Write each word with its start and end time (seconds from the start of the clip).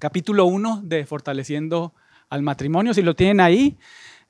capítulo 0.00 0.46
1 0.46 0.80
de 0.82 1.04
Fortaleciendo 1.04 1.94
al 2.30 2.42
Matrimonio. 2.42 2.94
Si 2.94 3.02
lo 3.02 3.14
tienen 3.14 3.40
ahí, 3.40 3.76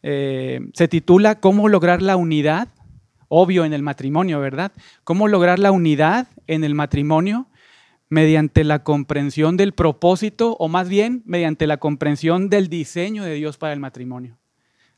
eh, 0.02 0.60
se 0.74 0.88
titula 0.88 1.40
¿Cómo 1.40 1.68
lograr 1.68 2.02
la 2.02 2.16
unidad? 2.16 2.68
Obvio 3.28 3.64
en 3.64 3.72
el 3.72 3.82
matrimonio, 3.82 4.40
¿verdad? 4.40 4.72
¿Cómo 5.04 5.28
lograr 5.28 5.58
la 5.58 5.70
unidad 5.70 6.28
en 6.46 6.64
el 6.64 6.74
matrimonio? 6.74 7.46
mediante 8.12 8.64
la 8.64 8.82
comprensión 8.82 9.56
del 9.56 9.72
propósito 9.72 10.56
o 10.58 10.66
más 10.66 10.88
bien 10.88 11.22
mediante 11.26 11.68
la 11.68 11.76
comprensión 11.76 12.50
del 12.50 12.68
diseño 12.68 13.22
de 13.22 13.34
Dios 13.34 13.56
para 13.56 13.72
el 13.72 13.78
matrimonio. 13.78 14.36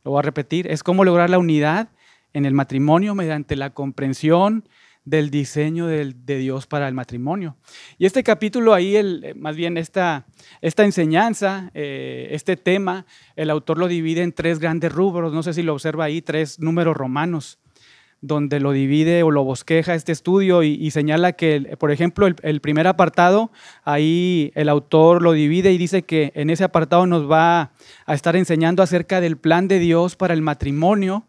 Lo 0.02 0.12
voy 0.12 0.20
a 0.20 0.22
repetir, 0.22 0.66
es 0.66 0.82
cómo 0.82 1.04
lograr 1.04 1.28
la 1.28 1.36
unidad 1.36 1.90
en 2.32 2.46
el 2.46 2.54
matrimonio 2.54 3.14
mediante 3.14 3.54
la 3.54 3.68
comprensión 3.68 4.66
del 5.04 5.30
diseño 5.30 5.86
de, 5.86 6.14
Dios 6.38 6.66
para 6.66 6.88
el 6.88 6.94
matrimonio. 6.94 7.56
Y 7.98 8.06
este 8.06 8.22
capítulo 8.22 8.74
ahí, 8.74 8.96
el, 8.96 9.34
más 9.36 9.56
bien 9.56 9.76
esta, 9.76 10.26
esta 10.60 10.84
enseñanza, 10.84 11.70
eh, 11.74 12.28
este 12.30 12.56
tema, 12.56 13.06
el 13.36 13.50
autor 13.50 13.78
lo 13.78 13.88
divide 13.88 14.22
en 14.22 14.32
tres 14.32 14.58
grandes 14.58 14.92
rubros, 14.92 15.32
no 15.32 15.42
sé 15.42 15.54
si 15.54 15.62
lo 15.62 15.72
observa 15.72 16.04
ahí, 16.04 16.22
tres 16.22 16.60
números 16.60 16.96
romanos 16.96 17.58
donde 18.22 18.60
lo 18.60 18.70
divide 18.70 19.24
o 19.24 19.30
lo 19.32 19.42
bosqueja 19.42 19.94
este 19.94 20.12
estudio 20.12 20.62
y, 20.62 20.90
señala 20.92 21.32
que, 21.32 21.76
por 21.78 21.90
ejemplo, 21.90 22.26
el, 22.26 22.60
primer 22.60 22.86
apartado, 22.86 23.50
ahí 23.82 24.52
el 24.54 24.68
autor 24.68 25.22
lo 25.22 25.32
divide 25.32 25.72
y 25.72 25.78
dice 25.78 26.04
que 26.04 26.32
en 26.36 26.48
ese 26.48 26.62
apartado 26.62 27.06
nos 27.06 27.28
va 27.28 27.72
a 28.06 28.14
estar 28.14 28.36
enseñando 28.36 28.82
acerca 28.82 29.20
del 29.20 29.36
plan 29.36 29.66
de 29.66 29.80
Dios 29.80 30.14
para 30.14 30.34
el 30.34 30.40
matrimonio, 30.40 31.26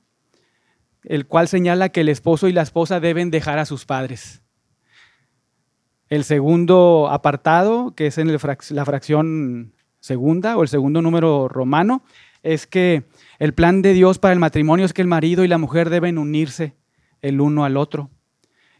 el 1.05 1.27
cual 1.27 1.47
señala 1.47 1.89
que 1.89 2.01
el 2.01 2.09
esposo 2.09 2.47
y 2.47 2.53
la 2.53 2.61
esposa 2.61 2.99
deben 2.99 3.31
dejar 3.31 3.59
a 3.59 3.65
sus 3.65 3.85
padres. 3.85 4.41
El 6.09 6.23
segundo 6.23 7.07
apartado, 7.09 7.95
que 7.95 8.07
es 8.07 8.17
en 8.17 8.31
la 8.31 8.85
fracción 8.85 9.73
segunda 9.99 10.57
o 10.57 10.61
el 10.61 10.67
segundo 10.67 11.01
número 11.01 11.47
romano, 11.47 12.03
es 12.43 12.67
que 12.67 13.05
el 13.39 13.53
plan 13.53 13.81
de 13.81 13.93
Dios 13.93 14.19
para 14.19 14.33
el 14.33 14.39
matrimonio 14.39 14.85
es 14.85 14.93
que 14.93 15.01
el 15.01 15.07
marido 15.07 15.43
y 15.43 15.47
la 15.47 15.57
mujer 15.57 15.89
deben 15.89 16.17
unirse 16.17 16.75
el 17.21 17.41
uno 17.41 17.63
al 17.65 17.77
otro. 17.77 18.11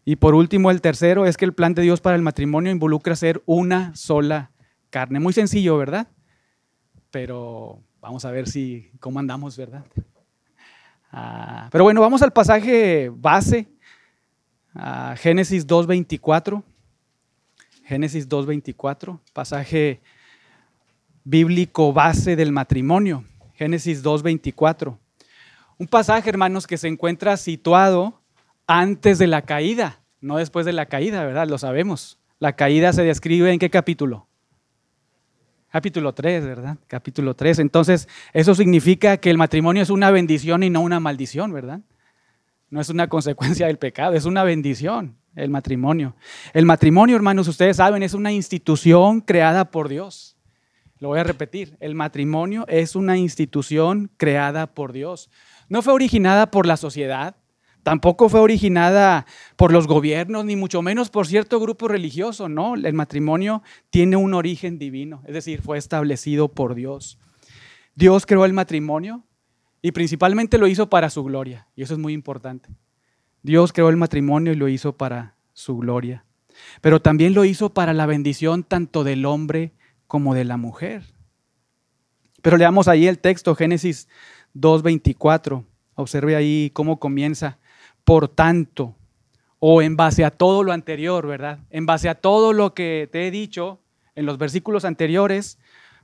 Y 0.06 0.18
por 0.18 0.36
último, 0.36 0.70
el 0.70 0.82
tercero 0.82 1.26
es 1.26 1.38
que 1.38 1.46
el 1.46 1.54
plan 1.54 1.74
de 1.74 1.82
Dios 1.82 2.02
para 2.02 2.18
el 2.18 2.22
matrimonio 2.22 2.72
involucra 2.72 3.16
ser 3.16 3.42
una 3.46 3.96
sola 3.96 4.52
carne. 4.90 5.22
Muy 5.22 5.32
sencillo, 5.32 5.78
¿verdad? 5.78 6.10
Pero 7.10 7.82
vamos 8.02 8.26
a 8.26 8.32
ver 8.32 8.50
si 8.50 8.92
cómo 9.00 9.20
andamos, 9.20 9.56
¿verdad? 9.56 9.86
Ah, 11.16 11.70
pero 11.72 11.84
bueno, 11.84 12.02
vamos 12.02 12.24
al 12.24 12.34
pasaje 12.34 13.12
base, 13.14 13.68
Génesis 15.18 15.68
2.24. 15.68 16.64
Génesis 17.86 18.28
2.24, 18.28 19.20
pasaje 19.32 20.02
bíblico 21.24 21.94
base 21.94 22.36
del 22.36 22.52
matrimonio. 22.52 23.26
Génesis 23.54 24.04
2.24. 24.04 24.98
Un 25.78 25.88
pasaje, 25.88 26.30
hermanos, 26.30 26.66
que 26.66 26.78
se 26.78 26.88
encuentra 26.88 27.38
situado 27.38 28.20
antes 28.66 29.20
de 29.20 29.28
la 29.28 29.44
caída, 29.44 30.00
no 30.20 30.38
después 30.38 30.66
de 30.66 30.74
la 30.74 30.88
caída, 30.88 31.24
¿verdad? 31.26 31.48
Lo 31.48 31.60
sabemos. 31.60 32.18
La 32.40 32.54
caída 32.56 32.92
se 32.92 33.04
describe 33.04 33.52
en 33.52 33.60
qué 33.60 33.70
capítulo? 33.70 34.28
Capítulo 35.74 36.14
3, 36.14 36.46
¿verdad? 36.46 36.78
Capítulo 36.86 37.36
3. 37.36 37.58
Entonces, 37.58 38.08
eso 38.32 38.54
significa 38.54 39.18
que 39.18 39.32
el 39.32 39.40
matrimonio 39.40 39.82
es 39.82 39.90
una 39.90 40.12
bendición 40.12 40.62
y 40.62 40.70
no 40.70 40.82
una 40.82 41.00
maldición, 41.00 41.52
¿verdad? 41.52 41.80
No 42.70 42.80
es 42.80 42.90
una 42.90 43.08
consecuencia 43.10 43.66
del 43.66 43.80
pecado, 43.80 44.14
es 44.14 44.26
una 44.26 44.44
bendición 44.44 45.18
el 45.36 45.50
matrimonio. 45.50 46.16
El 46.54 46.68
matrimonio, 46.68 47.16
hermanos, 47.16 47.48
ustedes 47.48 47.78
saben, 47.78 48.04
es 48.04 48.14
una 48.14 48.32
institución 48.32 49.20
creada 49.20 49.72
por 49.72 49.90
Dios. 49.90 50.38
Lo 51.00 51.08
voy 51.08 51.20
a 51.20 51.24
repetir, 51.24 51.76
el 51.80 51.96
matrimonio 51.96 52.66
es 52.68 52.96
una 52.96 53.18
institución 53.18 54.12
creada 54.18 54.76
por 54.76 54.94
Dios. 54.94 55.32
No 55.70 55.82
fue 55.82 55.94
originada 55.94 56.52
por 56.52 56.68
la 56.68 56.78
sociedad, 56.78 57.36
Tampoco 57.84 58.30
fue 58.30 58.40
originada 58.40 59.26
por 59.58 59.74
los 59.74 59.88
gobiernos, 59.88 60.46
ni 60.46 60.56
mucho 60.56 60.82
menos 60.82 61.10
por 61.10 61.28
cierto 61.28 61.60
grupo 61.60 61.90
religioso, 61.90 62.48
no. 62.48 62.76
El 62.76 62.94
matrimonio 62.94 63.62
tiene 63.90 64.16
un 64.16 64.34
origen 64.34 64.80
divino, 64.80 65.22
es 65.26 65.34
decir, 65.34 65.62
fue 65.62 65.78
establecido 65.78 66.48
por 66.48 66.76
Dios. 66.76 67.20
Dios 67.94 68.26
creó 68.26 68.46
el 68.46 68.54
matrimonio 68.54 69.24
y 69.82 69.92
principalmente 69.92 70.58
lo 70.58 70.68
hizo 70.68 70.90
para 70.90 71.10
su 71.10 71.24
gloria, 71.26 71.68
y 71.76 71.84
eso 71.84 71.94
es 71.94 72.00
muy 72.00 72.14
importante. 72.14 72.70
Dios 73.42 73.74
creó 73.74 73.90
el 73.90 73.98
matrimonio 73.98 74.54
y 74.54 74.56
lo 74.56 74.70
hizo 74.70 74.96
para 74.96 75.36
su 75.52 75.78
gloria, 75.78 76.26
pero 76.80 77.02
también 77.02 77.34
lo 77.34 77.44
hizo 77.44 77.74
para 77.74 77.94
la 77.94 78.06
bendición 78.06 78.64
tanto 78.64 79.04
del 79.04 79.26
hombre 79.26 79.74
como 80.08 80.34
de 80.34 80.46
la 80.46 80.56
mujer. 80.56 81.04
Pero 82.42 82.56
leamos 82.56 82.88
ahí 82.88 83.08
el 83.08 83.20
texto, 83.20 83.56
Génesis 83.56 84.08
2.24. 84.56 85.66
Observe 85.96 86.36
ahí 86.36 86.72
cómo 86.74 87.00
comienza 87.00 87.60
por 88.04 88.28
tanto, 88.28 88.96
o 89.60 89.82
en 89.82 89.96
base 89.96 90.26
a 90.26 90.32
todo 90.32 90.64
lo 90.64 90.74
anterior, 90.74 91.26
¿verdad? 91.26 91.60
En 91.70 91.86
base 91.86 92.10
a 92.10 92.16
todo 92.16 92.54
lo 92.54 92.74
que 92.74 93.08
te 93.12 93.28
he 93.28 93.32
dicho 93.32 93.80
en 94.16 94.26
los 94.26 94.38
versículos 94.38 94.86
anteriores, 94.86 95.58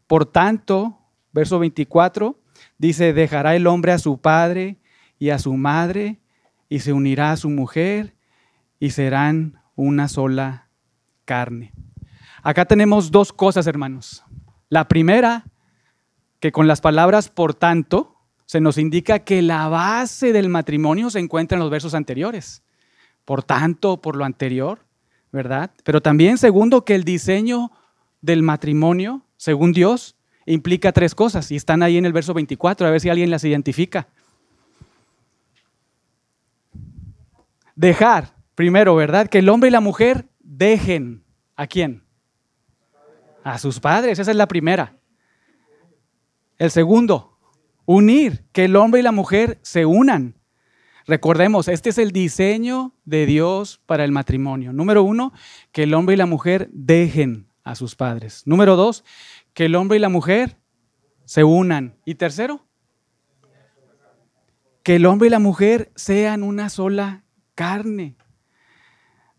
por 0.08 0.26
tanto, 0.26 0.98
verso 1.32 1.60
24, 1.60 2.40
dice, 2.78 3.14
dejará 3.14 3.56
el 3.56 3.68
hombre 3.68 3.92
a 3.92 4.00
su 4.00 4.20
padre 4.20 4.78
y 5.20 5.30
a 5.30 5.40
su 5.40 5.54
madre 5.54 6.20
y 6.70 6.80
se 6.80 6.94
unirá 6.94 7.32
a 7.32 7.38
su 7.38 7.50
mujer 7.50 8.16
y 8.80 8.92
serán 8.92 9.62
una 9.76 10.08
sola 10.08 10.70
carne. 11.26 11.74
Acá 12.42 12.66
tenemos 12.66 13.12
dos 13.12 13.34
cosas, 13.34 13.68
hermanos. 13.68 14.24
La 14.70 14.88
primera, 14.88 15.46
que 16.40 16.52
con 16.52 16.68
las 16.68 16.80
palabras 16.80 17.30
por 17.30 17.54
tanto, 17.54 18.16
se 18.50 18.60
nos 18.60 18.80
indica 18.80 19.20
que 19.20 19.44
la 19.44 19.68
base 19.68 20.34
del 20.34 20.50
matrimonio 20.50 21.12
se 21.12 21.20
encuentra 21.20 21.56
en 21.56 21.60
los 21.60 21.70
versos 21.70 21.94
anteriores. 21.94 22.64
Por 23.24 23.44
tanto, 23.44 24.02
por 24.02 24.16
lo 24.16 24.26
anterior, 24.26 24.80
¿verdad? 25.32 25.70
Pero 25.84 26.02
también, 26.02 26.40
segundo, 26.40 26.84
que 26.84 26.96
el 26.96 27.04
diseño 27.04 27.72
del 28.22 28.42
matrimonio, 28.42 29.22
según 29.38 29.72
Dios, 29.72 30.16
implica 30.48 30.92
tres 30.92 31.14
cosas 31.14 31.52
y 31.52 31.58
están 31.58 31.84
ahí 31.84 32.00
en 32.00 32.08
el 32.08 32.12
verso 32.12 32.34
24, 32.34 32.88
a 32.88 32.90
ver 32.90 33.00
si 33.00 33.10
alguien 33.10 33.30
las 33.30 33.44
identifica. 33.44 34.08
Dejar, 37.76 38.34
primero, 38.56 38.96
¿verdad? 38.96 39.28
Que 39.28 39.38
el 39.38 39.50
hombre 39.50 39.70
y 39.70 39.72
la 39.72 39.80
mujer 39.80 40.28
dejen. 40.40 41.24
¿A 41.56 41.68
quién? 41.68 42.02
A 43.44 43.60
sus 43.60 43.80
padres, 43.80 44.18
esa 44.18 44.32
es 44.32 44.38
la 44.38 44.48
primera. 44.48 44.98
El 46.58 46.72
segundo, 46.72 47.29
Unir, 47.92 48.46
que 48.52 48.66
el 48.66 48.76
hombre 48.76 49.00
y 49.00 49.04
la 49.04 49.12
mujer 49.12 49.58
se 49.64 49.88
unan. 49.88 50.36
Recordemos, 51.08 51.68
este 51.68 51.90
es 51.90 51.98
el 51.98 52.12
diseño 52.12 52.94
de 53.04 53.26
Dios 53.26 53.82
para 53.88 54.04
el 54.04 54.12
matrimonio. 54.12 54.72
Número 54.72 55.02
uno, 55.02 55.34
que 55.72 55.82
el 55.82 55.96
hombre 55.96 56.14
y 56.14 56.18
la 56.18 56.28
mujer 56.28 56.70
dejen 56.72 57.48
a 57.64 57.74
sus 57.74 57.96
padres. 57.96 58.44
Número 58.46 58.76
dos, 58.76 59.04
que 59.56 59.66
el 59.66 59.76
hombre 59.76 59.98
y 59.98 60.02
la 60.02 60.10
mujer 60.10 60.58
se 61.26 61.44
unan. 61.44 61.96
Y 62.06 62.14
tercero, 62.14 62.64
que 64.84 64.98
el 64.98 65.08
hombre 65.08 65.30
y 65.30 65.32
la 65.32 65.40
mujer 65.40 65.92
sean 65.96 66.44
una 66.44 66.70
sola 66.70 67.24
carne. 67.56 68.18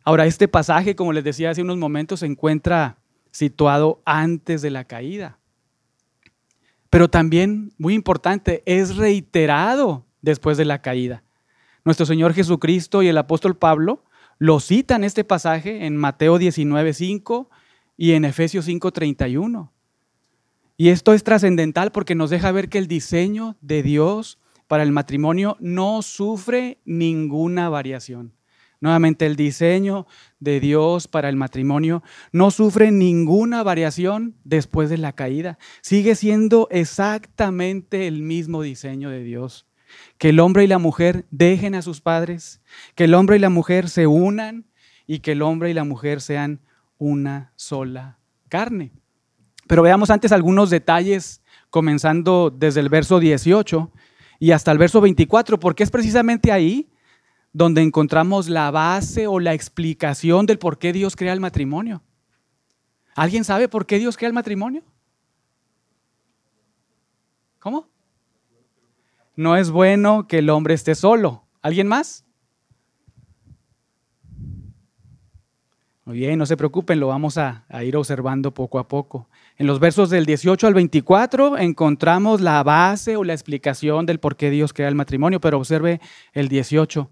Ahora, 0.02 0.26
este 0.26 0.48
pasaje, 0.48 0.96
como 0.96 1.12
les 1.12 1.22
decía 1.22 1.50
hace 1.50 1.62
unos 1.62 1.76
momentos, 1.76 2.18
se 2.18 2.26
encuentra 2.26 2.98
situado 3.30 4.02
antes 4.04 4.60
de 4.60 4.70
la 4.70 4.86
caída. 4.86 5.39
Pero 6.90 7.08
también, 7.08 7.72
muy 7.78 7.94
importante, 7.94 8.62
es 8.66 8.96
reiterado 8.96 10.04
después 10.22 10.58
de 10.58 10.64
la 10.64 10.82
caída. 10.82 11.22
Nuestro 11.84 12.04
Señor 12.04 12.34
Jesucristo 12.34 13.02
y 13.02 13.08
el 13.08 13.16
apóstol 13.16 13.56
Pablo 13.56 14.04
lo 14.38 14.58
citan 14.58 15.04
este 15.04 15.22
pasaje 15.22 15.86
en 15.86 15.96
Mateo 15.96 16.38
19.5 16.38 17.48
y 17.96 18.12
en 18.12 18.24
Efesios 18.24 18.68
5.31. 18.68 19.70
Y 20.76 20.88
esto 20.88 21.12
es 21.12 21.22
trascendental 21.22 21.92
porque 21.92 22.14
nos 22.14 22.30
deja 22.30 22.50
ver 22.52 22.68
que 22.68 22.78
el 22.78 22.88
diseño 22.88 23.56
de 23.60 23.82
Dios 23.82 24.38
para 24.66 24.82
el 24.82 24.92
matrimonio 24.92 25.56
no 25.60 26.00
sufre 26.00 26.78
ninguna 26.84 27.68
variación. 27.68 28.32
Nuevamente, 28.80 29.26
el 29.26 29.36
diseño 29.36 30.06
de 30.38 30.58
Dios 30.58 31.06
para 31.06 31.28
el 31.28 31.36
matrimonio 31.36 32.02
no 32.32 32.50
sufre 32.50 32.90
ninguna 32.90 33.62
variación 33.62 34.36
después 34.44 34.88
de 34.88 34.96
la 34.96 35.12
caída. 35.12 35.58
Sigue 35.82 36.14
siendo 36.14 36.66
exactamente 36.70 38.06
el 38.06 38.22
mismo 38.22 38.62
diseño 38.62 39.10
de 39.10 39.22
Dios. 39.22 39.66
Que 40.16 40.30
el 40.30 40.40
hombre 40.40 40.64
y 40.64 40.66
la 40.66 40.78
mujer 40.78 41.26
dejen 41.30 41.74
a 41.74 41.82
sus 41.82 42.00
padres, 42.00 42.62
que 42.94 43.04
el 43.04 43.14
hombre 43.14 43.36
y 43.36 43.40
la 43.40 43.50
mujer 43.50 43.88
se 43.90 44.06
unan 44.06 44.66
y 45.06 45.18
que 45.18 45.32
el 45.32 45.42
hombre 45.42 45.70
y 45.70 45.74
la 45.74 45.84
mujer 45.84 46.22
sean 46.22 46.60
una 46.96 47.52
sola 47.56 48.18
carne. 48.48 48.92
Pero 49.66 49.82
veamos 49.82 50.10
antes 50.10 50.32
algunos 50.32 50.70
detalles, 50.70 51.42
comenzando 51.68 52.50
desde 52.50 52.80
el 52.80 52.88
verso 52.88 53.20
18 53.20 53.92
y 54.38 54.52
hasta 54.52 54.72
el 54.72 54.78
verso 54.78 55.00
24, 55.00 55.60
porque 55.60 55.82
es 55.82 55.90
precisamente 55.90 56.50
ahí 56.50 56.88
donde 57.52 57.82
encontramos 57.82 58.48
la 58.48 58.70
base 58.70 59.26
o 59.26 59.40
la 59.40 59.54
explicación 59.54 60.46
del 60.46 60.58
por 60.58 60.78
qué 60.78 60.92
Dios 60.92 61.16
crea 61.16 61.32
el 61.32 61.40
matrimonio. 61.40 62.02
¿Alguien 63.14 63.44
sabe 63.44 63.68
por 63.68 63.86
qué 63.86 63.98
Dios 63.98 64.16
crea 64.16 64.28
el 64.28 64.34
matrimonio? 64.34 64.82
¿Cómo? 67.58 67.88
No 69.36 69.56
es 69.56 69.70
bueno 69.70 70.26
que 70.26 70.38
el 70.38 70.50
hombre 70.50 70.74
esté 70.74 70.94
solo. 70.94 71.44
¿Alguien 71.60 71.88
más? 71.88 72.24
Muy 76.04 76.18
bien, 76.18 76.38
no 76.38 76.46
se 76.46 76.56
preocupen, 76.56 76.98
lo 76.98 77.08
vamos 77.08 77.38
a, 77.38 77.64
a, 77.68 77.84
ir 77.84 77.96
observando 77.96 78.52
poco 78.52 78.78
a 78.78 78.88
poco. 78.88 79.28
En 79.58 79.66
los 79.66 79.78
versos 79.78 80.10
del 80.10 80.26
18 80.26 80.66
al 80.66 80.74
24 80.74 81.58
encontramos 81.58 82.40
la 82.40 82.62
base 82.62 83.16
o 83.16 83.22
la 83.22 83.32
explicación 83.32 84.06
del 84.06 84.18
por 84.18 84.36
qué 84.36 84.50
Dios 84.50 84.72
crea 84.72 84.88
el 84.88 84.94
matrimonio, 84.94 85.40
pero 85.40 85.58
observe 85.58 86.00
el 86.32 86.48
18. 86.48 87.10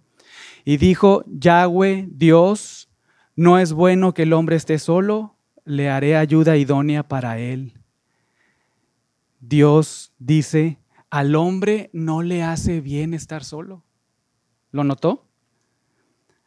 Y 0.69 0.77
dijo, 0.77 1.25
Yahweh, 1.29 2.11
Dios, 2.11 2.91
no 3.35 3.59
es 3.59 3.73
bueno 3.73 4.13
que 4.13 4.25
el 4.25 4.35
hombre 4.35 4.57
esté 4.57 4.79
solo, 4.79 5.35
le 5.65 5.89
haré 5.89 6.15
ayuda 6.15 6.59
idónea 6.59 7.09
para 7.09 7.39
él. 7.39 7.73
Dios 9.41 10.13
dice, 10.19 10.79
al 11.09 11.37
hombre 11.37 11.89
no 11.95 12.21
le 12.21 12.43
hace 12.43 12.83
bien 12.83 13.15
estar 13.15 13.45
solo. 13.45 13.83
¿Lo 14.71 14.85
notó? 14.85 15.27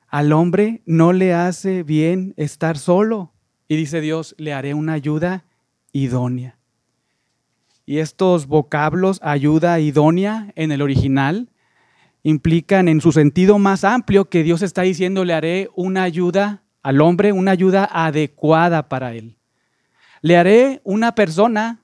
Al 0.07 0.33
hombre 0.33 0.83
no 0.85 1.13
le 1.13 1.33
hace 1.33 1.81
bien 1.81 2.35
estar 2.37 2.77
solo. 2.77 3.33
Y 3.67 3.75
dice 3.75 4.01
Dios, 4.01 4.35
le 4.37 4.53
haré 4.53 4.75
una 4.75 4.93
ayuda 4.93 5.45
idónea. 5.93 6.59
Y 7.87 7.97
estos 7.97 8.45
vocablos, 8.45 9.19
ayuda 9.23 9.79
idónea, 9.79 10.53
en 10.55 10.71
el 10.71 10.83
original, 10.83 11.49
implican 12.23 12.87
en 12.87 13.01
su 13.01 13.11
sentido 13.11 13.59
más 13.59 13.83
amplio 13.83 14.29
que 14.29 14.43
Dios 14.43 14.61
está 14.61 14.83
diciendo, 14.83 15.25
le 15.25 15.33
haré 15.33 15.69
una 15.75 16.03
ayuda 16.03 16.63
al 16.83 17.01
hombre, 17.01 17.31
una 17.31 17.51
ayuda 17.51 17.89
adecuada 17.91 18.89
para 18.89 19.13
él. 19.13 19.37
Le 20.21 20.37
haré 20.37 20.81
una 20.83 21.15
persona 21.15 21.81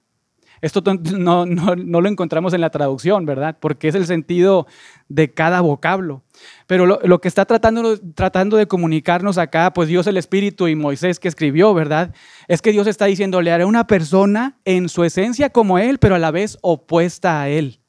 esto 0.61 0.81
no, 1.17 1.45
lo 1.45 2.07
encontramos 2.07 2.53
en 2.53 2.61
la 2.61 2.69
traducción, 2.69 3.25
¿verdad? 3.25 3.57
Porque 3.59 3.87
es 3.87 3.95
el 3.95 4.05
sentido 4.05 4.67
de 5.07 5.33
cada 5.33 5.61
vocablo. 5.61 6.23
Pero 6.67 6.85
lo, 6.85 7.21
que 7.21 7.27
está 7.27 7.45
tratando, 7.45 7.97
tratando 8.15 8.57
de 8.57 8.67
comunicarnos 8.67 9.37
acá, 9.37 9.73
pues 9.73 9.87
Dios 9.87 10.07
el 10.07 10.17
Espíritu 10.17 10.67
y 10.67 10.75
Moisés 10.75 11.19
que 11.19 11.27
escribió, 11.27 11.73
¿verdad? 11.73 12.13
Es 12.47 12.61
que 12.61 12.71
Dios 12.71 12.87
está 12.87 13.05
diciendo, 13.05 13.41
le 13.41 13.51
haré 13.51 13.65
una 13.65 13.87
persona 13.87 14.57
en 14.65 14.89
su 14.89 15.03
esencia 15.03 15.49
como 15.49 15.79
Él, 15.79 15.99
pero 15.99 16.15
a 16.15 16.19
la 16.19 16.31
vez 16.31 16.57
opuesta 16.61 17.41
a 17.41 17.49
Él, 17.49 17.79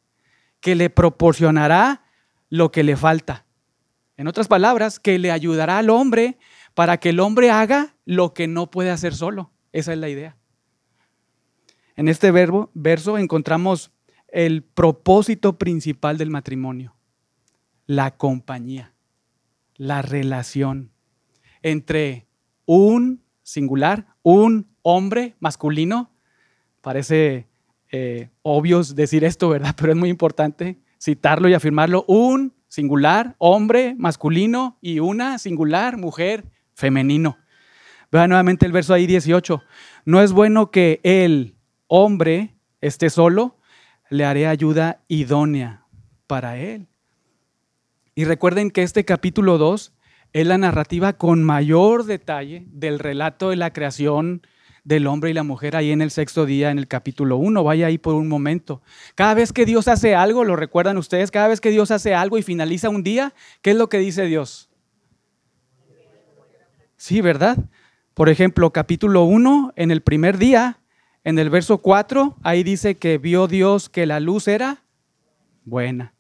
que 0.60 0.74
le 0.74 0.90
proporcionará 0.90 2.02
lo 2.50 2.70
que 2.70 2.82
le 2.82 2.96
falta. 2.96 3.46
En 4.16 4.26
otras 4.26 4.48
palabras, 4.48 4.98
que 4.98 5.18
le 5.18 5.30
ayudará 5.30 5.78
al 5.78 5.90
hombre 5.90 6.38
para 6.74 6.98
que 6.98 7.10
el 7.10 7.20
hombre 7.20 7.50
haga 7.50 7.94
lo 8.04 8.34
que 8.34 8.48
no 8.48 8.70
puede 8.70 8.90
hacer 8.90 9.14
solo. 9.14 9.52
Esa 9.72 9.92
es 9.92 9.98
la 9.98 10.08
idea. 10.08 10.36
En 11.96 12.08
este 12.08 12.30
verbo, 12.30 12.70
verso 12.74 13.18
encontramos 13.18 13.92
el 14.28 14.62
propósito 14.62 15.58
principal 15.58 16.18
del 16.18 16.30
matrimonio, 16.30 16.94
la 17.86 18.16
compañía, 18.16 18.94
la 19.76 20.02
relación 20.02 20.92
entre 21.62 22.26
un 22.66 23.24
singular, 23.42 24.06
un 24.22 24.68
hombre 24.82 25.36
masculino. 25.40 26.12
Parece 26.80 27.48
eh, 27.90 28.30
obvio 28.42 28.82
decir 28.82 29.24
esto, 29.24 29.48
¿verdad? 29.48 29.74
Pero 29.78 29.92
es 29.92 29.98
muy 29.98 30.10
importante 30.10 30.78
citarlo 31.00 31.48
y 31.48 31.54
afirmarlo. 31.54 32.04
Un 32.08 32.54
singular, 32.68 33.34
hombre 33.38 33.94
masculino 33.98 34.78
y 34.80 35.00
una 35.00 35.38
singular, 35.38 35.96
mujer 35.96 36.44
femenino. 36.74 37.38
Vea 38.10 38.26
nuevamente 38.26 38.66
el 38.66 38.72
verso 38.72 38.94
ahí 38.94 39.06
18. 39.06 39.62
No 40.04 40.22
es 40.22 40.32
bueno 40.32 40.70
que 40.70 41.00
él, 41.02 41.56
hombre 41.86 42.54
esté 42.80 43.10
solo, 43.10 43.56
le 44.10 44.24
haré 44.24 44.46
ayuda 44.46 45.02
idónea 45.08 45.86
para 46.26 46.56
él. 46.56 46.88
Y 48.14 48.24
recuerden 48.24 48.70
que 48.70 48.82
este 48.82 49.04
capítulo 49.04 49.58
2 49.58 49.92
es 50.32 50.46
la 50.46 50.58
narrativa 50.58 51.14
con 51.14 51.42
mayor 51.42 52.04
detalle 52.04 52.64
del 52.68 52.98
relato 52.98 53.50
de 53.50 53.56
la 53.56 53.72
creación 53.72 54.42
del 54.88 55.06
hombre 55.06 55.29
y 55.29 55.35
la 55.35 55.43
mujer 55.43 55.76
ahí 55.76 55.90
en 55.93 56.00
el 56.00 56.11
sexto 56.11 56.46
día, 56.46 56.70
en 56.70 56.79
el 56.79 56.88
capítulo 56.88 57.37
1. 57.37 57.62
Vaya 57.62 57.88
ahí 57.88 57.99
por 57.99 58.14
un 58.14 58.26
momento. 58.26 58.81
Cada 59.14 59.35
vez 59.35 59.52
que 59.52 59.67
Dios 59.67 59.87
hace 59.87 60.14
algo, 60.14 60.44
lo 60.44 60.56
recuerdan 60.56 60.96
ustedes, 60.96 61.31
cada 61.31 61.46
vez 61.46 61.61
que 61.61 61.70
Dios 61.70 61.90
hace 61.90 62.14
algo 62.14 62.38
y 62.38 62.43
finaliza 62.43 62.88
un 62.88 63.02
día, 63.02 63.35
¿qué 63.61 63.73
es 63.73 63.76
lo 63.76 63.90
que 63.90 63.99
dice 63.99 64.25
Dios? 64.25 64.70
Sí, 66.96 67.20
¿verdad? 67.20 67.58
Por 68.14 68.31
ejemplo, 68.31 68.73
capítulo 68.73 69.25
1, 69.25 69.75
en 69.76 69.90
el 69.90 70.00
primer 70.00 70.38
día, 70.38 70.81
en 71.23 71.38
el 71.38 71.50
verso 71.50 71.79
4, 71.79 72.38
ahí 72.43 72.62
dice 72.62 72.96
que 72.96 73.19
vio 73.19 73.46
Dios 73.46 73.90
que 73.90 74.06
la 74.06 74.20
luz 74.20 74.49
era 74.49 74.85
buena. 75.67 76.14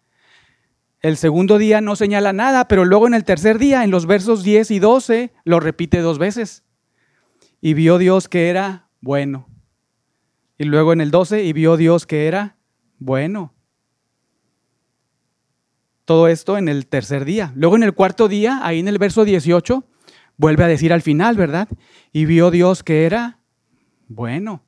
El 1.00 1.16
segundo 1.16 1.56
día 1.56 1.80
no 1.80 1.96
señala 1.96 2.34
nada, 2.34 2.68
pero 2.68 2.84
luego 2.84 3.06
en 3.06 3.14
el 3.14 3.24
tercer 3.24 3.58
día, 3.58 3.82
en 3.82 3.90
los 3.90 4.04
versos 4.04 4.42
10 4.42 4.70
y 4.72 4.78
12, 4.78 5.32
lo 5.44 5.58
repite 5.58 6.00
dos 6.00 6.18
veces. 6.18 6.64
Y 7.60 7.74
vio 7.74 7.98
Dios 7.98 8.28
que 8.28 8.48
era 8.48 8.88
bueno. 9.00 9.48
Y 10.58 10.64
luego 10.64 10.92
en 10.92 11.00
el 11.00 11.10
12, 11.10 11.44
y 11.44 11.52
vio 11.52 11.76
Dios 11.76 12.06
que 12.06 12.26
era 12.26 12.56
bueno. 12.98 13.54
Todo 16.04 16.28
esto 16.28 16.56
en 16.56 16.68
el 16.68 16.86
tercer 16.86 17.24
día. 17.24 17.52
Luego 17.54 17.76
en 17.76 17.82
el 17.82 17.94
cuarto 17.94 18.28
día, 18.28 18.60
ahí 18.62 18.80
en 18.80 18.88
el 18.88 18.98
verso 18.98 19.24
18, 19.24 19.84
vuelve 20.36 20.64
a 20.64 20.68
decir 20.68 20.92
al 20.92 21.02
final, 21.02 21.36
¿verdad? 21.36 21.68
Y 22.12 22.24
vio 22.24 22.50
Dios 22.50 22.82
que 22.82 23.04
era 23.04 23.38
bueno. 24.08 24.64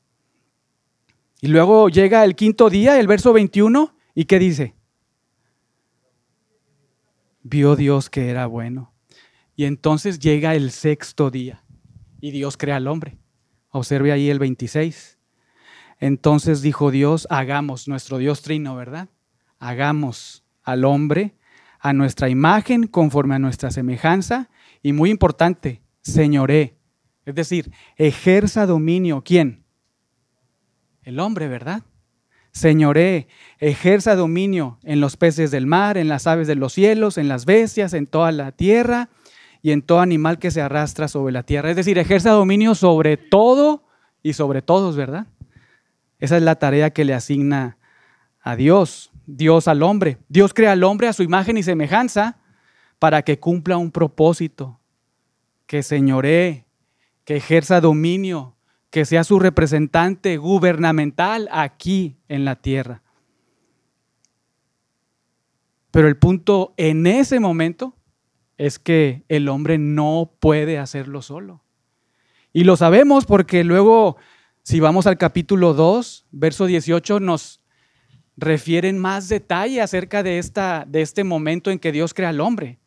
Y 1.40 1.48
luego 1.48 1.88
llega 1.88 2.24
el 2.24 2.36
quinto 2.36 2.68
día, 2.68 3.00
el 3.00 3.06
verso 3.06 3.32
21, 3.32 3.94
¿y 4.14 4.26
qué 4.26 4.38
dice? 4.38 4.74
Vio 7.42 7.74
Dios 7.74 8.10
que 8.10 8.28
era 8.28 8.46
bueno. 8.46 8.92
Y 9.56 9.64
entonces 9.64 10.18
llega 10.18 10.54
el 10.54 10.70
sexto 10.70 11.30
día 11.30 11.64
y 12.20 12.30
Dios 12.30 12.56
crea 12.56 12.76
al 12.76 12.88
hombre. 12.88 13.18
Observe 13.70 14.12
ahí 14.12 14.30
el 14.30 14.38
26. 14.38 15.18
Entonces 15.98 16.62
dijo 16.62 16.90
Dios, 16.90 17.26
hagamos, 17.30 17.88
nuestro 17.88 18.18
Dios 18.18 18.42
trino, 18.42 18.74
¿verdad? 18.74 19.08
Hagamos 19.58 20.44
al 20.62 20.84
hombre 20.84 21.34
a 21.78 21.92
nuestra 21.92 22.28
imagen, 22.28 22.86
conforme 22.86 23.34
a 23.34 23.38
nuestra 23.38 23.70
semejanza, 23.70 24.50
y 24.82 24.92
muy 24.92 25.10
importante, 25.10 25.82
señoré. 26.02 26.76
Es 27.24 27.34
decir, 27.34 27.70
ejerza 27.96 28.66
dominio. 28.66 29.22
¿Quién? 29.22 29.60
el 31.02 31.18
hombre, 31.20 31.48
¿verdad? 31.48 31.82
Señoré, 32.52 33.28
ejerza 33.58 34.16
dominio 34.16 34.78
en 34.82 35.00
los 35.00 35.16
peces 35.16 35.50
del 35.50 35.66
mar, 35.66 35.96
en 35.96 36.08
las 36.08 36.26
aves 36.26 36.48
de 36.48 36.56
los 36.56 36.72
cielos, 36.72 37.18
en 37.18 37.28
las 37.28 37.44
bestias, 37.44 37.94
en 37.94 38.06
toda 38.06 38.32
la 38.32 38.52
tierra 38.52 39.08
y 39.62 39.72
en 39.72 39.82
todo 39.82 40.00
animal 40.00 40.38
que 40.38 40.50
se 40.50 40.60
arrastra 40.60 41.08
sobre 41.08 41.32
la 41.32 41.42
tierra. 41.42 41.70
Es 41.70 41.76
decir, 41.76 41.98
ejerza 41.98 42.30
dominio 42.30 42.74
sobre 42.74 43.16
todo 43.16 43.84
y 44.22 44.32
sobre 44.32 44.62
todos, 44.62 44.96
¿verdad? 44.96 45.26
Esa 46.18 46.36
es 46.36 46.42
la 46.42 46.56
tarea 46.56 46.90
que 46.90 47.04
le 47.04 47.14
asigna 47.14 47.78
a 48.40 48.56
Dios, 48.56 49.10
Dios 49.26 49.68
al 49.68 49.82
hombre. 49.82 50.18
Dios 50.28 50.54
crea 50.54 50.72
al 50.72 50.84
hombre 50.84 51.08
a 51.08 51.12
su 51.12 51.22
imagen 51.22 51.56
y 51.56 51.62
semejanza 51.62 52.38
para 52.98 53.22
que 53.22 53.38
cumpla 53.38 53.76
un 53.76 53.90
propósito, 53.90 54.80
que 55.66 55.82
señoree, 55.82 56.66
que 57.24 57.36
ejerza 57.36 57.80
dominio 57.80 58.56
que 58.90 59.04
sea 59.04 59.24
su 59.24 59.38
representante 59.38 60.36
gubernamental 60.36 61.48
aquí 61.52 62.16
en 62.28 62.44
la 62.44 62.56
tierra. 62.56 63.02
Pero 65.92 66.08
el 66.08 66.16
punto 66.16 66.74
en 66.76 67.06
ese 67.06 67.40
momento 67.40 67.94
es 68.60 68.78
que 68.78 69.24
el 69.30 69.48
hombre 69.48 69.78
no 69.78 70.34
puede 70.38 70.76
hacerlo 70.76 71.22
solo. 71.22 71.62
Y 72.52 72.64
lo 72.64 72.76
sabemos 72.76 73.24
porque 73.24 73.64
luego, 73.64 74.18
si 74.62 74.80
vamos 74.80 75.06
al 75.06 75.16
capítulo 75.16 75.72
2, 75.72 76.26
verso 76.30 76.66
18, 76.66 77.20
nos 77.20 77.62
refieren 78.36 78.98
más 78.98 79.30
detalle 79.30 79.80
acerca 79.80 80.22
de, 80.22 80.38
esta, 80.38 80.84
de 80.86 81.00
este 81.00 81.24
momento 81.24 81.70
en 81.70 81.78
que 81.78 81.90
Dios 81.90 82.12
crea 82.12 82.28
al 82.28 82.40
hombre. 82.42 82.78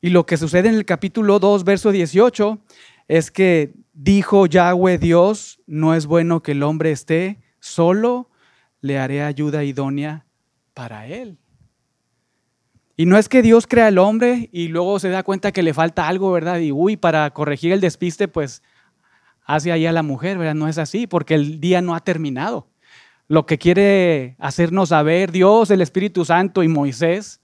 Y 0.00 0.10
lo 0.10 0.26
que 0.26 0.36
sucede 0.36 0.70
en 0.70 0.74
el 0.74 0.84
capítulo 0.84 1.38
2, 1.38 1.62
verso 1.62 1.92
18, 1.92 2.58
es 3.06 3.30
que 3.30 3.74
dijo 3.92 4.46
Yahweh 4.46 4.98
Dios, 4.98 5.60
no 5.68 5.94
es 5.94 6.06
bueno 6.06 6.42
que 6.42 6.50
el 6.50 6.64
hombre 6.64 6.90
esté 6.90 7.38
solo, 7.60 8.28
le 8.80 8.98
haré 8.98 9.22
ayuda 9.22 9.62
idónea 9.62 10.26
para 10.74 11.06
él. 11.06 11.38
Y 12.96 13.06
no 13.06 13.16
es 13.16 13.28
que 13.28 13.42
Dios 13.42 13.66
crea 13.66 13.86
al 13.86 13.98
hombre 13.98 14.48
y 14.52 14.68
luego 14.68 14.98
se 14.98 15.08
da 15.08 15.22
cuenta 15.22 15.52
que 15.52 15.62
le 15.62 15.74
falta 15.74 16.08
algo, 16.08 16.30
¿verdad? 16.32 16.58
Y 16.58 16.72
uy, 16.72 16.96
para 16.96 17.30
corregir 17.30 17.72
el 17.72 17.80
despiste, 17.80 18.28
pues 18.28 18.62
hace 19.44 19.72
ahí 19.72 19.86
a 19.86 19.92
la 19.92 20.02
mujer, 20.02 20.38
¿verdad? 20.38 20.54
No 20.54 20.68
es 20.68 20.78
así, 20.78 21.06
porque 21.06 21.34
el 21.34 21.60
día 21.60 21.80
no 21.80 21.94
ha 21.94 22.00
terminado. 22.00 22.68
Lo 23.28 23.46
que 23.46 23.58
quiere 23.58 24.36
hacernos 24.38 24.90
saber 24.90 25.32
Dios, 25.32 25.70
el 25.70 25.80
Espíritu 25.80 26.24
Santo 26.24 26.62
y 26.62 26.68
Moisés 26.68 27.40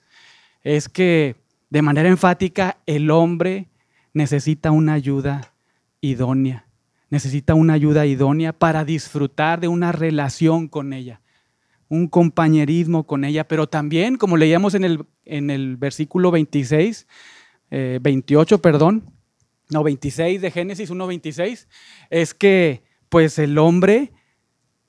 es 0.62 0.88
que 0.88 1.36
de 1.70 1.82
manera 1.82 2.08
enfática 2.08 2.78
el 2.86 3.10
hombre 3.10 3.68
necesita 4.12 4.70
una 4.70 4.94
ayuda 4.94 5.54
idónea. 6.00 6.66
Necesita 7.10 7.54
una 7.54 7.72
ayuda 7.72 8.04
idónea 8.04 8.52
para 8.52 8.84
disfrutar 8.84 9.60
de 9.60 9.68
una 9.68 9.92
relación 9.92 10.68
con 10.68 10.92
ella, 10.92 11.22
un 11.88 12.08
compañerismo 12.08 13.06
con 13.06 13.24
ella, 13.24 13.46
pero 13.48 13.66
también, 13.66 14.16
como 14.16 14.36
leíamos 14.36 14.74
en 14.74 14.84
el, 14.84 15.06
en 15.24 15.50
el 15.50 15.76
versículo 15.76 16.30
26, 16.30 17.06
28, 17.70 18.54
eh, 18.54 18.58
perdón, 18.58 19.12
no, 19.70 19.82
26 19.82 20.40
de 20.40 20.50
Génesis 20.50 20.90
1.26, 20.90 21.66
es 22.10 22.34
que 22.34 22.82
pues 23.08 23.38
el 23.38 23.58
hombre 23.58 24.12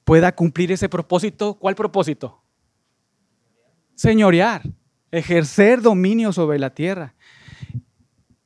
pueda 0.04 0.34
cumplir 0.34 0.72
ese 0.72 0.90
propósito. 0.90 1.56
¿Cuál 1.56 1.76
propósito? 1.76 2.42
Señorear, 3.96 4.64
ejercer 5.12 5.82
dominio 5.82 6.32
sobre 6.32 6.60
la 6.60 6.74
tierra. 6.74 7.16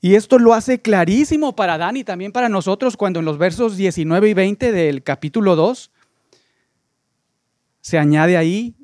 Y 0.02 0.16
esto 0.16 0.38
lo 0.38 0.54
hace 0.54 0.82
clarísimo 0.82 1.56
para 1.56 1.76
Adán 1.76 1.96
y 1.96 2.04
también 2.04 2.34
para 2.34 2.50
nosotros 2.50 2.98
cuando 2.98 3.20
en 3.20 3.26
los 3.26 3.38
versos 3.38 3.78
19 3.78 4.30
y 4.30 4.34
20 4.34 4.72
del 4.74 5.02
capítulo 5.02 5.56
2 5.56 5.93
se 7.84 8.00
añade 8.00 8.38
ahí 8.38 8.78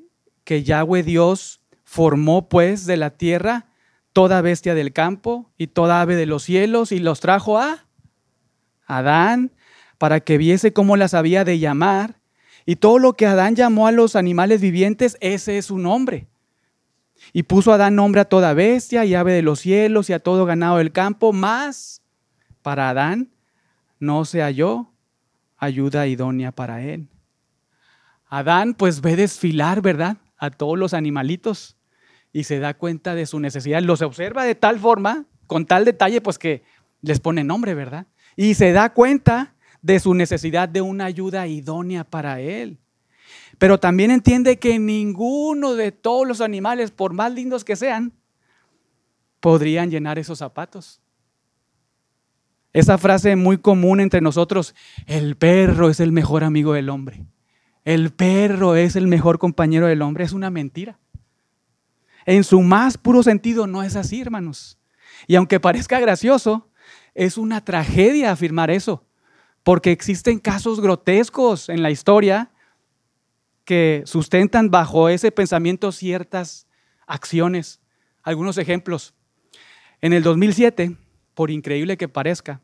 que 0.43 0.61
Yahweh 0.61 1.03
Dios 1.03 1.61
formó 1.85 2.49
pues 2.49 2.85
de 2.85 2.97
la 2.97 3.11
tierra 3.11 3.67
toda 4.11 4.41
bestia 4.41 4.75
del 4.75 4.91
campo 4.91 5.49
y 5.57 5.67
toda 5.67 6.01
ave 6.01 6.17
de 6.17 6.25
los 6.25 6.43
cielos 6.43 6.91
y 6.91 6.99
los 6.99 7.21
trajo 7.21 7.57
a 7.57 7.85
Adán 8.85 9.51
para 9.97 10.19
que 10.19 10.37
viese 10.37 10.73
cómo 10.73 10.97
las 10.97 11.13
había 11.13 11.45
de 11.45 11.59
llamar. 11.59 12.19
Y 12.65 12.75
todo 12.75 12.99
lo 12.99 13.13
que 13.13 13.25
Adán 13.25 13.55
llamó 13.55 13.87
a 13.87 13.93
los 13.93 14.17
animales 14.17 14.59
vivientes, 14.59 15.17
ese 15.21 15.57
es 15.57 15.67
su 15.67 15.77
nombre. 15.77 16.27
Y 17.31 17.43
puso 17.43 17.71
Adán 17.71 17.95
nombre 17.95 18.19
a 18.19 18.25
toda 18.25 18.53
bestia 18.53 19.05
y 19.05 19.15
ave 19.15 19.31
de 19.31 19.43
los 19.43 19.61
cielos 19.61 20.09
y 20.09 20.13
a 20.13 20.19
todo 20.19 20.45
ganado 20.45 20.77
del 20.77 20.91
campo, 20.91 21.31
más 21.31 22.01
para 22.61 22.89
Adán 22.89 23.29
no 23.97 24.25
se 24.25 24.41
halló 24.41 24.91
ayuda 25.57 26.05
idónea 26.05 26.51
para 26.51 26.81
él. 26.81 27.07
Adán 28.29 28.75
pues 28.75 29.01
ve 29.01 29.15
desfilar, 29.15 29.81
¿verdad? 29.81 30.17
A 30.37 30.51
todos 30.51 30.77
los 30.77 30.93
animalitos 30.93 31.75
y 32.31 32.43
se 32.43 32.59
da 32.59 32.75
cuenta 32.75 33.15
de 33.15 33.25
su 33.25 33.39
necesidad. 33.39 33.81
Los 33.81 34.01
observa 34.01 34.43
de 34.43 34.55
tal 34.55 34.79
forma, 34.79 35.25
con 35.47 35.65
tal 35.65 35.83
detalle, 35.83 36.21
pues 36.21 36.37
que 36.37 36.63
les 37.01 37.19
pone 37.19 37.43
nombre, 37.43 37.73
¿verdad? 37.73 38.07
Y 38.35 38.53
se 38.53 38.71
da 38.71 38.93
cuenta 38.93 39.55
de 39.81 39.99
su 39.99 40.13
necesidad 40.13 40.69
de 40.69 40.81
una 40.81 41.05
ayuda 41.05 41.47
idónea 41.47 42.03
para 42.03 42.39
él. 42.39 42.79
Pero 43.57 43.79
también 43.79 44.11
entiende 44.11 44.57
que 44.57 44.79
ninguno 44.79 45.73
de 45.73 45.91
todos 45.91 46.27
los 46.27 46.39
animales, 46.39 46.91
por 46.91 47.13
más 47.13 47.33
lindos 47.33 47.65
que 47.65 47.75
sean, 47.75 48.13
podrían 49.39 49.89
llenar 49.89 50.19
esos 50.19 50.39
zapatos. 50.39 51.01
Esa 52.71 52.97
frase 52.97 53.35
muy 53.35 53.57
común 53.57 53.99
entre 53.99 54.21
nosotros, 54.21 54.75
el 55.07 55.35
perro 55.35 55.89
es 55.89 55.99
el 55.99 56.11
mejor 56.11 56.43
amigo 56.43 56.73
del 56.73 56.89
hombre. 56.89 57.25
El 57.85 58.11
perro 58.11 58.75
es 58.75 58.95
el 58.95 59.07
mejor 59.07 59.39
compañero 59.39 59.87
del 59.87 60.01
hombre. 60.01 60.23
Es 60.23 60.33
una 60.33 60.49
mentira. 60.49 60.99
En 62.25 62.43
su 62.43 62.61
más 62.61 62.97
puro 62.97 63.23
sentido 63.23 63.67
no 63.67 63.83
es 63.83 63.95
así, 63.95 64.21
hermanos. 64.21 64.77
Y 65.27 65.35
aunque 65.35 65.59
parezca 65.59 65.99
gracioso, 65.99 66.69
es 67.13 67.37
una 67.37 67.63
tragedia 67.63 68.31
afirmar 68.31 68.69
eso, 68.69 69.03
porque 69.63 69.91
existen 69.91 70.39
casos 70.39 70.79
grotescos 70.79 71.69
en 71.69 71.81
la 71.81 71.91
historia 71.91 72.51
que 73.65 74.03
sustentan 74.05 74.71
bajo 74.71 75.09
ese 75.09 75.31
pensamiento 75.31 75.91
ciertas 75.91 76.67
acciones. 77.07 77.81
Algunos 78.23 78.57
ejemplos. 78.57 79.13
En 80.01 80.13
el 80.13 80.23
2007, 80.23 80.95
por 81.33 81.51
increíble 81.51 81.97
que 81.97 82.07
parezca, 82.07 82.61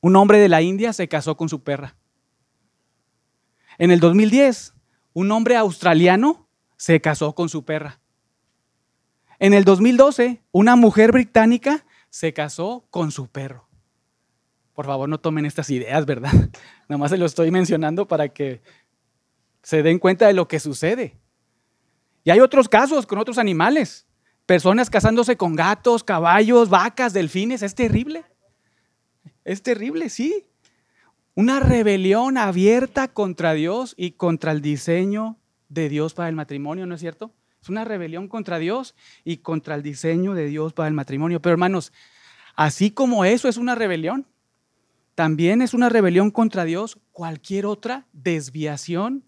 un 0.00 0.16
hombre 0.16 0.38
de 0.38 0.48
la 0.48 0.62
India 0.62 0.92
se 0.92 1.08
casó 1.08 1.36
con 1.36 1.48
su 1.48 1.62
perra. 1.62 1.96
En 3.78 3.90
el 3.90 4.00
2010, 4.00 4.74
un 5.12 5.30
hombre 5.32 5.56
australiano 5.56 6.48
se 6.76 7.00
casó 7.00 7.34
con 7.34 7.48
su 7.48 7.64
perra. 7.64 8.00
En 9.38 9.54
el 9.54 9.64
2012, 9.64 10.42
una 10.52 10.76
mujer 10.76 11.12
británica 11.12 11.84
se 12.10 12.32
casó 12.32 12.86
con 12.90 13.10
su 13.10 13.28
perro. 13.28 13.68
Por 14.74 14.86
favor, 14.86 15.08
no 15.08 15.18
tomen 15.18 15.46
estas 15.46 15.70
ideas, 15.70 16.06
¿verdad? 16.06 16.32
Nada 16.88 16.98
más 16.98 17.10
se 17.10 17.18
lo 17.18 17.26
estoy 17.26 17.50
mencionando 17.50 18.06
para 18.06 18.28
que 18.28 18.62
se 19.62 19.82
den 19.82 19.98
cuenta 19.98 20.26
de 20.26 20.34
lo 20.34 20.46
que 20.48 20.60
sucede. 20.60 21.18
Y 22.24 22.30
hay 22.30 22.40
otros 22.40 22.68
casos 22.68 23.06
con 23.06 23.18
otros 23.18 23.38
animales. 23.38 24.06
Personas 24.46 24.90
casándose 24.90 25.36
con 25.36 25.56
gatos, 25.56 26.04
caballos, 26.04 26.68
vacas, 26.68 27.12
delfines. 27.12 27.62
Es 27.62 27.74
terrible. 27.74 28.24
Es 29.44 29.62
terrible, 29.62 30.08
sí. 30.08 30.46
Una 31.34 31.58
rebelión 31.58 32.38
abierta 32.38 33.08
contra 33.08 33.54
Dios 33.54 33.94
y 33.96 34.12
contra 34.12 34.52
el 34.52 34.62
diseño 34.62 35.36
de 35.68 35.88
Dios 35.88 36.14
para 36.14 36.28
el 36.28 36.36
matrimonio, 36.36 36.86
¿no 36.86 36.94
es 36.94 37.00
cierto? 37.00 37.32
Es 37.60 37.68
una 37.68 37.84
rebelión 37.84 38.28
contra 38.28 38.58
Dios 38.58 38.94
y 39.24 39.38
contra 39.38 39.74
el 39.74 39.82
diseño 39.82 40.34
de 40.34 40.46
Dios 40.46 40.72
para 40.72 40.86
el 40.86 40.94
matrimonio. 40.94 41.40
Pero 41.40 41.54
hermanos, 41.54 41.92
así 42.54 42.90
como 42.90 43.24
eso 43.24 43.48
es 43.48 43.56
una 43.56 43.74
rebelión, 43.74 44.26
también 45.14 45.62
es 45.62 45.74
una 45.74 45.88
rebelión 45.88 46.30
contra 46.30 46.64
Dios 46.64 46.98
cualquier 47.12 47.66
otra 47.66 48.06
desviación, 48.12 49.24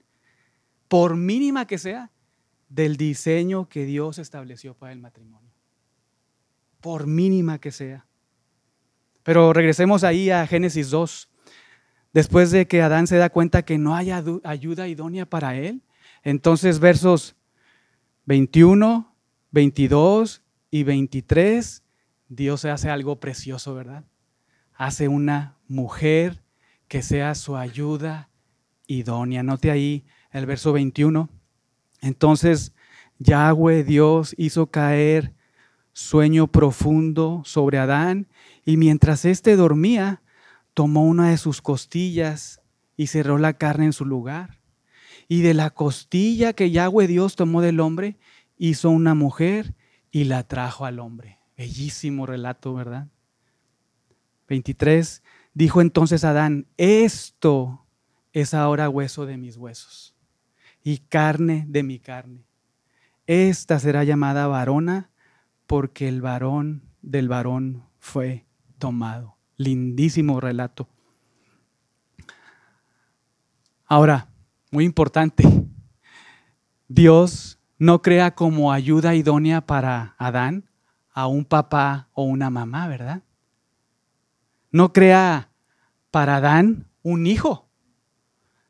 por 0.89 1.17
mínima 1.17 1.67
que 1.67 1.79
sea, 1.79 2.11
del 2.69 2.97
diseño 2.97 3.69
que 3.69 3.85
Dios 3.85 4.19
estableció 4.19 4.75
para 4.75 4.93
el 4.93 5.01
matrimonio. 5.01 5.53
Por 6.81 7.07
mínima 7.07 7.59
que 7.59 7.73
sea. 7.73 8.07
Pero 9.23 9.53
regresemos 9.53 10.05
ahí 10.05 10.31
a 10.31 10.47
Génesis 10.47 10.91
2. 10.91 11.31
Después 12.17 12.51
de 12.51 12.67
que 12.67 12.81
Adán 12.81 13.07
se 13.07 13.19
da 13.19 13.29
cuenta 13.29 13.67
que 13.67 13.77
no 13.77 13.95
hay 13.95 14.11
ayuda 14.11 14.89
idónea 14.89 15.27
para 15.27 15.55
él, 15.55 15.83
entonces 16.23 16.79
versos 16.79 17.37
21, 18.25 19.15
22 19.51 20.43
y 20.71 20.83
23, 20.85 21.83
Dios 22.31 22.65
hace 22.65 22.89
algo 22.89 23.21
precioso, 23.21 23.75
¿verdad? 23.75 24.07
Hace 24.73 25.09
una 25.09 25.59
mujer 25.69 26.43
que 26.89 27.03
sea 27.03 27.35
su 27.35 27.55
ayuda 27.55 28.31
idónea. 28.87 29.43
Note 29.43 29.71
ahí 29.71 30.07
el 30.31 30.47
verso 30.47 30.73
21. 30.73 31.29
Entonces 32.01 32.73
Yahweh 33.19 33.85
Dios 33.85 34.35
hizo 34.39 34.69
caer 34.69 35.35
sueño 35.93 36.47
profundo 36.47 37.43
sobre 37.45 37.77
Adán 37.77 38.27
y 38.65 38.79
mientras 38.79 39.27
éste 39.27 39.55
dormía, 39.55 40.23
tomó 40.77 41.07
una 41.07 41.31
de 41.31 41.39
sus 41.39 41.63
costillas 41.63 42.61
y 42.99 43.07
cerró 43.07 43.39
la 43.39 43.55
carne 43.55 43.87
en 43.87 43.95
su 43.95 44.05
lugar. 44.05 44.61
Y 45.27 45.41
de 45.41 45.55
la 45.55 45.71
costilla 45.71 46.53
que 46.53 46.71
Yahweh 46.71 47.07
Dios 47.07 47.35
tomó 47.35 47.63
del 47.63 47.81
hombre, 47.81 48.19
hizo 48.59 48.91
una 48.91 49.15
mujer 49.15 49.75
y 50.11 50.25
la 50.25 50.43
trajo 50.43 50.85
al 50.85 50.99
hombre. 50.99 51.39
Bellísimo 51.57 52.27
relato, 52.27 52.75
¿verdad? 52.75 53.09
23. 54.49 55.23
Dijo 55.55 55.81
entonces 55.81 56.25
Adán, 56.25 56.67
esto 56.77 57.87
es 58.35 58.53
ahora 58.53 58.91
hueso 58.91 59.25
de 59.25 59.39
mis 59.39 59.57
huesos 59.57 60.15
y 60.85 60.99
carne 60.99 61.65
de 61.69 61.85
mi 61.85 61.99
carne. 61.99 62.45
Esta 63.27 63.79
será 63.79 64.05
llamada 64.05 64.47
varona 64.47 65.11
porque 65.67 66.07
el 66.07 66.21
varón 66.21 66.83
del 67.01 67.29
varón 67.29 67.87
fue 67.99 68.45
tomado. 68.77 69.36
Lindísimo 69.57 70.41
relato. 70.41 70.89
Ahora, 73.87 74.29
muy 74.71 74.85
importante. 74.85 75.45
Dios 76.89 77.59
no 77.79 78.03
crea 78.03 78.35
como 78.35 78.73
ayuda 78.73 79.15
idónea 79.15 79.61
para 79.61 80.15
Adán 80.19 80.69
a 81.13 81.27
un 81.27 81.45
papá 81.45 82.09
o 82.13 82.25
una 82.25 82.51
mamá, 82.51 82.89
¿verdad? 82.89 83.23
No 84.71 84.93
crea 84.93 85.51
para 86.11 86.37
Adán 86.37 86.89
un 87.03 87.27
hijo. 87.27 87.69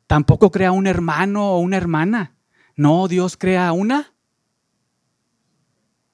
Tampoco 0.07 0.51
crea 0.51 0.71
un 0.73 0.87
hermano 0.87 1.53
o 1.53 1.59
una 1.61 1.77
hermana. 1.77 2.37
No, 2.77 3.09
Dios 3.09 3.37
crea 3.37 3.73
una 3.73 4.13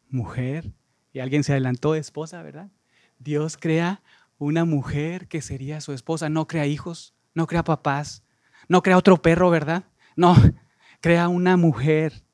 mujer. 0.08 0.72
Y 1.12 1.18
alguien 1.18 1.44
se 1.44 1.52
adelantó 1.52 1.92
de 1.92 1.98
esposa, 1.98 2.42
¿verdad? 2.42 2.70
Dios 3.18 3.56
crea 3.56 4.00
una 4.42 4.64
mujer 4.64 5.28
que 5.28 5.42
sería 5.42 5.80
su 5.80 5.92
esposa. 5.92 6.28
No 6.28 6.46
crea 6.46 6.66
hijos, 6.66 7.14
no 7.34 7.46
crea 7.46 7.64
papás, 7.64 8.22
no 8.68 8.82
crea 8.82 8.98
otro 8.98 9.20
perro, 9.20 9.50
¿verdad? 9.50 9.84
No, 10.16 10.36
crea 11.00 11.28
una 11.28 11.56
mujer 11.56 12.24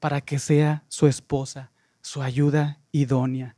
para 0.00 0.20
que 0.20 0.38
sea 0.38 0.84
su 0.88 1.06
esposa, 1.06 1.72
su 2.00 2.22
ayuda 2.22 2.80
idónea. 2.92 3.56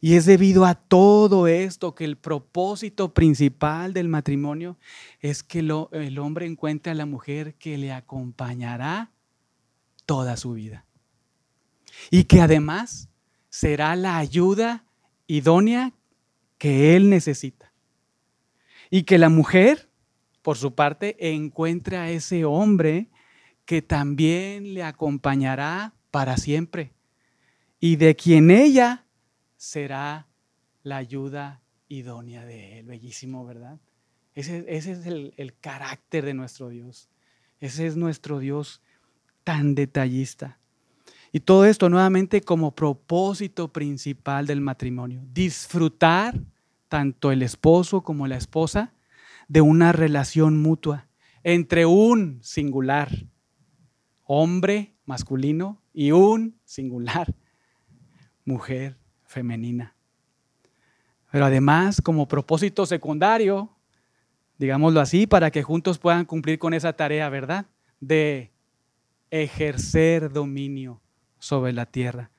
Y 0.00 0.14
es 0.14 0.24
debido 0.24 0.64
a 0.64 0.74
todo 0.74 1.46
esto 1.46 1.94
que 1.94 2.04
el 2.04 2.16
propósito 2.16 3.12
principal 3.12 3.92
del 3.92 4.08
matrimonio 4.08 4.78
es 5.20 5.42
que 5.42 5.58
el 5.58 6.18
hombre 6.18 6.46
encuentre 6.46 6.92
a 6.92 6.94
la 6.94 7.06
mujer 7.06 7.54
que 7.56 7.76
le 7.76 7.92
acompañará 7.92 9.10
toda 10.06 10.36
su 10.36 10.52
vida. 10.52 10.86
Y 12.10 12.24
que 12.24 12.40
además 12.40 13.08
será 13.50 13.94
la 13.94 14.16
ayuda 14.16 14.84
idónea 15.26 15.92
que 16.60 16.94
él 16.94 17.10
necesita. 17.10 17.72
Y 18.88 19.02
que 19.02 19.18
la 19.18 19.28
mujer 19.28 19.90
por 20.42 20.56
su 20.56 20.74
parte, 20.74 21.16
encuentre 21.34 21.96
a 21.96 22.10
ese 22.10 22.44
hombre 22.44 23.08
que 23.64 23.82
también 23.82 24.74
le 24.74 24.82
acompañará 24.82 25.94
para 26.10 26.36
siempre 26.36 26.92
y 27.78 27.96
de 27.96 28.16
quien 28.16 28.50
ella 28.50 29.06
será 29.56 30.26
la 30.82 30.96
ayuda 30.96 31.62
idónea 31.88 32.44
de 32.44 32.78
él. 32.78 32.86
Bellísimo, 32.86 33.44
¿verdad? 33.44 33.78
Ese, 34.34 34.64
es 34.68 34.86
el, 34.86 35.54
carácter 35.60 36.24
de 36.24 36.34
nuestro 36.34 36.68
Dios. 36.68 37.10
Ese 37.60 37.86
es 37.86 37.96
nuestro 37.96 38.38
Dios 38.38 38.82
tan 39.44 39.74
detallista. 39.74 40.58
Y 41.32 41.40
todo 41.40 41.64
esto 41.64 41.88
nuevamente 41.88 42.40
como 42.40 42.74
propósito 42.74 43.72
principal 43.72 44.46
del 44.46 44.60
matrimonio. 44.60 45.22
Disfrutar 45.32 46.40
tanto 46.88 47.30
el 47.30 47.42
esposo 47.42 48.02
como 48.02 48.26
la 48.26 48.36
esposa 48.36 48.92
de 49.46 49.60
una 49.60 49.92
relación 49.92 50.60
mutua 50.60 51.06
entre 51.42 51.86
un 51.86 52.40
singular, 52.42 53.10
hombre 54.24 54.94
masculino, 55.06 55.80
y 55.92 56.12
un 56.12 56.56
singular, 56.64 57.34
mujer 58.44 58.96
femenina. 59.24 59.94
Pero 61.30 61.46
además, 61.46 62.00
como 62.00 62.28
propósito 62.28 62.86
secundario, 62.86 63.70
digámoslo 64.58 65.00
así, 65.00 65.26
para 65.26 65.50
que 65.50 65.62
juntos 65.62 65.98
puedan 65.98 66.24
cumplir 66.24 66.58
con 66.58 66.74
esa 66.74 66.92
tarea, 66.92 67.28
¿verdad? 67.28 67.66
De 68.00 68.52
ejercer 69.30 70.32
dominio 70.32 71.00
sobre 71.40 71.72
la 71.72 71.86
tierra. 71.86 72.30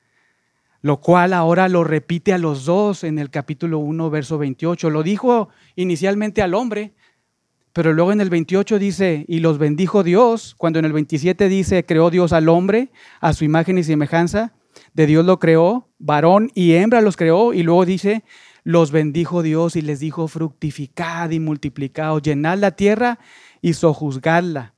Lo 0.80 1.00
cual 1.00 1.32
ahora 1.34 1.68
lo 1.68 1.84
repite 1.84 2.32
a 2.32 2.38
los 2.38 2.64
dos 2.64 3.04
en 3.04 3.18
el 3.18 3.30
capítulo 3.30 3.78
1, 3.78 4.10
verso 4.10 4.38
28. 4.38 4.90
Lo 4.90 5.02
dijo 5.02 5.50
inicialmente 5.76 6.42
al 6.42 6.54
hombre, 6.54 6.94
pero 7.72 7.92
luego 7.92 8.12
en 8.12 8.20
el 8.20 8.30
28 8.30 8.78
dice, 8.78 9.24
y 9.28 9.40
los 9.40 9.58
bendijo 9.58 10.02
Dios, 10.02 10.54
cuando 10.56 10.78
en 10.78 10.84
el 10.84 10.92
27 10.92 11.48
dice, 11.48 11.84
creó 11.84 12.10
Dios 12.10 12.32
al 12.32 12.48
hombre 12.48 12.90
a 13.20 13.32
su 13.32 13.44
imagen 13.44 13.78
y 13.78 13.84
semejanza, 13.84 14.54
de 14.94 15.06
Dios 15.06 15.24
lo 15.24 15.38
creó, 15.38 15.88
varón 15.98 16.50
y 16.54 16.72
hembra 16.72 17.00
los 17.00 17.16
creó, 17.16 17.54
y 17.54 17.62
luego 17.62 17.86
dice, 17.86 18.24
los 18.64 18.90
bendijo 18.90 19.42
Dios 19.42 19.76
y 19.76 19.82
les 19.82 20.00
dijo, 20.00 20.28
fructificad 20.28 21.30
y 21.30 21.40
multiplicad, 21.40 22.20
llenad 22.20 22.58
la 22.58 22.72
tierra 22.72 23.18
y 23.60 23.72
sojuzgadla. 23.74 24.74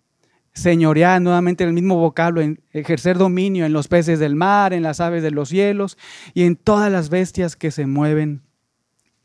Señorear 0.54 1.20
nuevamente 1.20 1.64
el 1.64 1.73
mismo 1.73 1.96
vocablo, 1.96 2.40
en 2.40 2.62
ejercer 2.70 3.18
dominio 3.18 3.66
en 3.66 3.73
los 3.73 3.88
peces 3.88 4.18
del 4.18 4.37
mar, 4.37 4.73
en 4.73 4.82
las 4.82 5.00
aves 5.00 5.23
de 5.23 5.32
los 5.32 5.49
cielos 5.49 5.99
y 6.32 6.44
en 6.44 6.56
todas 6.56 6.90
las 6.92 7.11
bestias 7.11 7.56
que 7.56 7.70
se 7.70 7.87
mueven 7.87 8.42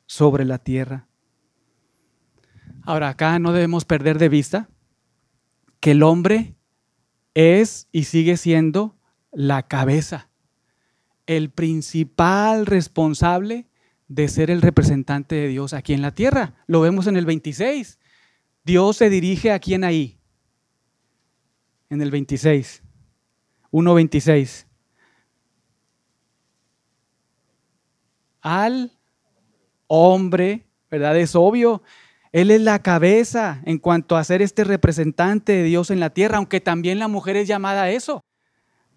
sobre 0.07 0.43
la 0.43 0.57
tierra. 0.57 1.07
Ahora, 2.83 3.09
acá 3.09 3.37
no 3.37 3.53
debemos 3.53 3.85
perder 3.85 4.17
de 4.17 4.29
vista 4.29 4.69
que 5.79 5.91
el 5.91 6.01
hombre 6.01 6.55
es 7.35 7.87
y 7.91 8.05
sigue 8.05 8.35
siendo 8.35 8.97
la 9.31 9.67
cabeza, 9.67 10.29
el 11.27 11.51
principal 11.51 12.65
responsable 12.65 13.67
de 14.07 14.27
ser 14.27 14.49
el 14.49 14.61
representante 14.61 15.35
de 15.35 15.47
Dios 15.47 15.73
aquí 15.73 15.93
en 15.93 16.01
la 16.01 16.11
tierra. 16.11 16.55
Lo 16.65 16.81
vemos 16.81 17.05
en 17.05 17.15
el 17.15 17.25
26. 17.25 17.99
Dios 18.65 18.97
se 18.97 19.09
dirige 19.09 19.51
a 19.51 19.59
quién 19.59 19.83
ahí? 19.83 20.18
En 21.89 22.01
el 22.01 22.11
26. 22.11 22.83
1.26. 23.71 24.65
Al 28.41 28.91
hombre, 29.87 30.65
¿verdad? 30.89 31.17
Es 31.17 31.35
obvio. 31.35 31.81
Él 32.31 32.51
es 32.51 32.61
la 32.61 32.79
cabeza 32.81 33.61
en 33.65 33.79
cuanto 33.79 34.15
a 34.15 34.23
ser 34.23 34.41
este 34.41 34.63
representante 34.63 35.53
de 35.53 35.63
Dios 35.63 35.89
en 35.89 35.99
la 35.99 36.11
tierra, 36.11 36.37
aunque 36.37 36.61
también 36.61 36.99
la 36.99 37.07
mujer 37.07 37.35
es 37.37 37.47
llamada 37.47 37.83
a 37.83 37.91
eso. 37.91 38.23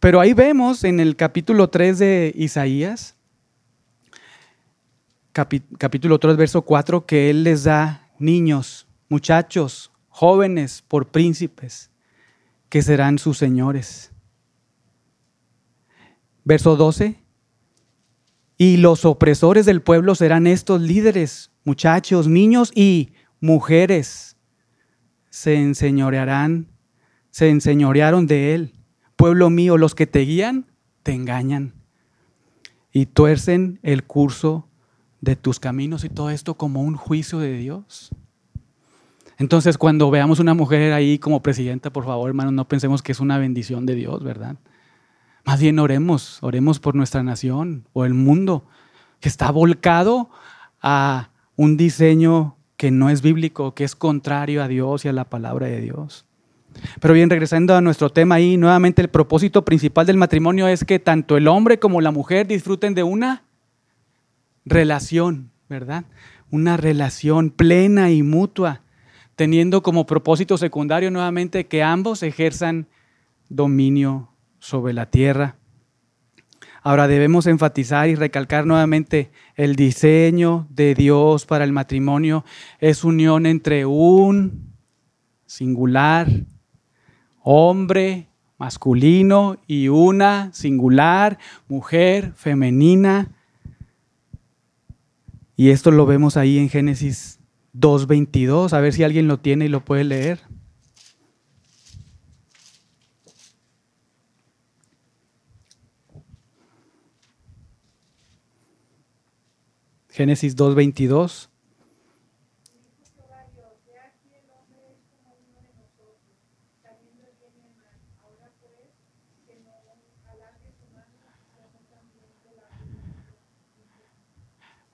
Pero 0.00 0.20
ahí 0.20 0.34
vemos 0.34 0.84
en 0.84 1.00
el 1.00 1.16
capítulo 1.16 1.70
3 1.70 1.98
de 1.98 2.32
Isaías, 2.34 3.16
capítulo 5.32 6.18
3, 6.18 6.36
verso 6.36 6.62
4, 6.62 7.06
que 7.06 7.30
Él 7.30 7.44
les 7.44 7.64
da 7.64 8.10
niños, 8.18 8.88
muchachos, 9.08 9.92
jóvenes 10.08 10.82
por 10.86 11.08
príncipes, 11.08 11.91
que 12.72 12.80
serán 12.80 13.18
sus 13.18 13.36
señores. 13.36 14.12
Verso 16.42 16.74
12, 16.74 17.22
y 18.56 18.78
los 18.78 19.04
opresores 19.04 19.66
del 19.66 19.82
pueblo 19.82 20.14
serán 20.14 20.46
estos 20.46 20.80
líderes, 20.80 21.50
muchachos, 21.64 22.28
niños 22.28 22.72
y 22.74 23.12
mujeres 23.40 24.38
se 25.28 25.56
enseñorearán, 25.56 26.72
se 27.28 27.50
enseñorearon 27.50 28.26
de 28.26 28.54
él. 28.54 28.72
Pueblo 29.16 29.50
mío, 29.50 29.76
los 29.76 29.94
que 29.94 30.06
te 30.06 30.20
guían 30.20 30.72
te 31.02 31.12
engañan 31.12 31.74
y 32.90 33.04
tuercen 33.04 33.80
el 33.82 34.04
curso 34.04 34.66
de 35.20 35.36
tus 35.36 35.60
caminos 35.60 36.04
y 36.04 36.08
todo 36.08 36.30
esto 36.30 36.54
como 36.54 36.80
un 36.80 36.96
juicio 36.96 37.38
de 37.38 37.52
Dios. 37.52 38.12
Entonces, 39.38 39.78
cuando 39.78 40.10
veamos 40.10 40.38
una 40.40 40.54
mujer 40.54 40.92
ahí 40.92 41.18
como 41.18 41.42
presidenta, 41.42 41.90
por 41.90 42.04
favor, 42.04 42.28
hermanos, 42.28 42.52
no 42.52 42.68
pensemos 42.68 43.02
que 43.02 43.12
es 43.12 43.20
una 43.20 43.38
bendición 43.38 43.86
de 43.86 43.94
Dios, 43.94 44.22
¿verdad? 44.22 44.56
Más 45.44 45.60
bien 45.60 45.78
oremos, 45.78 46.38
oremos 46.42 46.78
por 46.78 46.94
nuestra 46.94 47.22
nación 47.22 47.88
o 47.92 48.04
el 48.04 48.14
mundo 48.14 48.64
que 49.20 49.28
está 49.28 49.50
volcado 49.50 50.30
a 50.80 51.30
un 51.56 51.76
diseño 51.76 52.56
que 52.76 52.90
no 52.90 53.10
es 53.10 53.22
bíblico, 53.22 53.74
que 53.74 53.84
es 53.84 53.94
contrario 53.96 54.62
a 54.62 54.68
Dios 54.68 55.04
y 55.04 55.08
a 55.08 55.12
la 55.12 55.24
palabra 55.24 55.66
de 55.66 55.80
Dios. 55.80 56.26
Pero 57.00 57.14
bien, 57.14 57.30
regresando 57.30 57.74
a 57.76 57.80
nuestro 57.80 58.10
tema 58.10 58.36
ahí, 58.36 58.56
nuevamente 58.56 59.02
el 59.02 59.08
propósito 59.08 59.64
principal 59.64 60.06
del 60.06 60.16
matrimonio 60.16 60.68
es 60.68 60.84
que 60.84 60.98
tanto 60.98 61.36
el 61.36 61.48
hombre 61.48 61.78
como 61.78 62.00
la 62.00 62.10
mujer 62.10 62.46
disfruten 62.46 62.94
de 62.94 63.02
una 63.02 63.44
relación, 64.64 65.50
¿verdad? 65.68 66.04
Una 66.50 66.76
relación 66.76 67.50
plena 67.50 68.10
y 68.10 68.22
mutua, 68.22 68.81
teniendo 69.42 69.82
como 69.82 70.06
propósito 70.06 70.56
secundario 70.56 71.10
nuevamente 71.10 71.66
que 71.66 71.82
ambos 71.82 72.22
ejerzan 72.22 72.86
dominio 73.48 74.28
sobre 74.60 74.92
la 74.92 75.06
tierra. 75.06 75.56
Ahora 76.80 77.08
debemos 77.08 77.48
enfatizar 77.48 78.08
y 78.08 78.14
recalcar 78.14 78.66
nuevamente 78.66 79.32
el 79.56 79.74
diseño 79.74 80.68
de 80.70 80.94
Dios 80.94 81.44
para 81.44 81.64
el 81.64 81.72
matrimonio 81.72 82.44
es 82.78 83.02
unión 83.02 83.46
entre 83.46 83.84
un 83.84 84.76
singular 85.46 86.28
hombre 87.42 88.28
masculino 88.58 89.56
y 89.66 89.88
una 89.88 90.52
singular 90.52 91.36
mujer 91.66 92.32
femenina. 92.36 93.32
Y 95.56 95.70
esto 95.70 95.90
lo 95.90 96.06
vemos 96.06 96.36
ahí 96.36 96.58
en 96.58 96.68
Génesis 96.68 97.40
2.22. 97.74 98.72
A 98.72 98.80
ver 98.80 98.92
si 98.92 99.02
alguien 99.02 99.28
lo 99.28 99.38
tiene 99.38 99.66
y 99.66 99.68
lo 99.68 99.84
puede 99.84 100.04
leer. 100.04 100.40
Génesis 110.10 110.56
2.22. 110.56 111.48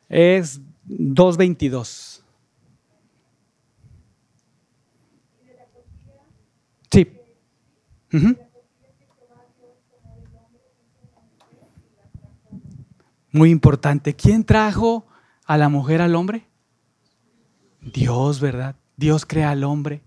Es 0.08 0.60
2.22. 0.88 2.22
Sí. 6.90 7.06
Muy 13.30 13.50
importante. 13.50 14.14
¿Quién 14.14 14.44
trajo 14.44 15.06
a 15.46 15.56
la 15.56 15.68
mujer 15.68 16.00
al 16.00 16.14
hombre? 16.14 16.46
Dios, 17.80 18.40
¿verdad? 18.40 18.76
Dios 18.96 19.26
crea 19.26 19.50
al 19.50 19.64
hombre. 19.64 20.02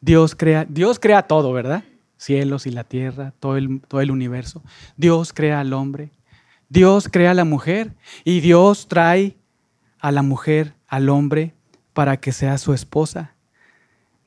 Dios 0.00 0.34
crea, 0.34 0.66
Dios 0.68 0.98
crea 0.98 1.22
todo, 1.22 1.52
¿verdad? 1.52 1.84
Cielos 2.16 2.66
y 2.66 2.70
la 2.70 2.84
tierra, 2.84 3.32
todo 3.38 3.56
el, 3.56 3.80
todo 3.82 4.00
el 4.00 4.10
universo. 4.10 4.62
Dios 4.96 5.32
crea 5.32 5.60
al 5.60 5.72
hombre. 5.72 6.10
Dios 6.68 7.08
crea 7.08 7.32
a 7.32 7.34
la 7.34 7.44
mujer 7.44 7.94
y 8.24 8.40
Dios 8.40 8.88
trae 8.88 9.36
a 9.98 10.12
la 10.12 10.22
mujer 10.22 10.74
al 10.86 11.08
hombre 11.08 11.54
para 11.92 12.18
que 12.18 12.32
sea 12.32 12.58
su 12.58 12.72
esposa. 12.72 13.34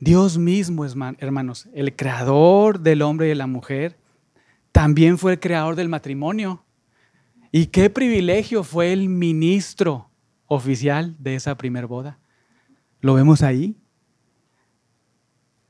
Dios 0.03 0.37
mismo, 0.37 0.83
hermanos, 0.85 1.69
el 1.73 1.95
creador 1.95 2.81
del 2.81 3.01
hombre 3.01 3.27
y 3.27 3.29
de 3.29 3.35
la 3.35 3.47
mujer, 3.47 3.97
también 4.73 5.17
fue 5.17 5.33
el 5.33 5.39
creador 5.39 5.77
del 5.77 5.87
matrimonio. 5.87 6.61
Y 7.53 7.67
qué 7.67 7.89
privilegio 7.89 8.65
fue 8.65 8.91
el 8.91 9.07
ministro 9.07 10.09
oficial 10.47 11.15
de 11.19 11.35
esa 11.35 11.55
primer 11.55 11.87
boda. 11.87 12.19
¿Lo 12.99 13.13
vemos 13.13 13.43
ahí? 13.43 13.77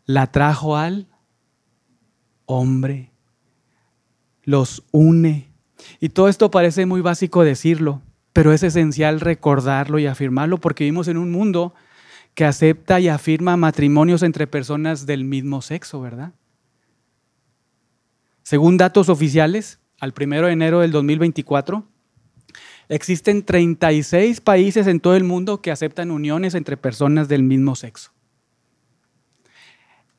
La 0.05 0.31
trajo 0.31 0.77
al 0.77 1.07
hombre, 2.47 3.11
los 4.45 4.83
une. 4.91 5.47
Y 5.99 6.09
todo 6.09 6.27
esto 6.27 6.49
parece 6.49 6.87
muy 6.87 7.01
básico 7.01 7.43
decirlo, 7.43 8.01
pero 8.31 8.51
es 8.51 8.63
esencial 8.63 9.19
recordarlo 9.19 9.99
y 9.99 10.07
afirmarlo 10.07 10.57
porque 10.57 10.85
vivimos 10.85 11.07
en 11.07 11.17
un 11.17 11.31
mundo 11.31 11.75
que 12.33 12.45
acepta 12.45 12.99
y 12.99 13.07
afirma 13.07 13.57
matrimonios 13.57 14.23
entre 14.23 14.47
personas 14.47 15.05
del 15.05 15.23
mismo 15.23 15.61
sexo, 15.61 16.01
¿verdad? 16.01 16.33
Según 18.43 18.77
datos 18.77 19.09
oficiales, 19.09 19.79
al 19.99 20.13
1 20.19 20.47
de 20.47 20.51
enero 20.51 20.79
del 20.81 20.91
2024, 20.91 21.85
existen 22.89 23.43
36 23.43 24.41
países 24.41 24.87
en 24.87 24.99
todo 24.99 25.15
el 25.15 25.23
mundo 25.23 25.61
que 25.61 25.71
aceptan 25.71 26.11
uniones 26.11 26.55
entre 26.55 26.75
personas 26.75 27.27
del 27.27 27.43
mismo 27.43 27.75
sexo. 27.75 28.11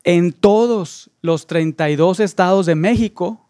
En 0.05 0.33
todos 0.33 1.11
los 1.21 1.47
32 1.47 2.21
estados 2.21 2.67
de 2.67 2.75
México, 2.75 3.49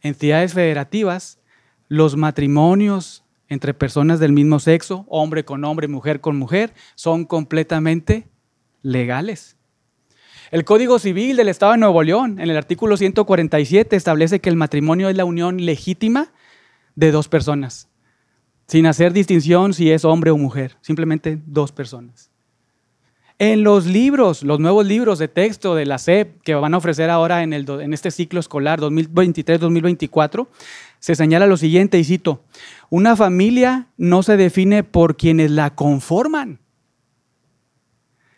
entidades 0.00 0.54
federativas, 0.54 1.38
los 1.88 2.16
matrimonios 2.16 3.24
entre 3.48 3.74
personas 3.74 4.20
del 4.20 4.32
mismo 4.32 4.60
sexo, 4.60 5.06
hombre 5.08 5.44
con 5.44 5.64
hombre, 5.64 5.88
mujer 5.88 6.20
con 6.20 6.36
mujer, 6.36 6.74
son 6.94 7.24
completamente 7.24 8.28
legales. 8.82 9.56
El 10.50 10.64
Código 10.64 10.98
Civil 10.98 11.36
del 11.36 11.48
Estado 11.48 11.72
de 11.72 11.78
Nuevo 11.78 12.02
León, 12.02 12.38
en 12.40 12.48
el 12.48 12.56
artículo 12.56 12.96
147, 12.96 13.96
establece 13.96 14.40
que 14.40 14.48
el 14.48 14.56
matrimonio 14.56 15.08
es 15.08 15.16
la 15.16 15.26
unión 15.26 15.64
legítima 15.64 16.32
de 16.94 17.10
dos 17.10 17.28
personas, 17.28 17.88
sin 18.66 18.86
hacer 18.86 19.12
distinción 19.12 19.74
si 19.74 19.90
es 19.90 20.04
hombre 20.04 20.30
o 20.30 20.38
mujer, 20.38 20.76
simplemente 20.80 21.38
dos 21.46 21.72
personas. 21.72 22.30
En 23.40 23.62
los 23.62 23.86
libros, 23.86 24.42
los 24.42 24.58
nuevos 24.58 24.84
libros 24.84 25.20
de 25.20 25.28
texto 25.28 25.76
de 25.76 25.86
la 25.86 25.98
SEP 25.98 26.42
que 26.42 26.56
van 26.56 26.74
a 26.74 26.78
ofrecer 26.78 27.08
ahora 27.08 27.44
en, 27.44 27.52
este 27.92 28.10
ciclo 28.10 28.40
escolar 28.40 28.80
2023-2024, 28.80 30.48
se 30.98 31.14
señala 31.14 31.46
lo 31.46 31.56
siguiente, 31.56 31.98
y 31.98 32.04
cito, 32.04 32.44
una 32.90 33.16
familia 33.16 33.88
no 33.96 34.22
se 34.22 34.36
define 34.36 34.84
por 34.84 35.16
quienes 35.16 35.50
la 35.50 35.74
conforman, 35.74 36.60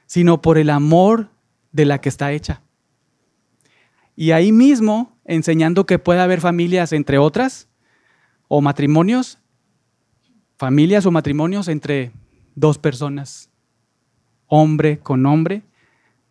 sino 0.06 0.42
por 0.42 0.58
el 0.58 0.70
amor 0.70 1.30
de 1.72 1.84
la 1.84 2.00
que 2.00 2.08
está 2.08 2.32
hecha. 2.32 2.62
Y 4.16 4.32
ahí 4.32 4.52
mismo, 4.52 5.16
enseñando 5.24 5.86
que 5.86 5.98
puede 5.98 6.20
haber 6.20 6.40
familias 6.40 6.92
entre 6.92 7.18
otras, 7.18 7.68
o 8.48 8.60
matrimonios, 8.60 9.38
familias 10.58 11.06
o 11.06 11.10
matrimonios 11.10 11.68
entre 11.68 12.12
dos 12.54 12.78
personas 12.78 13.50
hombre 14.50 14.98
con 14.98 15.24
hombre, 15.24 15.62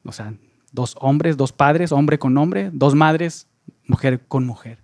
o 0.03 0.11
sea, 0.11 0.35
dos 0.71 0.95
hombres, 0.99 1.37
dos 1.37 1.51
padres, 1.53 1.91
hombre 1.91 2.19
con 2.19 2.37
hombre, 2.37 2.69
dos 2.71 2.93
madres, 2.93 3.47
mujer 3.87 4.21
con 4.27 4.45
mujer. 4.45 4.83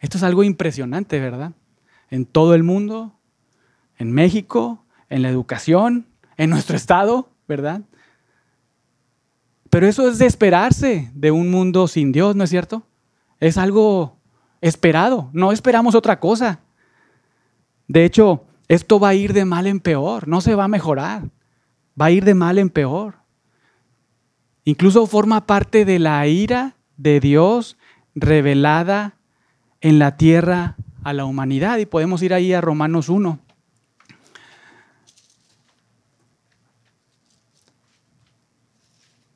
Esto 0.00 0.18
es 0.18 0.22
algo 0.22 0.44
impresionante, 0.44 1.20
¿verdad? 1.20 1.52
En 2.10 2.24
todo 2.26 2.54
el 2.54 2.62
mundo, 2.62 3.18
en 3.96 4.12
México, 4.12 4.84
en 5.08 5.22
la 5.22 5.28
educación, 5.28 6.06
en 6.36 6.50
nuestro 6.50 6.76
estado, 6.76 7.30
¿verdad? 7.46 7.82
Pero 9.70 9.86
eso 9.86 10.08
es 10.08 10.18
de 10.18 10.26
esperarse 10.26 11.10
de 11.14 11.30
un 11.30 11.50
mundo 11.50 11.88
sin 11.88 12.12
Dios, 12.12 12.36
¿no 12.36 12.44
es 12.44 12.50
cierto? 12.50 12.86
Es 13.40 13.58
algo 13.58 14.18
esperado, 14.60 15.30
no 15.32 15.52
esperamos 15.52 15.94
otra 15.94 16.20
cosa. 16.20 16.60
De 17.86 18.04
hecho, 18.04 18.44
esto 18.68 18.98
va 18.98 19.10
a 19.10 19.14
ir 19.14 19.32
de 19.32 19.44
mal 19.44 19.66
en 19.66 19.80
peor, 19.80 20.28
no 20.28 20.40
se 20.40 20.54
va 20.54 20.64
a 20.64 20.68
mejorar 20.68 21.30
va 22.00 22.06
a 22.06 22.10
ir 22.10 22.24
de 22.24 22.34
mal 22.34 22.58
en 22.58 22.70
peor. 22.70 23.16
Incluso 24.64 25.06
forma 25.06 25.46
parte 25.46 25.84
de 25.84 25.98
la 25.98 26.26
ira 26.26 26.76
de 26.96 27.20
Dios 27.20 27.76
revelada 28.14 29.16
en 29.80 29.98
la 29.98 30.16
tierra 30.16 30.76
a 31.04 31.12
la 31.12 31.24
humanidad. 31.24 31.78
Y 31.78 31.86
podemos 31.86 32.22
ir 32.22 32.34
ahí 32.34 32.52
a 32.52 32.60
Romanos 32.60 33.08
1. 33.08 33.38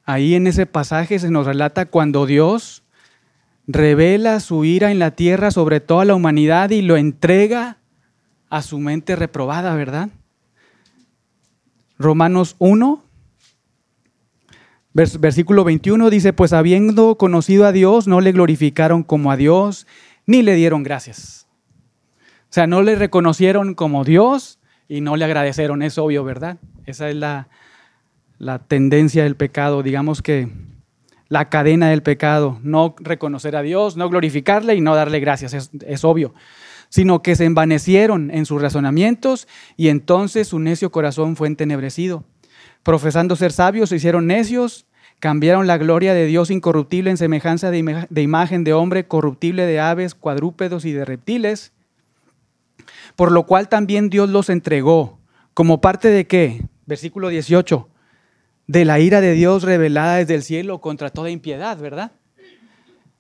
Ahí 0.04 0.34
en 0.34 0.46
ese 0.46 0.66
pasaje 0.66 1.18
se 1.18 1.30
nos 1.30 1.46
relata 1.46 1.86
cuando 1.86 2.26
Dios 2.26 2.82
revela 3.66 4.40
su 4.40 4.64
ira 4.64 4.90
en 4.90 4.98
la 4.98 5.12
tierra 5.12 5.50
sobre 5.50 5.80
toda 5.80 6.04
la 6.04 6.14
humanidad 6.14 6.70
y 6.70 6.82
lo 6.82 6.96
entrega 6.96 7.78
a 8.50 8.62
su 8.62 8.78
mente 8.78 9.16
reprobada, 9.16 9.74
¿verdad? 9.74 10.10
Romanos 11.98 12.56
1, 12.58 13.02
versículo 14.92 15.64
21 15.64 16.10
dice, 16.10 16.32
pues 16.32 16.52
habiendo 16.52 17.16
conocido 17.16 17.64
a 17.64 17.72
Dios, 17.72 18.08
no 18.08 18.20
le 18.20 18.32
glorificaron 18.32 19.04
como 19.04 19.30
a 19.30 19.36
Dios, 19.36 19.86
ni 20.26 20.42
le 20.42 20.54
dieron 20.54 20.82
gracias. 20.82 21.46
O 22.50 22.54
sea, 22.54 22.66
no 22.66 22.82
le 22.82 22.96
reconocieron 22.96 23.74
como 23.74 24.04
Dios 24.04 24.58
y 24.88 25.00
no 25.00 25.16
le 25.16 25.24
agradecieron, 25.24 25.82
es 25.82 25.96
obvio, 25.98 26.24
¿verdad? 26.24 26.58
Esa 26.84 27.08
es 27.08 27.16
la, 27.16 27.48
tendencia 28.68 29.22
del 29.22 29.36
pecado, 29.36 29.82
digamos 29.82 30.20
que 30.20 30.48
la 31.28 31.48
cadena 31.48 31.88
del 31.88 32.02
pecado, 32.02 32.58
no 32.62 32.94
reconocer 32.98 33.56
a 33.56 33.62
Dios, 33.62 33.96
no 33.96 34.10
glorificarle 34.10 34.74
y 34.74 34.80
no 34.80 34.94
darle 34.94 35.20
gracias, 35.20 35.54
es, 35.54 35.70
es 35.86 36.04
obvio 36.04 36.34
sino 36.92 37.22
que 37.22 37.36
se 37.36 37.46
envanecieron 37.46 38.30
en 38.30 38.44
sus 38.44 38.60
razonamientos 38.60 39.48
y 39.78 39.88
entonces 39.88 40.48
su 40.48 40.58
necio 40.58 40.92
corazón 40.92 41.36
fue 41.36 41.48
entenebrecido. 41.48 42.24
Profesando 42.82 43.34
ser 43.34 43.50
sabios, 43.50 43.88
se 43.88 43.96
hicieron 43.96 44.26
necios, 44.26 44.84
cambiaron 45.22 45.68
la 45.68 45.78
gloria 45.78 46.14
de 46.14 46.26
Dios 46.26 46.50
incorruptible 46.50 47.08
en 47.08 47.16
semejanza 47.16 47.70
de, 47.70 47.78
imagen 48.20 48.64
de 48.64 48.72
hombre 48.72 49.06
corruptible 49.06 49.66
de 49.66 49.78
aves, 49.78 50.16
cuadrúpedos 50.16 50.84
y 50.84 50.90
de 50.90 51.04
reptiles, 51.04 51.70
por 53.14 53.30
lo 53.30 53.46
cual 53.46 53.68
también 53.68 54.10
Dios 54.10 54.28
los 54.28 54.50
entregó, 54.50 55.20
como 55.54 55.80
parte 55.80 56.08
de 56.08 56.26
qué? 56.26 56.66
Versículo 56.86 57.28
18, 57.28 57.88
de 58.66 58.84
la 58.84 58.98
ira 58.98 59.20
de 59.20 59.34
Dios 59.34 59.62
revelada 59.62 60.16
desde 60.16 60.34
el 60.34 60.42
cielo 60.42 60.80
contra 60.80 61.08
toda 61.08 61.30
impiedad, 61.30 61.78
¿verdad? 61.78 62.10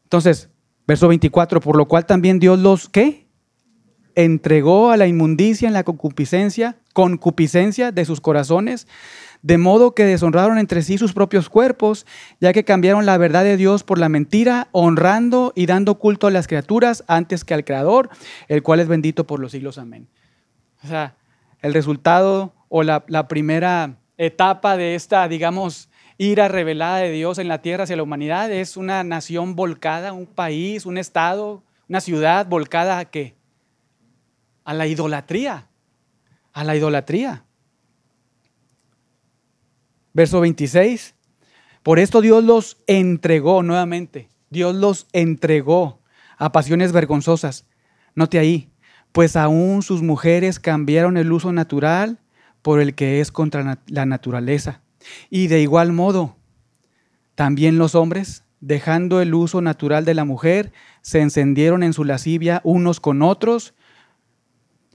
Entonces, 0.02 0.50
verso 0.88 1.06
24, 1.06 1.60
por 1.60 1.76
lo 1.76 1.86
cual 1.86 2.04
también 2.04 2.40
Dios 2.40 2.58
los, 2.58 2.88
¿qué? 2.88 3.21
Entregó 4.14 4.90
a 4.90 4.96
la 4.96 5.06
inmundicia 5.06 5.68
en 5.68 5.74
la 5.74 5.84
concupiscencia, 5.84 6.76
concupiscencia 6.92 7.92
de 7.92 8.04
sus 8.04 8.20
corazones, 8.20 8.86
de 9.42 9.58
modo 9.58 9.94
que 9.94 10.04
deshonraron 10.04 10.58
entre 10.58 10.82
sí 10.82 10.98
sus 10.98 11.12
propios 11.12 11.48
cuerpos, 11.48 12.06
ya 12.40 12.52
que 12.52 12.64
cambiaron 12.64 13.06
la 13.06 13.18
verdad 13.18 13.42
de 13.42 13.56
Dios 13.56 13.82
por 13.82 13.98
la 13.98 14.08
mentira, 14.08 14.68
honrando 14.72 15.52
y 15.56 15.66
dando 15.66 15.98
culto 15.98 16.28
a 16.28 16.30
las 16.30 16.46
criaturas 16.46 17.04
antes 17.08 17.44
que 17.44 17.54
al 17.54 17.64
Creador, 17.64 18.08
el 18.48 18.62
cual 18.62 18.80
es 18.80 18.88
bendito 18.88 19.26
por 19.26 19.40
los 19.40 19.52
siglos. 19.52 19.78
Amén. 19.78 20.08
O 20.84 20.86
sea, 20.86 21.16
el 21.60 21.74
resultado 21.74 22.54
o 22.68 22.82
la, 22.82 23.28
primera 23.28 23.96
etapa 24.16 24.76
de 24.76 24.94
esta, 24.94 25.26
digamos, 25.28 25.88
ira 26.18 26.48
revelada 26.48 26.98
de 26.98 27.10
Dios 27.10 27.38
en 27.38 27.48
la 27.48 27.62
tierra 27.62 27.84
hacia 27.84 27.96
la 27.96 28.02
humanidad 28.02 28.50
es 28.50 28.76
una 28.76 29.02
nación 29.04 29.56
volcada, 29.56 30.12
un 30.12 30.26
país, 30.26 30.86
un 30.86 30.98
estado, 30.98 31.62
una 31.88 32.00
ciudad 32.00 32.46
volcada 32.46 32.98
a 32.98 33.04
qué? 33.06 33.34
A 34.64 34.74
la 34.74 34.86
idolatría, 34.86 35.68
a 36.52 36.64
la 36.64 36.76
idolatría. 36.76 37.44
Verso 40.12 40.40
26. 40.40 41.14
Por 41.82 41.98
esto 41.98 42.20
Dios 42.20 42.44
los 42.44 42.78
entregó 42.86 43.62
nuevamente. 43.62 44.28
Dios 44.50 44.74
los 44.74 45.06
entregó 45.12 46.00
a 46.38 46.52
pasiones 46.52 46.92
vergonzosas. 46.92 47.66
Note 48.14 48.38
ahí, 48.38 48.70
pues 49.12 49.36
aún 49.36 49.82
sus 49.82 50.02
mujeres 50.02 50.60
cambiaron 50.60 51.16
el 51.16 51.32
uso 51.32 51.52
natural 51.52 52.18
por 52.60 52.80
el 52.80 52.94
que 52.94 53.20
es 53.20 53.32
contra 53.32 53.78
la 53.86 54.06
naturaleza. 54.06 54.82
Y 55.30 55.48
de 55.48 55.60
igual 55.60 55.92
modo, 55.92 56.36
también 57.34 57.78
los 57.78 57.94
hombres, 57.94 58.44
dejando 58.60 59.20
el 59.20 59.34
uso 59.34 59.60
natural 59.60 60.04
de 60.04 60.14
la 60.14 60.24
mujer, 60.24 60.72
se 61.00 61.20
encendieron 61.20 61.82
en 61.82 61.92
su 61.92 62.04
lascivia 62.04 62.60
unos 62.62 63.00
con 63.00 63.22
otros 63.22 63.74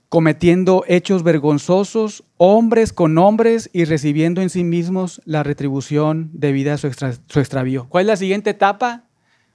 cometiendo 0.09 0.85
hechos 0.87 1.23
vergonzosos, 1.23 2.23
hombres 2.37 2.93
con 2.93 3.17
hombres 3.17 3.69
y 3.73 3.85
recibiendo 3.85 4.41
en 4.41 4.49
sí 4.49 4.63
mismos 4.63 5.21
la 5.25 5.43
retribución 5.43 6.29
debida 6.33 6.73
a 6.73 6.77
su, 6.77 6.87
extravío. 6.87 7.87
¿Cuál 7.89 8.03
es 8.03 8.07
la 8.07 8.17
siguiente 8.17 8.51
etapa? 8.51 9.03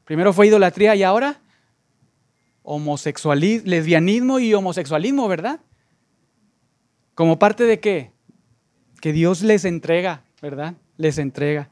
Primero 0.04 0.32
fue 0.32 0.48
idolatría 0.48 0.94
y 0.94 1.02
ahora 1.02 1.40
homosexualismo, 2.62 3.68
lesbianismo 3.68 4.38
y 4.38 4.54
homosexualismo, 4.54 5.26
¿verdad? 5.26 5.60
¿Como 7.14 7.38
parte 7.38 7.64
de 7.64 7.80
qué? 7.80 8.12
Que 9.00 9.12
Dios 9.12 9.42
les 9.42 9.64
entrega, 9.64 10.22
¿verdad? 10.40 10.74
Les 10.96 11.18
entrega. 11.18 11.70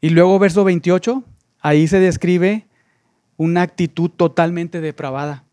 Y 0.00 0.10
luego 0.10 0.38
verso 0.38 0.64
28, 0.64 1.24
ahí 1.60 1.88
se 1.88 1.98
describe 1.98 2.66
una 3.36 3.62
actitud 3.62 4.10
totalmente 4.10 4.80
depravada. 4.80 5.44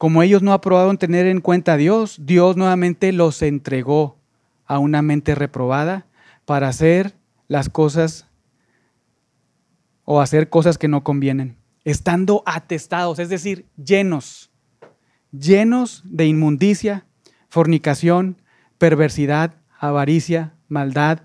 Como 0.00 0.22
ellos 0.22 0.42
no 0.42 0.54
aprobaron 0.54 0.96
tener 0.96 1.26
en 1.26 1.42
cuenta 1.42 1.74
a 1.74 1.76
Dios, 1.76 2.16
Dios 2.22 2.56
nuevamente 2.56 3.12
los 3.12 3.42
entregó 3.42 4.16
a 4.64 4.78
una 4.78 5.02
mente 5.02 5.34
reprobada 5.34 6.06
para 6.46 6.68
hacer 6.68 7.18
las 7.48 7.68
cosas 7.68 8.26
o 10.06 10.22
hacer 10.22 10.48
cosas 10.48 10.78
que 10.78 10.88
no 10.88 11.04
convienen, 11.04 11.58
estando 11.84 12.42
atestados, 12.46 13.18
es 13.18 13.28
decir, 13.28 13.66
llenos, 13.76 14.50
llenos 15.38 16.02
de 16.06 16.24
inmundicia, 16.24 17.04
fornicación, 17.50 18.40
perversidad, 18.78 19.56
avaricia, 19.78 20.54
maldad, 20.68 21.20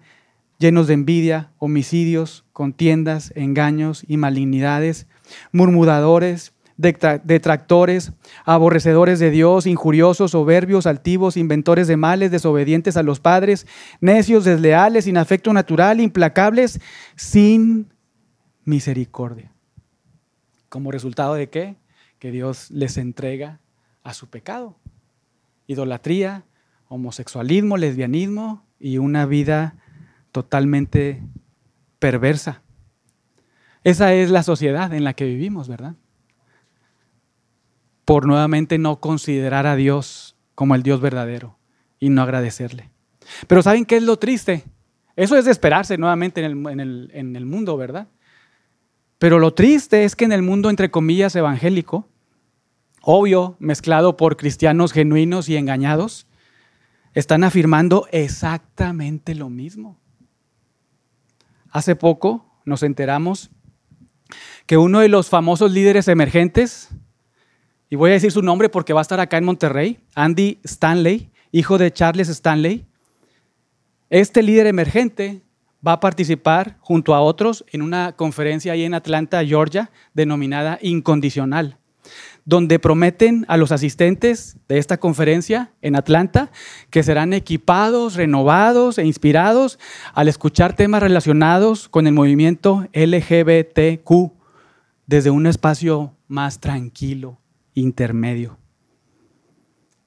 llenos 0.58 0.88
de 0.88 0.96
envidia, 0.96 1.54
homicidios, 1.60 2.44
contiendas, 2.52 3.32
engaños 3.38 4.04
y 4.06 4.18
malignidades, 4.18 5.08
murmuradores, 5.54 6.55
detractores, 6.78 8.12
aborrecedores 8.44 9.20
de 9.20 9.32
Dios, 9.32 9.66
injuriosos, 9.66 10.32
soberbios, 10.32 10.86
altivos, 10.86 11.38
inventores 11.38 11.88
de 11.88 11.98
males, 11.98 12.32
desobedientes 12.32 12.98
a 12.98 13.04
los 13.04 13.20
padres, 13.20 13.66
necios, 14.02 14.44
desleales, 14.44 15.06
sin 15.06 15.18
afecto 15.18 15.54
natural, 15.54 16.02
implacables, 16.02 16.82
sin 17.16 17.88
misericordia. 18.66 19.52
¿Como 20.70 20.92
resultado 20.92 21.36
de 21.36 21.50
qué? 21.50 21.76
Que 22.20 22.32
Dios 22.32 22.70
les 22.72 22.98
entrega 22.98 23.60
a 24.04 24.14
su 24.14 24.28
pecado. 24.28 24.76
Idolatría, 25.68 26.44
homosexualismo, 26.90 27.78
lesbianismo 27.78 28.66
y 28.80 28.98
una 28.98 29.26
vida 29.26 29.78
totalmente 30.32 31.24
perversa. 32.00 32.62
Esa 33.84 34.14
es 34.14 34.30
la 34.30 34.44
sociedad 34.44 34.94
en 34.94 35.04
la 35.04 35.14
que 35.14 35.26
vivimos, 35.26 35.68
¿verdad? 35.68 35.96
Por 38.06 38.26
nuevamente 38.26 38.78
no 38.78 39.00
considerar 39.00 39.68
a 39.68 39.76
Dios 39.76 40.36
como 40.54 40.76
el 40.76 40.84
Dios 40.84 41.02
verdadero 41.02 41.58
y 42.00 42.10
no 42.10 42.22
agradecerle. 42.22 42.92
Pero 43.48 43.62
¿saben 43.62 43.86
qué 43.86 43.98
es 43.98 44.04
lo 44.04 44.18
triste? 44.18 44.64
Eso 45.16 45.38
es 45.38 45.46
de 45.46 45.52
esperarse 45.52 45.98
nuevamente 45.98 46.44
en 46.44 46.80
el, 47.36 47.46
mundo, 47.46 47.78
¿verdad? 47.78 48.08
Pero 49.18 49.40
lo 49.40 49.54
triste 49.54 50.04
es 50.04 50.16
que 50.16 50.26
en 50.26 50.34
el 50.34 50.42
mundo, 50.42 50.70
entre 50.70 50.92
comillas, 50.92 51.36
evangélico, 51.36 52.08
obvio, 53.02 53.56
mezclado 53.60 54.18
por 54.18 54.36
cristianos 54.36 54.92
genuinos 54.92 55.48
y 55.48 55.56
engañados, 55.56 56.28
están 57.14 57.46
afirmando 57.46 58.08
exactamente 58.12 59.36
lo 59.36 59.50
mismo. 59.50 59.98
Hace 61.70 61.96
poco 61.96 62.60
nos 62.66 62.84
enteramos 62.84 63.52
que 64.66 64.78
uno 64.78 65.00
de 65.00 65.08
los 65.08 65.30
famosos 65.30 65.72
líderes 65.72 66.10
emergentes, 66.10 66.90
y 67.90 67.96
voy 67.96 68.12
a 68.12 68.14
decir 68.14 68.32
su 68.32 68.42
nombre 68.42 68.70
porque 68.70 68.94
va 68.94 69.02
a 69.02 69.04
estar 69.04 69.20
acá 69.20 69.38
en 69.38 69.46
Monterrey, 69.46 70.00
Andy 70.16 70.60
Stanley, 70.64 71.30
hijo 71.52 71.78
de 71.78 71.92
Charles 71.92 72.30
Stanley, 72.30 72.86
este 74.10 74.44
líder 74.44 74.68
emergente 74.68 75.42
va 75.86 75.94
a 75.94 76.00
participar 76.00 76.78
junto 76.80 77.14
a 77.14 77.22
otros 77.22 77.66
en 77.72 77.82
una 77.82 78.14
conferencia 78.14 78.74
ahí 78.74 78.84
en 78.84 78.94
Atlanta, 78.94 79.44
Georgia, 79.46 79.92
denominada 80.14 80.80
Incondicional, 80.82 81.78
donde 82.44 82.80
prometen 82.80 83.46
a 83.48 83.58
los 83.58 83.72
asistentes 83.72 84.58
de 84.68 84.78
esta 84.78 84.98
conferencia 84.98 85.72
en 85.82 85.96
Atlanta 85.96 86.52
que 86.90 87.04
serán 87.04 87.34
equipados, 87.34 88.16
renovados 88.16 88.98
e 88.98 89.06
inspirados 89.06 89.80
al 90.14 90.28
escuchar 90.28 90.76
temas 90.76 91.02
relacionados 91.02 91.90
con 91.90 92.08
el 92.08 92.14
movimiento 92.14 92.88
LGBTQ 92.94 94.32
desde 95.08 95.30
un 95.30 95.46
espacio 95.46 96.16
más 96.28 96.60
tranquilo, 96.60 97.40
intermedio. 97.76 98.58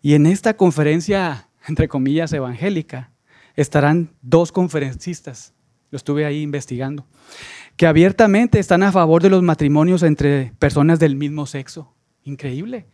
Y 0.03 0.15
en 0.15 0.27
esta 0.27 0.57
conferencia, 0.57 1.49
entre 1.69 1.87
comillas, 1.87 2.33
evangélica, 2.33 3.13
estarán 3.55 4.11
dos 4.21 4.51
conferencistas 4.51 5.55
lo 5.91 5.97
estuve 5.97 6.25
ahí 6.25 6.43
investigando, 6.43 7.07
que 7.77 7.87
abiertamente 7.87 8.59
están 8.59 8.83
a 8.83 8.93
favor 8.93 9.23
de 9.23 9.31
los 9.31 9.43
matrimonios 9.43 10.03
entre 10.03 10.53
personas 10.59 10.99
del 10.99 11.17
mismo 11.17 11.47
sexo. 11.47 11.95
Increíble. 12.25 12.87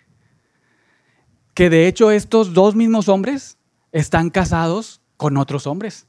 Que 1.55 1.71
de 1.71 1.89
hecho 1.89 2.11
estos 2.11 2.55
dos 2.55 2.75
mismos 2.75 3.09
hombres 3.09 3.59
están 3.93 4.31
casados 4.31 5.01
con 5.17 5.37
otros 5.37 5.67
hombres. 5.67 6.07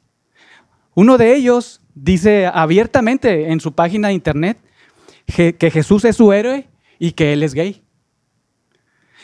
Uno 0.93 1.17
de 1.17 1.36
ellos 1.36 1.82
dice 1.93 2.47
abiertamente 2.47 3.51
en 3.51 3.60
su 3.60 3.73
página 3.73 4.10
de 4.10 4.13
internet 4.13 4.58
que 5.25 5.71
Jesús 5.71 6.06
es 6.06 6.15
su 6.15 6.32
héroe 6.34 6.67
y 6.99 7.12
que 7.13 7.34
él 7.34 7.43
es 7.43 7.54
gay. 7.54 7.84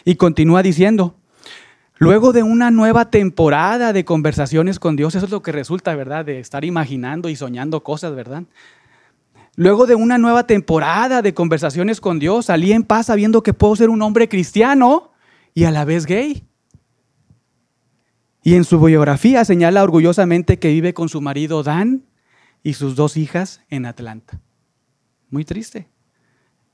Y 0.05 0.15
continúa 0.15 0.63
diciendo, 0.63 1.15
Luego 2.01 2.33
de 2.33 2.41
una 2.41 2.71
nueva 2.71 3.11
temporada 3.11 3.93
de 3.93 4.05
conversaciones 4.05 4.79
con 4.79 4.95
Dios, 4.95 5.13
eso 5.13 5.25
es 5.27 5.31
lo 5.31 5.43
que 5.43 5.51
resulta, 5.51 5.93
¿verdad? 5.93 6.25
De 6.25 6.39
estar 6.39 6.65
imaginando 6.65 7.29
y 7.29 7.35
soñando 7.35 7.83
cosas, 7.83 8.15
¿verdad? 8.15 8.41
Luego 9.55 9.85
de 9.85 9.93
una 9.93 10.17
nueva 10.17 10.47
temporada 10.47 11.21
de 11.21 11.35
conversaciones 11.35 12.01
con 12.01 12.17
Dios, 12.17 12.47
salí 12.47 12.71
en 12.71 12.81
paz 12.81 13.05
sabiendo 13.05 13.43
que 13.43 13.53
puedo 13.53 13.75
ser 13.75 13.91
un 13.91 14.01
hombre 14.01 14.27
cristiano 14.27 15.11
y 15.53 15.65
a 15.65 15.69
la 15.69 15.85
vez 15.85 16.07
gay. 16.07 16.43
Y 18.41 18.55
en 18.55 18.63
su 18.63 18.79
biografía 18.81 19.45
señala 19.45 19.83
orgullosamente 19.83 20.57
que 20.57 20.69
vive 20.69 20.95
con 20.95 21.07
su 21.07 21.21
marido 21.21 21.61
Dan 21.61 22.07
y 22.63 22.73
sus 22.73 22.95
dos 22.95 23.15
hijas 23.15 23.61
en 23.69 23.85
Atlanta. 23.85 24.41
Muy 25.29 25.45
triste. 25.45 25.87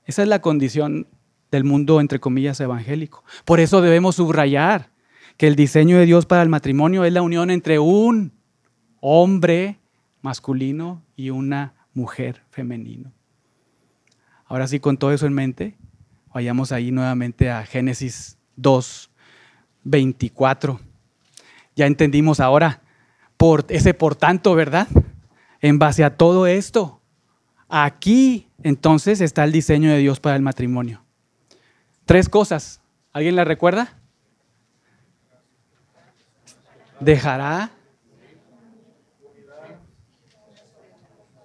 Esa 0.05 0.21
es 0.21 0.29
la 0.29 0.41
condición 0.41 1.05
del 1.51 1.63
mundo, 1.63 2.01
entre 2.01 2.19
comillas, 2.19 2.59
evangélico. 2.59 3.23
Por 3.45 3.59
eso 3.59 3.81
debemos 3.81 4.15
subrayar 4.15 4.89
que 5.37 5.47
el 5.47 5.55
diseño 5.55 5.97
de 5.97 6.05
Dios 6.05 6.25
para 6.25 6.41
el 6.41 6.49
matrimonio 6.49 7.05
es 7.05 7.13
la 7.13 7.21
unión 7.21 7.51
entre 7.51 7.79
un 7.79 8.33
hombre 8.99 9.79
masculino 10.21 11.03
y 11.15 11.29
una 11.29 11.73
mujer 11.93 12.43
femenino. 12.49 13.11
Ahora 14.45 14.67
sí, 14.67 14.79
con 14.79 14.97
todo 14.97 15.11
eso 15.11 15.25
en 15.25 15.33
mente, 15.33 15.75
vayamos 16.33 16.71
ahí 16.71 16.91
nuevamente 16.91 17.49
a 17.49 17.65
Génesis 17.65 18.37
2, 18.55 19.09
24. 19.83 20.79
Ya 21.75 21.85
entendimos 21.85 22.39
ahora 22.39 22.81
por 23.37 23.65
ese 23.69 23.93
por 23.93 24.15
tanto, 24.15 24.55
¿verdad? 24.55 24.87
En 25.61 25.79
base 25.79 26.03
a 26.03 26.15
todo 26.15 26.47
esto, 26.47 27.01
aquí 27.69 28.47
entonces 28.63 29.21
está 29.21 29.43
el 29.43 29.51
diseño 29.51 29.89
de 29.89 29.97
Dios 29.99 30.19
para 30.19 30.35
el 30.35 30.41
matrimonio. 30.41 31.03
Tres 32.07 32.27
cosas. 32.27 32.81
¿Alguien 33.13 33.35
la 33.35 33.43
recuerda? 33.43 33.97
dejará. 36.99 37.71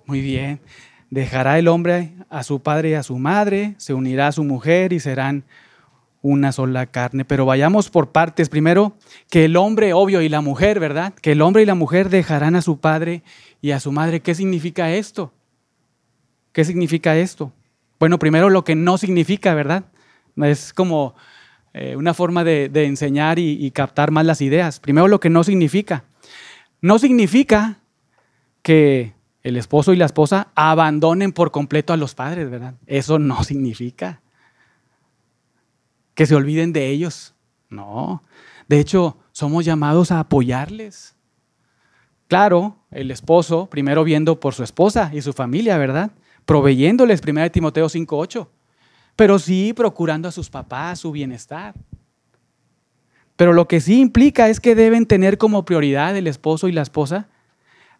Muy 0.06 0.20
bien. 0.20 0.60
Dejará 1.10 1.58
el 1.58 1.68
hombre 1.68 2.12
a 2.30 2.42
su 2.42 2.60
padre 2.60 2.90
y 2.90 2.94
a 2.94 3.02
su 3.02 3.18
madre, 3.18 3.74
se 3.76 3.92
unirá 3.92 4.28
a 4.28 4.32
su 4.32 4.44
mujer 4.44 4.92
y 4.92 5.00
serán 5.00 5.44
una 6.22 6.52
sola 6.52 6.86
carne. 6.86 7.24
Pero 7.24 7.44
vayamos 7.44 7.90
por 7.90 8.12
partes. 8.12 8.48
Primero, 8.48 8.94
que 9.28 9.44
el 9.44 9.56
hombre, 9.56 9.92
obvio, 9.92 10.22
y 10.22 10.28
la 10.28 10.40
mujer, 10.40 10.80
¿verdad? 10.80 11.12
Que 11.14 11.32
el 11.32 11.42
hombre 11.42 11.62
y 11.62 11.66
la 11.66 11.74
mujer 11.74 12.08
dejarán 12.08 12.56
a 12.56 12.62
su 12.62 12.78
padre 12.78 13.22
y 13.60 13.72
a 13.72 13.80
su 13.80 13.92
madre. 13.92 14.20
¿Qué 14.20 14.34
significa 14.34 14.92
esto? 14.92 15.32
¿Qué 16.52 16.64
significa 16.64 17.16
esto? 17.16 17.52
Bueno, 17.98 18.18
primero 18.18 18.48
lo 18.48 18.64
que 18.64 18.74
no 18.74 18.96
significa, 18.96 19.54
¿verdad? 19.54 19.84
Es 20.36 20.72
como 20.72 21.14
eh, 21.74 21.96
una 21.96 22.12
forma 22.12 22.44
de, 22.44 22.70
enseñar 22.84 23.38
y, 23.38 23.70
captar 23.70 24.10
más 24.10 24.26
las 24.26 24.40
ideas. 24.40 24.80
Primero 24.80 25.08
lo 25.08 25.20
que 25.20 25.30
no 25.30 25.42
significa. 25.44 26.04
No 26.80 26.98
significa 26.98 27.78
que 28.62 29.14
el 29.42 29.56
esposo 29.56 29.92
y 29.92 29.96
la 29.96 30.04
esposa 30.04 30.48
abandonen 30.54 31.32
por 31.32 31.50
completo 31.50 31.92
a 31.92 31.96
los 31.96 32.14
padres, 32.14 32.50
¿verdad? 32.50 32.74
Eso 32.86 33.18
no 33.18 33.42
significa 33.44 34.20
que 36.14 36.26
se 36.26 36.34
olviden 36.34 36.72
de 36.72 36.88
ellos. 36.88 37.34
No. 37.70 38.22
De 38.68 38.78
hecho, 38.78 39.16
somos 39.32 39.64
llamados 39.64 40.12
a 40.12 40.20
apoyarles. 40.20 41.16
Claro, 42.28 42.76
el 42.90 43.10
esposo 43.10 43.66
primero 43.66 44.04
viendo 44.04 44.40
por 44.40 44.54
su 44.54 44.62
esposa 44.62 45.10
y 45.12 45.22
su 45.22 45.32
familia, 45.32 45.78
¿verdad? 45.78 46.10
Proveyéndoles, 46.44 47.22
1 47.26 47.50
Timoteo 47.50 47.86
5.8 47.86 48.46
pero 49.16 49.38
sí 49.38 49.72
procurando 49.72 50.28
a 50.28 50.32
sus 50.32 50.50
papás 50.50 51.00
su 51.00 51.12
bienestar. 51.12 51.74
Pero 53.36 53.52
lo 53.52 53.66
que 53.66 53.80
sí 53.80 54.00
implica 54.00 54.48
es 54.48 54.60
que 54.60 54.74
deben 54.74 55.06
tener 55.06 55.38
como 55.38 55.64
prioridad 55.64 56.16
el 56.16 56.26
esposo 56.26 56.68
y 56.68 56.72
la 56.72 56.82
esposa 56.82 57.28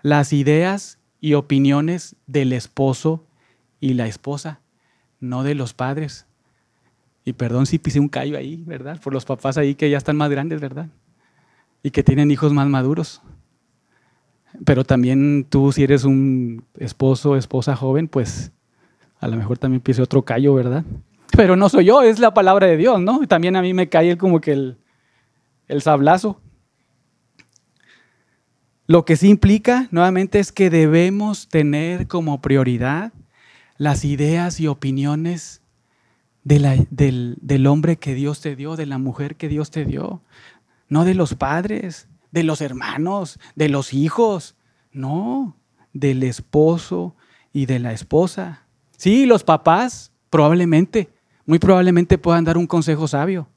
las 0.02 0.32
ideas 0.32 0.98
y 1.20 1.34
opiniones 1.34 2.16
del 2.26 2.52
esposo 2.52 3.24
y 3.80 3.94
la 3.94 4.06
esposa, 4.06 4.60
no 5.20 5.44
de 5.44 5.54
los 5.54 5.72
padres. 5.72 6.26
Y 7.24 7.34
perdón 7.34 7.66
si 7.66 7.78
pisé 7.78 8.00
un 8.00 8.08
callo 8.08 8.36
ahí, 8.36 8.62
¿verdad? 8.66 9.00
Por 9.00 9.12
los 9.12 9.24
papás 9.24 9.56
ahí 9.56 9.76
que 9.76 9.88
ya 9.88 9.98
están 9.98 10.16
más 10.16 10.30
grandes, 10.30 10.60
¿verdad? 10.60 10.88
Y 11.82 11.90
que 11.90 12.02
tienen 12.02 12.30
hijos 12.30 12.52
más 12.52 12.66
maduros. 12.66 13.22
Pero 14.64 14.84
también 14.84 15.46
tú, 15.48 15.72
si 15.72 15.84
eres 15.84 16.04
un 16.04 16.64
esposo 16.76 17.36
esposa 17.36 17.76
joven, 17.76 18.08
pues 18.08 18.52
a 19.22 19.28
lo 19.28 19.36
mejor 19.36 19.56
también 19.56 19.80
pise 19.80 20.02
otro 20.02 20.22
callo, 20.22 20.52
¿verdad? 20.52 20.84
Pero 21.36 21.54
no 21.54 21.68
soy 21.68 21.86
yo, 21.86 22.02
es 22.02 22.18
la 22.18 22.34
palabra 22.34 22.66
de 22.66 22.76
Dios, 22.76 23.00
¿no? 23.00 23.20
También 23.28 23.54
a 23.54 23.62
mí 23.62 23.72
me 23.72 23.88
cae 23.88 24.18
como 24.18 24.40
que 24.40 24.50
el, 24.50 24.78
el 25.68 25.80
sablazo. 25.80 26.40
Lo 28.88 29.04
que 29.04 29.16
sí 29.16 29.28
implica, 29.28 29.86
nuevamente, 29.92 30.40
es 30.40 30.50
que 30.50 30.70
debemos 30.70 31.46
tener 31.46 32.08
como 32.08 32.40
prioridad 32.40 33.12
las 33.78 34.04
ideas 34.04 34.58
y 34.58 34.66
opiniones 34.66 35.62
del, 36.42 37.38
del 37.40 37.66
hombre 37.68 37.98
que 37.98 38.14
Dios 38.14 38.40
te 38.40 38.56
dio, 38.56 38.74
de 38.74 38.86
la 38.86 38.98
mujer 38.98 39.36
que 39.36 39.48
Dios 39.48 39.70
te 39.70 39.84
dio, 39.84 40.20
no 40.88 41.04
de 41.04 41.14
los 41.14 41.36
padres, 41.36 42.08
de 42.32 42.42
los 42.42 42.60
hermanos, 42.60 43.38
de 43.54 43.68
los 43.68 43.94
hijos, 43.94 44.56
no, 44.90 45.56
del 45.92 46.24
esposo 46.24 47.14
y 47.52 47.66
de 47.66 47.78
la 47.78 47.92
esposa. 47.92 48.66
Sí, 49.02 49.26
los 49.26 49.42
papás 49.42 50.12
probablemente, 50.30 51.10
muy 51.44 51.58
probablemente 51.58 52.18
puedan 52.18 52.44
dar 52.44 52.56
un 52.56 52.68
consejo 52.68 53.08
sabio, 53.08 53.48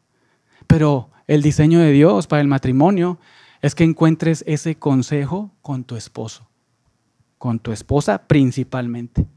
pero 0.66 1.12
el 1.28 1.44
diseño 1.44 1.78
de 1.78 1.92
Dios 1.92 2.26
para 2.26 2.42
el 2.42 2.48
matrimonio 2.48 3.20
es 3.62 3.76
que 3.76 3.84
encuentres 3.84 4.44
ese 4.48 4.74
consejo 4.74 5.54
con 5.62 5.84
tu 5.84 5.98
esposo, 5.98 6.50
con 7.38 7.60
tu 7.60 7.72
esposa 7.72 8.26
principalmente. 8.28 9.28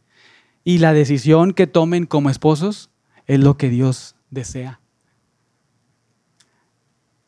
Y 0.65 0.79
la 0.79 0.95
decisión 0.95 1.53
que 1.53 1.67
tomen 1.67 2.07
como 2.07 2.31
esposos 2.31 2.89
es 3.27 3.41
lo 3.41 3.59
que 3.59 3.69
Dios 3.69 4.17
desea. 4.31 4.81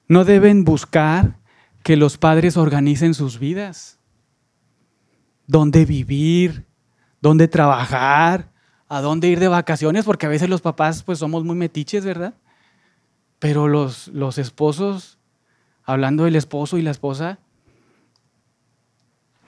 No 0.09 0.25
deben 0.25 0.64
buscar 0.64 1.38
que 1.83 1.99
los 1.99 2.16
padres 2.16 2.57
organicen 2.57 3.12
sus 3.12 3.38
vidas, 3.38 3.99
dónde 5.47 5.85
vivir, 5.85 6.64
dónde 7.21 7.47
trabajar, 7.47 8.50
a 8.90 9.00
dónde 9.00 9.29
ir 9.29 9.38
de 9.38 9.46
vacaciones, 9.46 10.05
porque 10.05 10.26
a 10.26 10.29
veces 10.29 10.48
los 10.48 10.62
papás 10.62 11.05
pues 11.05 11.20
somos 11.20 11.44
muy 11.44 11.55
metiches, 11.55 12.05
¿verdad? 12.05 12.35
Pero 13.38 13.68
los, 13.68 14.09
los 14.09 14.37
esposos, 14.37 15.16
hablando 15.85 16.24
del 16.24 16.35
esposo 16.35 16.76
y 16.76 16.83
la 16.83 16.90
esposa, 16.90 17.38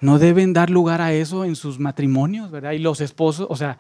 no 0.01 0.21
deben 0.21 0.53
dar 0.53 0.71
lugar 0.71 1.01
a 1.01 1.13
eso 1.13 1.45
en 1.45 1.57
sus 1.57 1.81
matrimonios, 1.81 2.53
¿verdad? 2.53 2.71
Y 2.71 2.79
los 2.79 3.01
esposos, 3.01 3.49
o 3.51 3.57
sea, 3.57 3.79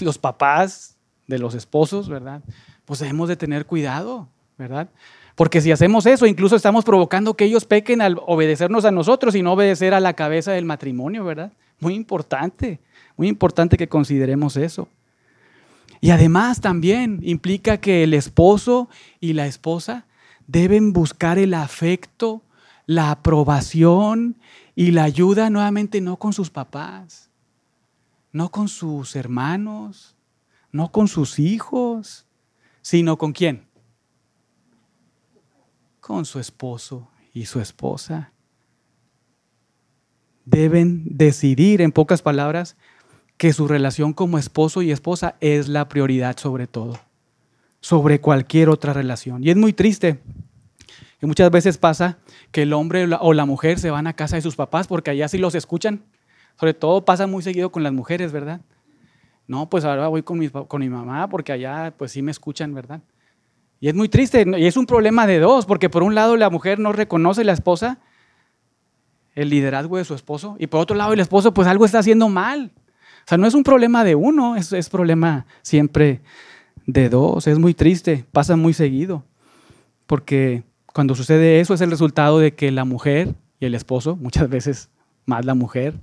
los 0.00 0.18
papás 0.18 0.96
de 1.28 1.38
los 1.38 1.54
esposos, 1.54 2.08
¿verdad? 2.08 2.42
Pues 2.84 2.98
debemos 2.98 3.28
de 3.28 3.36
tener 3.36 3.66
cuidado, 3.66 4.28
¿verdad? 4.58 4.88
Porque 5.36 5.60
si 5.60 5.70
hacemos 5.70 6.06
eso, 6.06 6.26
incluso 6.26 6.56
estamos 6.56 6.84
provocando 6.84 7.34
que 7.34 7.44
ellos 7.44 7.66
pequen 7.66 8.02
al 8.02 8.20
obedecernos 8.26 8.84
a 8.84 8.90
nosotros 8.90 9.36
y 9.36 9.42
no 9.42 9.52
obedecer 9.52 9.94
a 9.94 10.00
la 10.00 10.14
cabeza 10.14 10.50
del 10.50 10.64
matrimonio, 10.64 11.24
¿verdad? 11.24 11.52
Muy 11.78 11.94
importante, 11.94 12.80
muy 13.16 13.28
importante 13.28 13.76
que 13.76 13.88
consideremos 13.88 14.56
eso. 14.56 14.88
Y 16.04 16.10
además 16.10 16.60
también 16.60 17.20
implica 17.22 17.78
que 17.78 18.02
el 18.04 18.12
esposo 18.12 18.90
y 19.20 19.32
la 19.32 19.46
esposa 19.46 20.04
deben 20.46 20.92
buscar 20.92 21.38
el 21.38 21.54
afecto, 21.54 22.42
la 22.84 23.10
aprobación 23.10 24.36
y 24.74 24.90
la 24.90 25.04
ayuda 25.04 25.48
nuevamente 25.48 26.02
no 26.02 26.18
con 26.18 26.34
sus 26.34 26.50
papás, 26.50 27.30
no 28.32 28.50
con 28.50 28.68
sus 28.68 29.16
hermanos, 29.16 30.14
no 30.72 30.92
con 30.92 31.08
sus 31.08 31.38
hijos, 31.38 32.26
sino 32.82 33.16
con 33.16 33.32
quién? 33.32 33.66
Con 36.00 36.26
su 36.26 36.38
esposo 36.38 37.08
y 37.32 37.46
su 37.46 37.60
esposa. 37.60 38.30
Deben 40.44 41.16
decidir, 41.16 41.80
en 41.80 41.92
pocas 41.92 42.20
palabras, 42.20 42.76
que 43.36 43.52
su 43.52 43.68
relación 43.68 44.12
como 44.12 44.38
esposo 44.38 44.82
y 44.82 44.90
esposa 44.90 45.36
es 45.40 45.68
la 45.68 45.88
prioridad 45.88 46.36
sobre 46.38 46.66
todo, 46.66 46.98
sobre 47.80 48.20
cualquier 48.20 48.68
otra 48.68 48.92
relación. 48.92 49.42
Y 49.42 49.50
es 49.50 49.56
muy 49.56 49.72
triste 49.72 50.20
que 51.18 51.26
muchas 51.26 51.50
veces 51.50 51.78
pasa 51.78 52.18
que 52.52 52.62
el 52.62 52.72
hombre 52.72 53.08
o 53.20 53.32
la 53.32 53.44
mujer 53.44 53.78
se 53.78 53.90
van 53.90 54.06
a 54.06 54.12
casa 54.14 54.36
de 54.36 54.42
sus 54.42 54.56
papás 54.56 54.86
porque 54.86 55.10
allá 55.10 55.28
sí 55.28 55.38
los 55.38 55.54
escuchan. 55.54 56.02
Sobre 56.58 56.74
todo 56.74 57.04
pasa 57.04 57.26
muy 57.26 57.42
seguido 57.42 57.72
con 57.72 57.82
las 57.82 57.92
mujeres, 57.92 58.30
¿verdad? 58.30 58.60
No, 59.46 59.68
pues 59.68 59.84
ahora 59.84 60.08
voy 60.08 60.22
con 60.22 60.38
mi, 60.38 60.48
con 60.48 60.80
mi 60.80 60.88
mamá 60.88 61.28
porque 61.28 61.52
allá 61.52 61.92
pues 61.96 62.12
sí 62.12 62.22
me 62.22 62.30
escuchan, 62.30 62.72
¿verdad? 62.72 63.00
Y 63.80 63.88
es 63.88 63.94
muy 63.94 64.08
triste 64.08 64.46
y 64.56 64.66
es 64.66 64.76
un 64.76 64.86
problema 64.86 65.26
de 65.26 65.40
dos, 65.40 65.66
porque 65.66 65.90
por 65.90 66.02
un 66.02 66.14
lado 66.14 66.36
la 66.36 66.48
mujer 66.48 66.78
no 66.78 66.92
reconoce 66.92 67.44
la 67.44 67.52
esposa 67.52 67.98
el 69.34 69.50
liderazgo 69.50 69.96
de 69.96 70.04
su 70.04 70.14
esposo 70.14 70.56
y 70.58 70.68
por 70.68 70.80
otro 70.80 70.96
lado 70.96 71.12
el 71.12 71.20
esposo 71.20 71.52
pues 71.52 71.68
algo 71.68 71.84
está 71.84 71.98
haciendo 71.98 72.28
mal. 72.28 72.70
O 73.24 73.28
sea, 73.28 73.38
no 73.38 73.46
es 73.46 73.54
un 73.54 73.64
problema 73.64 74.04
de 74.04 74.14
uno, 74.14 74.56
es, 74.56 74.72
es 74.72 74.90
problema 74.90 75.46
siempre 75.62 76.20
de 76.86 77.08
dos. 77.08 77.46
Es 77.46 77.58
muy 77.58 77.72
triste, 77.72 78.24
pasa 78.32 78.56
muy 78.56 78.74
seguido, 78.74 79.24
porque 80.06 80.62
cuando 80.92 81.14
sucede 81.14 81.60
eso 81.60 81.74
es 81.74 81.80
el 81.80 81.90
resultado 81.90 82.38
de 82.38 82.54
que 82.54 82.70
la 82.70 82.84
mujer 82.84 83.34
y 83.60 83.66
el 83.66 83.74
esposo, 83.74 84.16
muchas 84.20 84.48
veces 84.48 84.90
más 85.26 85.44
la 85.44 85.54
mujer, 85.54 85.94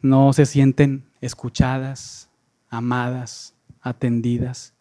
no 0.00 0.32
se 0.32 0.46
sienten 0.46 1.04
escuchadas, 1.20 2.30
amadas, 2.70 3.54
atendidas 3.80 4.74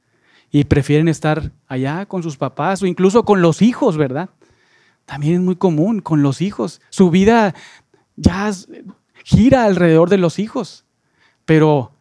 y 0.51 0.63
prefieren 0.63 1.07
estar 1.07 1.51
allá 1.67 2.05
con 2.05 2.23
sus 2.23 2.37
papás 2.37 2.81
o 2.81 2.85
incluso 2.85 3.25
con 3.25 3.41
los 3.41 3.61
hijos, 3.61 3.97
¿verdad? 3.97 4.29
También 5.05 5.35
es 5.35 5.41
muy 5.41 5.55
común 5.55 6.01
con 6.01 6.21
los 6.21 6.41
hijos. 6.41 6.81
Su 6.89 7.09
vida 7.09 7.53
ya 8.15 8.51
gira 9.23 9.65
alrededor 9.65 10.09
de 10.09 10.17
los 10.17 10.39
hijos, 10.39 10.85
pero 11.47 11.93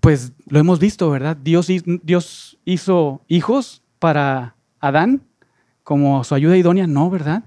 pues 0.00 0.32
lo 0.46 0.58
hemos 0.58 0.80
visto, 0.80 1.10
¿verdad? 1.10 1.36
Dios, 1.36 1.68
Dios 2.02 2.58
hizo 2.64 3.20
hijos 3.28 3.82
para 3.98 4.56
Adán 4.80 5.22
como 5.84 6.24
su 6.24 6.34
ayuda 6.34 6.56
idónea, 6.56 6.86
no, 6.86 7.10
¿verdad? 7.10 7.44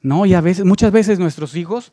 No, 0.00 0.26
y 0.26 0.34
a 0.34 0.40
veces, 0.40 0.64
muchas 0.64 0.92
veces 0.92 1.18
nuestros 1.18 1.56
hijos 1.56 1.92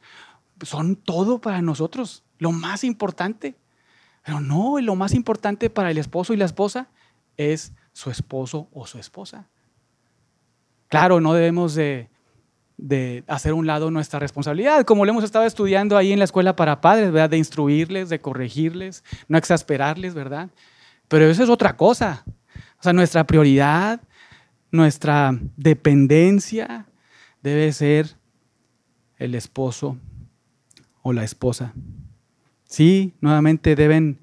son 0.62 0.96
todo 0.96 1.42
para 1.42 1.64
nosotros 1.64 2.24
lo 2.38 2.52
más 2.52 2.84
importante. 2.84 3.56
Pero 4.24 4.42
no, 4.42 4.80
lo 4.80 4.96
más 4.96 5.16
importante 5.16 5.72
para 5.72 5.90
el 5.90 5.98
esposo 5.98 6.34
y 6.34 6.38
la 6.38 6.46
esposa 6.46 6.88
es 7.36 7.74
su 7.94 8.12
esposo 8.12 8.70
o 8.74 8.86
su 8.86 9.00
esposa. 9.00 9.48
Claro, 10.88 11.20
no 11.20 11.34
debemos 11.34 11.74
de, 11.74 12.12
hacer 13.28 13.54
un 13.54 13.66
lado 13.66 13.90
nuestra 13.90 14.20
responsabilidad, 14.20 14.86
como 14.86 15.06
lo 15.06 15.12
hemos 15.12 15.24
estado 15.24 15.46
estudiando 15.46 15.98
ahí 15.98 16.12
en 16.12 16.20
la 16.20 16.26
escuela 16.26 16.56
para 16.56 16.82
padres, 16.82 17.12
¿verdad? 17.12 17.32
De 17.32 17.38
instruirles, 17.38 18.10
de 18.10 18.22
corregirles, 18.22 19.04
no 19.28 19.38
exasperarles, 19.38 20.14
¿verdad? 20.14 20.50
Pero 21.08 21.26
eso 21.26 21.44
es 21.44 21.50
otra 21.50 21.76
cosa. 21.76 22.24
O 22.80 22.84
sea, 22.84 22.94
nuestra 22.94 23.26
prioridad, 23.26 24.02
nuestra 24.72 25.38
dependencia 25.56 26.86
debe 27.42 27.72
ser 27.74 28.16
el 29.18 29.34
esposo 29.34 29.98
o 31.02 31.14
la 31.14 31.24
esposa. 31.24 31.74
Sí, 32.66 33.14
nuevamente 33.22 33.76
deben 33.76 34.20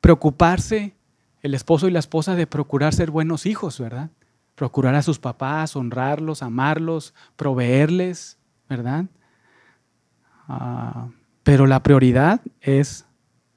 preocuparse 0.00 0.94
el 1.42 1.54
esposo 1.54 1.88
y 1.88 1.90
la 1.90 1.98
esposa 1.98 2.34
de 2.36 2.46
procurar 2.46 2.94
ser 2.94 3.10
buenos 3.10 3.44
hijos, 3.44 3.78
¿verdad? 3.80 4.10
Procurar 4.54 4.94
a 4.94 5.02
sus 5.02 5.18
papás, 5.18 5.76
honrarlos, 5.76 6.42
amarlos, 6.42 7.14
proveerles, 7.36 8.38
¿verdad? 8.68 9.06
Ah, 10.48 11.08
pero 11.42 11.66
la 11.66 11.82
prioridad 11.82 12.40
es 12.60 13.06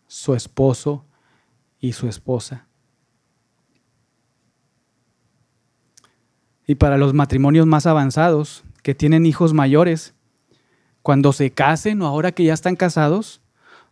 su 0.08 0.34
esposo 0.34 1.06
y 1.80 1.94
su 1.94 2.08
esposa. 2.08 2.68
Y 6.68 6.76
para 6.76 6.98
los 6.98 7.14
matrimonios 7.14 7.68
más 7.68 7.86
avanzados, 7.86 8.64
que 8.82 8.96
tienen 8.96 9.26
hijos 9.26 9.54
mayores, 9.54 10.16
cuando 11.02 11.34
se 11.34 11.52
casen 11.52 12.02
o 12.02 12.08
ahora 12.08 12.32
que 12.32 12.44
ya 12.44 12.54
están 12.54 12.76
casados, 12.76 13.42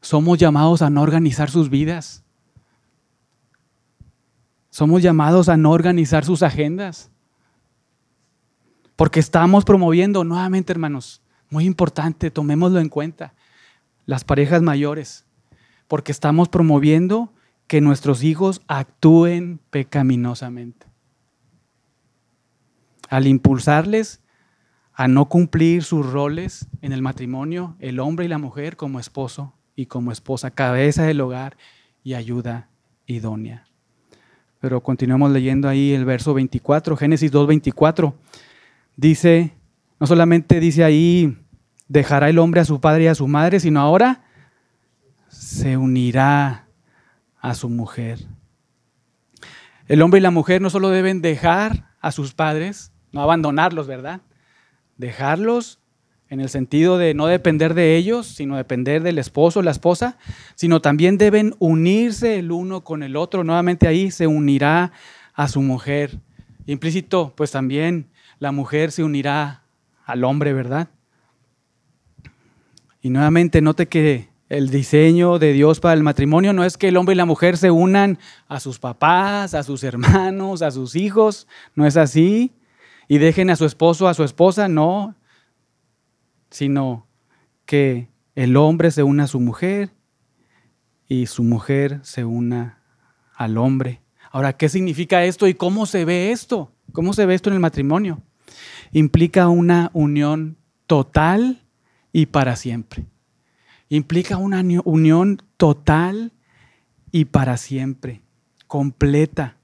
somos 0.01 0.39
llamados 0.39 0.81
a 0.81 0.89
no 0.89 1.01
organizar 1.01 1.49
sus 1.49 1.69
vidas. 1.69 2.22
Somos 4.73 5.03
llamados 5.03 5.49
a 5.49 5.55
no 5.55 5.69
organizar 5.69 6.25
sus 6.25 6.41
agendas. 6.41 7.11
Porque 8.95 9.19
estamos 9.19 9.65
promoviendo, 9.65 10.23
nuevamente 10.23 10.71
hermanos, 10.71 11.21
muy 11.51 11.65
importante, 11.65 12.31
tomémoslo 12.31 12.79
en 12.79 12.89
cuenta, 12.89 13.35
las 14.07 14.23
parejas 14.23 14.63
mayores. 14.63 15.27
Porque 15.87 16.11
estamos 16.11 16.49
promoviendo 16.49 17.31
que 17.67 17.81
nuestros 17.81 18.23
hijos 18.23 18.63
actúen 18.67 19.59
pecaminosamente. 19.69 20.87
Al 23.09 23.27
impulsarles 23.27 24.21
a 24.91 25.07
no 25.07 25.29
cumplir 25.29 25.83
sus 25.83 26.03
roles 26.03 26.65
en 26.81 26.93
el 26.93 27.03
matrimonio, 27.03 27.75
el 27.77 27.99
hombre 27.99 28.25
y 28.25 28.27
la 28.27 28.39
mujer 28.39 28.75
como 28.75 28.99
esposo 28.99 29.53
y 29.75 29.85
como 29.85 30.11
esposa, 30.11 30.49
cabeza 30.49 31.03
del 31.03 31.21
hogar 31.21 31.57
y 32.03 32.15
ayuda 32.15 32.69
idónea. 33.05 33.67
Pero 34.63 34.79
continuamos 34.79 35.29
leyendo 35.31 35.67
ahí 35.67 35.91
el 35.91 36.05
verso 36.05 36.33
24, 36.33 36.95
Génesis 36.95 37.29
2, 37.29 37.47
24. 37.47 38.15
Dice, 38.95 39.51
no 39.99 40.07
solamente 40.07 40.61
dice 40.61 40.85
ahí, 40.85 41.37
dejará 41.89 42.29
el 42.29 42.39
hombre 42.39 42.61
a 42.61 42.63
su 42.63 42.79
padre 42.79 43.03
y 43.03 43.07
a 43.07 43.15
su 43.15 43.27
madre, 43.27 43.59
sino 43.59 43.81
ahora 43.81 44.23
se 45.27 45.75
unirá 45.75 46.69
a 47.41 47.55
su 47.55 47.67
mujer. 47.67 48.19
El 49.89 50.01
hombre 50.01 50.19
y 50.19 50.23
la 50.23 50.31
mujer 50.31 50.61
no 50.61 50.69
solo 50.69 50.91
deben 50.91 51.21
dejar 51.21 51.89
a 51.99 52.13
sus 52.13 52.33
padres, 52.33 52.93
no 53.11 53.21
abandonarlos, 53.21 53.85
¿verdad? 53.85 54.21
Dejarlos 54.95 55.81
en 56.29 56.39
el 56.39 56.49
sentido 56.49 56.97
de 56.97 57.13
no 57.13 57.27
depender 57.27 57.73
de 57.73 57.95
ellos, 57.95 58.27
sino 58.27 58.57
depender 58.57 59.03
del 59.03 59.19
esposo 59.19 59.59
o 59.59 59.63
la 59.63 59.71
esposa, 59.71 60.17
sino 60.55 60.81
también 60.81 61.17
deben 61.17 61.55
unirse 61.59 62.39
el 62.39 62.51
uno 62.51 62.83
con 62.83 63.03
el 63.03 63.15
otro. 63.15 63.43
Nuevamente 63.43 63.87
ahí 63.87 64.09
se 64.09 64.27
unirá 64.27 64.91
a 65.33 65.47
su 65.47 65.61
mujer. 65.61 66.19
Implícito, 66.65 67.33
pues 67.35 67.51
también 67.51 68.07
la 68.39 68.51
mujer 68.51 68.91
se 68.91 69.03
unirá 69.03 69.63
al 70.05 70.23
hombre, 70.23 70.53
¿verdad? 70.53 70.89
Y 73.01 73.09
nuevamente 73.09 73.61
note 73.61 73.87
que 73.87 74.29
el 74.49 74.69
diseño 74.69 75.39
de 75.39 75.51
Dios 75.51 75.79
para 75.79 75.93
el 75.93 76.03
matrimonio 76.03 76.53
no 76.53 76.63
es 76.63 76.77
que 76.77 76.87
el 76.87 76.97
hombre 76.97 77.13
y 77.13 77.17
la 77.17 77.25
mujer 77.25 77.57
se 77.57 77.71
unan 77.71 78.19
a 78.47 78.59
sus 78.59 78.79
papás, 78.79 79.53
a 79.53 79.63
sus 79.63 79.83
hermanos, 79.83 80.61
a 80.61 80.71
sus 80.71 80.95
hijos, 80.95 81.47
no 81.75 81.85
es 81.85 81.97
así, 81.97 82.53
y 83.07 83.17
dejen 83.17 83.49
a 83.49 83.55
su 83.55 83.65
esposo, 83.65 84.07
a 84.07 84.13
su 84.13 84.23
esposa, 84.23 84.67
no, 84.67 85.15
sino 86.53 87.07
que 87.65 88.09
el 88.35 88.57
hombre 88.57 88.91
se 88.91 89.01
una 89.01 89.23
a 89.23 89.27
su 89.27 89.39
mujer 89.39 89.89
y 91.07 91.25
su 91.25 91.43
mujer 91.43 91.99
se 92.03 92.25
una 92.25 92.83
al 93.35 93.57
hombre. 93.57 94.03
Ahora, 94.31 94.53
¿qué 94.53 94.69
significa 94.69 95.23
esto 95.23 95.47
y 95.47 95.55
cómo 95.55 95.87
se 95.87 96.05
ve 96.05 96.31
esto? 96.31 96.71
¿Cómo 96.91 97.13
se 97.13 97.25
ve 97.25 97.33
esto 97.33 97.49
en 97.49 97.55
el 97.55 97.59
matrimonio? 97.59 98.21
Implica 98.91 99.47
una 99.47 99.89
unión 99.93 100.57
total 100.85 101.63
y 102.11 102.27
para 102.27 102.55
siempre. 102.55 103.07
Implica 103.89 104.37
una 104.37 104.63
unión 104.85 105.41
total 105.57 106.33
y 107.11 107.25
para 107.25 107.57
siempre, 107.57 108.21
completa, 108.67 109.57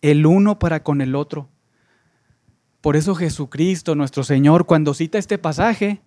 el 0.00 0.26
uno 0.26 0.60
para 0.60 0.84
con 0.84 1.00
el 1.00 1.16
otro. 1.16 1.48
Por 2.82 2.96
eso 2.96 3.14
Jesucristo, 3.14 3.94
nuestro 3.94 4.24
Señor, 4.24 4.66
cuando 4.66 4.92
cita 4.92 5.16
este 5.16 5.38
pasaje, 5.38 6.02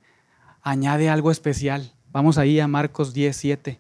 añade 0.62 1.08
algo 1.08 1.32
especial. 1.32 1.94
Vamos 2.12 2.38
ahí 2.38 2.60
a 2.60 2.68
Marcos 2.68 3.14
10, 3.14 3.36
7, 3.36 3.80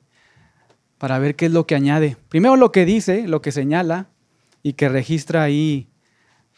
para 0.97 1.19
ver 1.19 1.35
qué 1.35 1.47
es 1.47 1.51
lo 1.51 1.67
que 1.67 1.75
añade. 1.75 2.15
Primero 2.29 2.55
lo 2.55 2.71
que 2.71 2.85
dice, 2.85 3.27
lo 3.27 3.41
que 3.41 3.51
señala 3.51 4.07
y 4.63 4.73
que 4.73 4.87
registra 4.87 5.43
ahí 5.43 5.89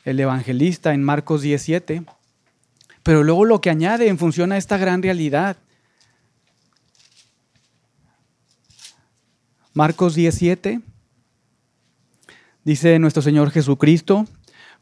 el 0.03 0.19
evangelista 0.19 0.93
en 0.93 1.03
Marcos 1.03 1.41
17, 1.41 2.03
pero 3.01 3.23
luego 3.23 3.43
lo 3.43 3.59
que 3.59 3.71
añade 3.71 4.07
en 4.07 4.19
función 4.19 4.51
a 4.51 4.57
esta 4.57 4.77
gran 4.77 5.01
realidad. 5.01 5.57
Marcos 9.73 10.13
17 10.13 10.81
dice 12.63 12.99
nuestro 12.99 13.23
Señor 13.23 13.49
Jesucristo, 13.49 14.27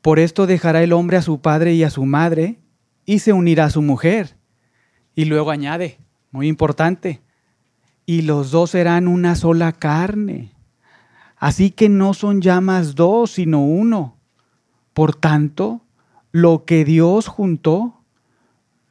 por 0.05 0.19
esto 0.19 0.45
dejará 0.45 0.83
el 0.83 0.93
hombre 0.93 1.17
a 1.17 1.23
su 1.23 1.41
padre 1.41 1.73
y 1.73 1.81
a 1.81 1.89
su 1.89 2.05
madre 2.05 2.59
y 3.07 3.17
se 3.17 3.33
unirá 3.33 3.65
a 3.65 3.69
su 3.71 3.81
mujer. 3.81 4.37
Y 5.15 5.25
luego 5.25 5.49
añade, 5.49 5.97
muy 6.29 6.47
importante, 6.47 7.23
y 8.05 8.21
los 8.21 8.51
dos 8.51 8.69
serán 8.69 9.07
una 9.07 9.33
sola 9.33 9.71
carne. 9.71 10.51
Así 11.37 11.71
que 11.71 11.89
no 11.89 12.13
son 12.13 12.41
ya 12.41 12.61
más 12.61 12.93
dos, 12.93 13.31
sino 13.31 13.65
uno. 13.65 14.19
Por 14.93 15.15
tanto, 15.15 15.81
lo 16.31 16.65
que 16.65 16.85
Dios 16.85 17.27
juntó, 17.27 18.03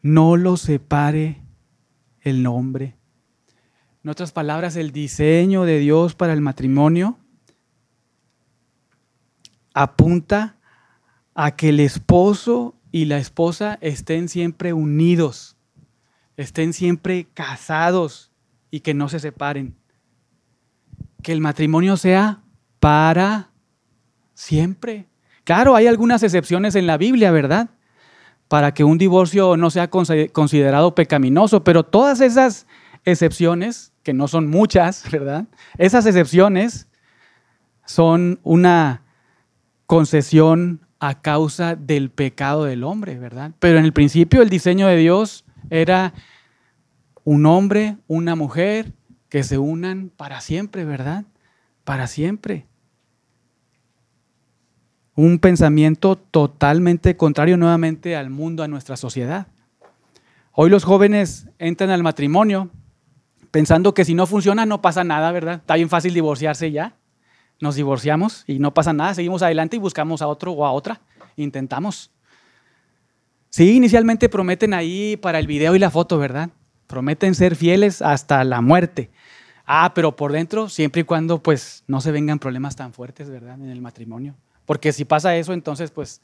no 0.03 0.37
lo 0.37 0.57
separe 0.57 1.43
el 2.23 2.43
nombre. 2.43 2.97
En 4.03 4.11
otras 4.11 4.33
palabras, 4.33 4.75
el 4.75 4.91
diseño 4.91 5.62
de 5.62 5.79
Dios 5.79 6.17
para 6.17 6.33
el 6.33 6.41
matrimonio 6.41 7.19
apunta 9.75 10.54
a 11.35 11.57
que 11.57 11.70
el 11.70 11.80
esposo 11.80 12.74
y 12.91 13.07
la 13.07 13.18
esposa 13.18 13.78
estén 13.80 14.28
siempre 14.28 14.72
unidos, 14.72 15.57
estén 16.37 16.72
siempre 16.72 17.26
casados 17.35 18.30
y 18.70 18.80
que 18.80 18.95
no 18.95 19.09
se 19.09 19.20
separen. 19.20 19.74
Que 21.22 21.32
el 21.32 21.41
matrimonio 21.41 21.97
sea 21.97 22.43
para 22.78 23.51
siempre. 24.35 25.07
Claro, 25.45 25.74
hay 25.74 25.87
algunas 25.87 26.22
excepciones 26.22 26.74
en 26.74 26.87
la 26.87 26.97
Biblia, 26.97 27.30
¿verdad? 27.30 27.70
Para 28.49 28.72
que 28.72 28.85
un 28.85 28.99
divorcio 28.99 29.57
no 29.57 29.70
sea 29.70 29.89
considerado 29.89 30.95
pecaminoso, 30.95 31.64
pero 31.64 31.82
todas 31.82 32.20
esas 32.20 32.66
excepciones, 33.05 33.93
que 34.03 34.12
no 34.12 34.28
son 34.28 34.49
muchas, 34.49 35.09
¿verdad? 35.11 35.47
Esas 35.78 36.07
excepciones 36.07 36.89
son 37.85 38.41
una 38.43 39.03
concesión 39.87 40.80
a 41.01 41.21
causa 41.21 41.77
del 41.77 42.11
pecado 42.11 42.65
del 42.65 42.85
hombre, 42.85 43.19
¿verdad? 43.19 43.53
Pero 43.59 43.79
en 43.79 43.85
el 43.85 43.93
principio 43.93 44.43
el 44.43 44.49
diseño 44.49 44.87
de 44.87 44.97
Dios 44.97 45.45
era 45.71 46.15
un 47.25 47.47
hombre, 47.47 47.97
una 48.07 48.35
mujer 48.35 48.93
que 49.29 49.43
se 49.43 49.59
unan 49.59 50.11
para 50.17 50.41
siempre, 50.41 50.85
¿verdad? 50.85 51.25
Para 51.85 52.07
siempre 52.07 52.67
un 55.17 55.39
pensamiento 55.39 56.17
totalmente 56.17 57.17
contrario 57.17 57.57
nuevamente 57.57 58.17
al 58.17 58.31
mundo, 58.31 58.63
a 58.63 58.69
nuestra 58.69 58.97
sociedad. 58.97 59.47
Hoy 60.53 60.71
los 60.71 60.85
jóvenes 60.85 61.49
entran 61.59 61.91
al 61.91 62.03
matrimonio 62.03 62.71
pensando 63.51 63.95
que 63.95 64.05
si 64.05 64.15
no 64.15 64.27
funciona 64.27 64.67
no 64.67 64.83
pasa 64.83 65.05
nada, 65.05 65.31
¿verdad? 65.33 65.57
Está 65.57 65.77
bien 65.77 65.89
fácil 65.89 66.15
divorciarse 66.15 66.73
ya. 66.73 66.97
Nos 67.61 67.77
divorciamos 67.77 68.45
y 68.47 68.59
no 68.59 68.75
pasa 68.75 68.93
nada, 68.93 69.15
seguimos 69.15 69.43
adelante 69.43 69.77
y 69.77 69.79
buscamos 69.79 70.23
a 70.23 70.27
otro 70.27 70.53
o 70.53 70.67
a 70.67 70.73
otra. 70.73 71.01
Intentamos. 71.37 72.11
Sí, 73.51 73.77
inicialmente 73.77 74.29
prometen 74.29 74.75
ahí 74.75 75.17
para 75.17 75.39
el 75.39 75.47
video 75.47 75.77
y 75.77 75.79
la 75.79 75.91
foto, 75.91 76.19
¿verdad? 76.19 76.51
Prometen 76.87 77.35
ser 77.35 77.55
fieles 77.57 78.03
hasta 78.03 78.43
la 78.45 78.61
muerte. 78.61 79.11
Ah, 79.67 79.93
pero 79.95 80.15
por 80.17 80.33
dentro, 80.33 80.69
siempre 80.69 81.03
y 81.03 81.05
cuando 81.05 81.43
pues 81.43 81.85
no 81.87 82.01
se 82.01 82.13
vengan 82.13 82.39
problemas 82.39 82.77
tan 82.77 82.93
fuertes, 82.93 83.31
¿verdad? 83.31 83.55
En 83.55 83.71
el 83.71 83.81
matrimonio. 83.81 84.35
Porque 84.67 84.93
si 84.93 85.05
pasa 85.05 85.37
eso, 85.37 85.53
entonces 85.53 85.91
pues 85.91 86.21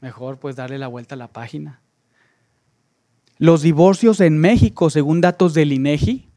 mejor 0.00 0.38
pues 0.38 0.56
darle 0.56 0.78
la 0.78 0.86
vuelta 0.86 1.14
a 1.14 1.18
la 1.18 1.28
página. 1.28 1.80
Los 3.38 3.62
divorcios 3.62 4.20
en 4.20 4.38
México, 4.38 4.88
según 4.88 5.20
datos 5.20 5.52
del 5.52 5.72
INEGI, 5.72 6.28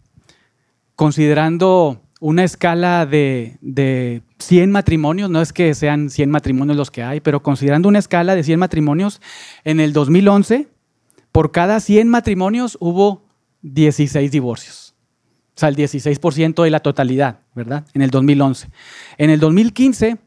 considerando 0.95 2.01
una 2.19 2.43
escala 2.43 3.05
de, 3.05 3.57
de 3.61 4.21
100 4.39 4.71
matrimonios, 4.71 5.29
no 5.29 5.41
es 5.41 5.53
que 5.53 5.73
sean 5.73 6.09
100 6.09 6.29
matrimonios 6.29 6.77
los 6.77 6.91
que 6.91 7.03
hay, 7.03 7.21
pero 7.21 7.41
considerando 7.41 7.87
una 7.87 7.99
escala 7.99 8.35
de 8.35 8.43
100 8.43 8.59
matrimonios, 8.59 9.21
en 9.63 9.79
el 9.79 9.93
2011, 9.93 10.67
por 11.31 11.51
cada 11.51 11.79
100 11.79 12.09
matrimonios 12.09 12.77
hubo 12.79 13.25
16 13.61 14.31
divorcios. 14.31 14.95
O 15.55 15.59
sea, 15.59 15.69
el 15.69 15.75
16% 15.75 16.63
de 16.63 16.69
la 16.69 16.79
totalidad, 16.79 17.41
¿verdad? 17.53 17.85
En 17.93 18.01
el 18.01 18.09
2011. 18.11 18.69
En 19.17 19.29
el 19.29 19.39
2015 19.39 20.17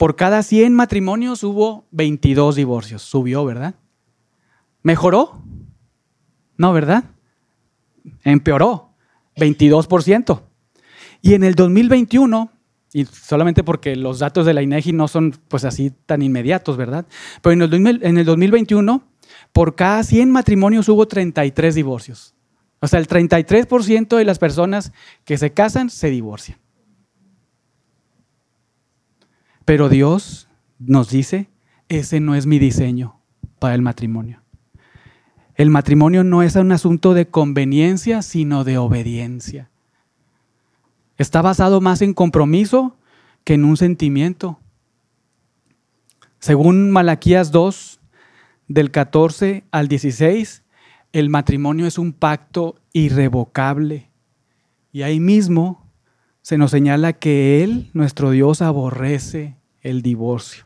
por 0.00 0.16
cada 0.16 0.42
100 0.42 0.72
matrimonios 0.74 1.44
hubo 1.44 1.84
22 1.90 2.56
divorcios. 2.56 3.02
Subió, 3.02 3.44
¿verdad? 3.44 3.74
¿Mejoró? 4.82 5.42
No, 6.56 6.72
¿verdad? 6.72 7.04
Empeoró, 8.24 8.94
22%. 9.36 10.40
Y 11.22 11.34
en 11.34 11.44
el 11.44 11.54
2021, 11.54 12.50
y 12.92 13.04
solamente 13.04 13.62
porque 13.62 13.96
los 13.96 14.18
datos 14.18 14.46
de 14.46 14.54
la 14.54 14.62
INEGI 14.62 14.92
no 14.92 15.08
son 15.08 15.34
pues 15.48 15.64
así 15.64 15.92
tan 16.06 16.22
inmediatos, 16.22 16.76
¿verdad? 16.76 17.06
Pero 17.42 17.52
en 17.52 17.86
el, 17.86 18.04
en 18.04 18.18
el 18.18 18.24
2021, 18.24 19.04
por 19.52 19.74
cada 19.74 20.02
100 20.02 20.30
matrimonios 20.30 20.88
hubo 20.88 21.06
33 21.06 21.74
divorcios. 21.74 22.34
O 22.80 22.88
sea, 22.88 22.98
el 22.98 23.08
33% 23.08 24.16
de 24.16 24.24
las 24.24 24.38
personas 24.38 24.92
que 25.24 25.36
se 25.36 25.52
casan 25.52 25.90
se 25.90 26.08
divorcian. 26.08 26.58
Pero 29.64 29.88
Dios 29.88 30.48
nos 30.78 31.10
dice, 31.10 31.50
ese 31.88 32.20
no 32.20 32.34
es 32.34 32.46
mi 32.46 32.58
diseño 32.58 33.20
para 33.58 33.74
el 33.74 33.82
matrimonio. 33.82 34.42
El 35.54 35.68
matrimonio 35.68 36.24
no 36.24 36.42
es 36.42 36.56
un 36.56 36.72
asunto 36.72 37.12
de 37.12 37.28
conveniencia, 37.28 38.22
sino 38.22 38.64
de 38.64 38.78
obediencia. 38.78 39.69
Está 41.20 41.42
basado 41.42 41.82
más 41.82 42.00
en 42.00 42.14
compromiso 42.14 42.96
que 43.44 43.52
en 43.52 43.66
un 43.66 43.76
sentimiento. 43.76 44.58
Según 46.38 46.90
Malaquías 46.90 47.50
2, 47.50 48.00
del 48.68 48.90
14 48.90 49.64
al 49.70 49.88
16, 49.88 50.64
el 51.12 51.28
matrimonio 51.28 51.86
es 51.86 51.98
un 51.98 52.14
pacto 52.14 52.76
irrevocable. 52.94 54.08
Y 54.92 55.02
ahí 55.02 55.20
mismo 55.20 55.92
se 56.40 56.56
nos 56.56 56.70
señala 56.70 57.12
que 57.12 57.62
Él, 57.62 57.90
nuestro 57.92 58.30
Dios, 58.30 58.62
aborrece 58.62 59.58
el 59.82 60.00
divorcio. 60.00 60.64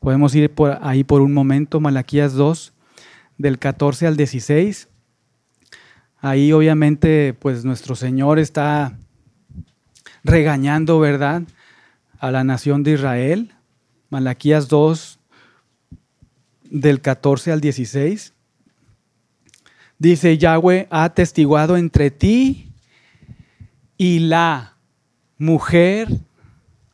Podemos 0.00 0.34
ir 0.34 0.52
por 0.52 0.80
ahí 0.82 1.04
por 1.04 1.20
un 1.20 1.32
momento, 1.32 1.78
Malaquías 1.78 2.32
2, 2.32 2.74
del 3.38 3.60
14 3.60 4.08
al 4.08 4.16
16. 4.16 4.88
Ahí 6.22 6.52
obviamente 6.52 7.34
pues 7.34 7.64
nuestro 7.64 7.96
Señor 7.96 8.38
está 8.38 8.96
regañando, 10.22 11.00
¿verdad?, 11.00 11.42
a 12.20 12.30
la 12.30 12.44
nación 12.44 12.84
de 12.84 12.92
Israel. 12.92 13.52
Malaquías 14.08 14.68
2, 14.68 15.18
del 16.70 17.00
14 17.00 17.50
al 17.50 17.60
16. 17.60 18.34
Dice, 19.98 20.38
Yahweh 20.38 20.86
ha 20.90 21.08
testiguado 21.12 21.76
entre 21.76 22.12
ti 22.12 22.70
y 23.98 24.20
la 24.20 24.76
mujer, 25.38 26.08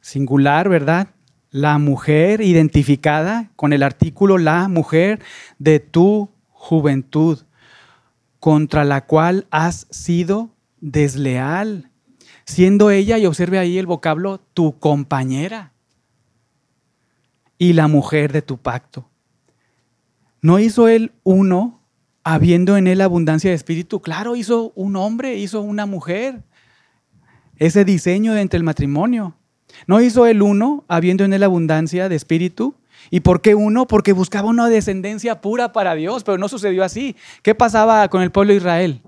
singular, 0.00 0.70
¿verdad? 0.70 1.08
La 1.50 1.76
mujer 1.76 2.40
identificada 2.40 3.50
con 3.56 3.74
el 3.74 3.82
artículo 3.82 4.38
la 4.38 4.68
mujer 4.68 5.20
de 5.58 5.80
tu 5.80 6.30
juventud, 6.48 7.40
contra 8.48 8.82
la 8.86 9.04
cual 9.04 9.46
has 9.50 9.86
sido 9.90 10.48
desleal, 10.80 11.90
siendo 12.46 12.90
ella, 12.90 13.18
y 13.18 13.26
observe 13.26 13.58
ahí 13.58 13.76
el 13.76 13.84
vocablo, 13.84 14.40
tu 14.54 14.78
compañera 14.78 15.74
y 17.58 17.74
la 17.74 17.88
mujer 17.88 18.32
de 18.32 18.40
tu 18.40 18.56
pacto. 18.56 19.06
¿No 20.40 20.58
hizo 20.60 20.88
él 20.88 21.12
uno 21.24 21.82
habiendo 22.24 22.78
en 22.78 22.86
él 22.86 23.02
abundancia 23.02 23.50
de 23.50 23.56
espíritu, 23.56 24.00
claro, 24.00 24.34
hizo 24.34 24.72
un 24.74 24.96
hombre, 24.96 25.36
hizo 25.36 25.60
una 25.60 25.84
mujer. 25.84 26.42
Ese 27.56 27.84
diseño 27.84 28.32
de 28.32 28.40
entre 28.40 28.56
el 28.56 28.64
matrimonio. 28.64 29.36
¿No 29.86 30.00
hizo 30.00 30.24
él 30.24 30.40
uno, 30.40 30.86
habiendo 30.88 31.22
en 31.26 31.34
él 31.34 31.42
abundancia 31.42 32.08
de 32.08 32.16
espíritu? 32.16 32.74
¿Y 33.10 33.20
por 33.20 33.40
qué 33.40 33.54
uno? 33.54 33.86
Porque 33.86 34.12
buscaba 34.12 34.48
una 34.48 34.68
descendencia 34.68 35.40
pura 35.40 35.72
para 35.72 35.94
Dios, 35.94 36.24
pero 36.24 36.38
no 36.38 36.48
sucedió 36.48 36.84
así. 36.84 37.16
¿Qué 37.42 37.54
pasaba 37.54 38.08
con 38.08 38.22
el 38.22 38.30
pueblo 38.30 38.52
de 38.52 38.58
Israel? 38.58 39.02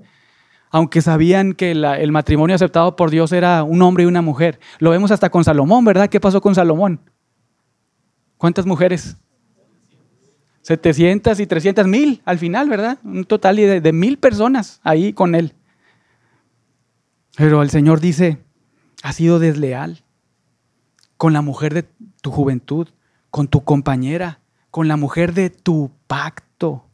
Aunque 0.70 1.02
sabían 1.02 1.52
que 1.52 1.72
el 1.72 2.12
matrimonio 2.12 2.54
aceptado 2.54 2.96
por 2.96 3.10
Dios 3.10 3.32
era 3.32 3.64
un 3.64 3.82
hombre 3.82 4.04
y 4.04 4.06
una 4.06 4.22
mujer. 4.22 4.60
Lo 4.78 4.90
vemos 4.90 5.10
hasta 5.10 5.30
con 5.30 5.44
Salomón, 5.44 5.84
¿verdad? 5.84 6.08
¿Qué 6.08 6.20
pasó 6.20 6.40
con 6.40 6.54
Salomón? 6.54 7.00
¿Cuántas 8.36 8.66
mujeres? 8.66 9.16
700 10.62 11.40
y 11.40 11.46
300 11.46 11.86
mil 11.86 12.22
al 12.24 12.38
final, 12.38 12.68
¿verdad? 12.68 12.98
Un 13.02 13.24
total 13.24 13.56
de, 13.56 13.80
de 13.80 13.92
mil 13.92 14.18
personas 14.18 14.80
ahí 14.84 15.12
con 15.12 15.34
él. 15.34 15.54
Pero 17.36 17.62
el 17.62 17.70
Señor 17.70 18.00
dice, 18.00 18.38
has 19.02 19.16
sido 19.16 19.38
desleal 19.38 20.04
con 21.16 21.32
la 21.32 21.42
mujer 21.42 21.74
de 21.74 21.84
tu 22.22 22.30
juventud, 22.30 22.88
con 23.30 23.48
tu 23.48 23.62
compañera, 23.62 24.40
con 24.70 24.88
la 24.88 24.96
mujer 24.96 25.34
de 25.34 25.50
tu 25.50 25.90
pacto. 26.06 26.84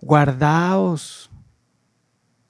Guardaos. 0.00 1.30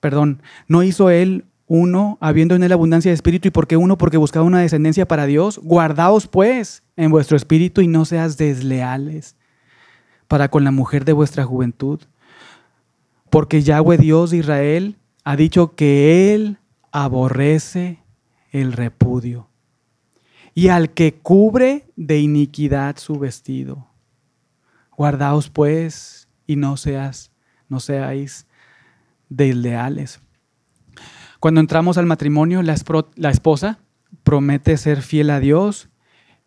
Perdón, 0.00 0.42
no 0.68 0.82
hizo 0.82 1.10
él 1.10 1.46
uno, 1.66 2.16
habiendo 2.20 2.54
en 2.54 2.62
él 2.62 2.72
abundancia 2.72 3.10
de 3.10 3.14
espíritu, 3.14 3.48
y 3.48 3.50
por 3.50 3.66
qué 3.66 3.76
uno, 3.76 3.98
porque 3.98 4.18
buscaba 4.18 4.46
una 4.46 4.60
descendencia 4.60 5.08
para 5.08 5.26
Dios. 5.26 5.58
Guardaos 5.62 6.28
pues 6.28 6.84
en 6.96 7.10
vuestro 7.10 7.36
espíritu 7.36 7.80
y 7.80 7.88
no 7.88 8.04
seas 8.04 8.36
desleales 8.36 9.36
para 10.28 10.48
con 10.48 10.64
la 10.64 10.70
mujer 10.70 11.04
de 11.04 11.12
vuestra 11.12 11.44
juventud. 11.44 12.00
Porque 13.30 13.62
Yahweh 13.62 13.98
Dios 13.98 14.30
de 14.30 14.38
Israel 14.38 14.96
ha 15.24 15.36
dicho 15.36 15.74
que 15.74 16.34
Él 16.34 16.58
aborrece 16.92 17.98
el 18.52 18.72
repudio 18.72 19.48
y 20.56 20.68
al 20.68 20.94
que 20.94 21.12
cubre 21.12 21.84
de 21.96 22.18
iniquidad 22.18 22.96
su 22.96 23.18
vestido. 23.18 23.88
Guardaos 24.96 25.50
pues 25.50 26.28
y 26.46 26.56
no 26.56 26.78
seas, 26.78 27.30
no 27.68 27.78
seáis 27.78 28.46
desleales. 29.28 30.22
Cuando 31.40 31.60
entramos 31.60 31.98
al 31.98 32.06
matrimonio, 32.06 32.62
la, 32.62 32.72
esposa 33.30 33.80
promete 34.22 34.78
ser 34.78 35.02
fiel 35.02 35.28
a 35.28 35.40
Dios 35.40 35.90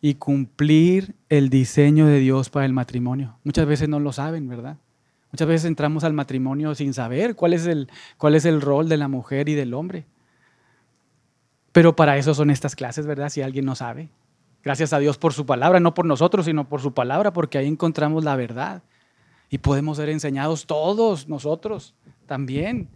y 0.01 0.15
cumplir 0.15 1.13
el 1.29 1.51
diseño 1.51 2.07
de 2.07 2.17
Dios 2.17 2.49
para 2.49 2.65
el 2.65 2.73
matrimonio. 2.73 3.37
Muchas 3.43 3.67
veces 3.67 3.89
no 3.89 3.99
lo 3.99 4.11
saben, 4.11 4.49
¿verdad? 4.49 4.77
Muchas 5.31 5.47
veces 5.47 5.65
entramos 5.65 6.03
al 6.03 6.13
matrimonio 6.13 6.73
sin 6.73 6.95
saber 6.95 7.35
cuál 7.35 7.53
es 7.53 7.67
el, 7.67 7.91
cuál 8.17 8.33
es 8.33 8.45
el 8.45 8.59
rol 8.59 8.89
de 8.89 8.97
la 8.97 9.07
mujer 9.07 9.49
y 9.49 9.53
del 9.53 9.75
hombre. 9.75 10.07
Pero 11.79 11.95
para 11.95 12.17
eso 12.17 12.33
son 12.33 12.49
estas 12.49 12.75
clases, 12.75 13.05
¿verdad? 13.05 13.29
Si 13.29 13.41
alguien 13.41 13.63
no 13.63 13.73
sabe. 13.73 14.09
Gracias 14.65 14.91
a 14.91 14.99
Dios 14.99 15.17
por 15.17 15.31
su 15.31 15.45
palabra, 15.45 15.79
no 15.79 15.93
por 15.93 16.03
nosotros, 16.05 16.45
sino 16.45 16.67
por 16.67 16.81
su 16.81 16.93
palabra, 16.93 17.31
porque 17.31 17.57
ahí 17.57 17.67
encontramos 17.67 18.25
la 18.25 18.35
verdad. 18.35 18.83
Y 19.49 19.59
podemos 19.59 19.95
ser 19.95 20.09
enseñados 20.09 20.65
todos 20.65 21.29
nosotros 21.29 21.95
también. 22.25 22.89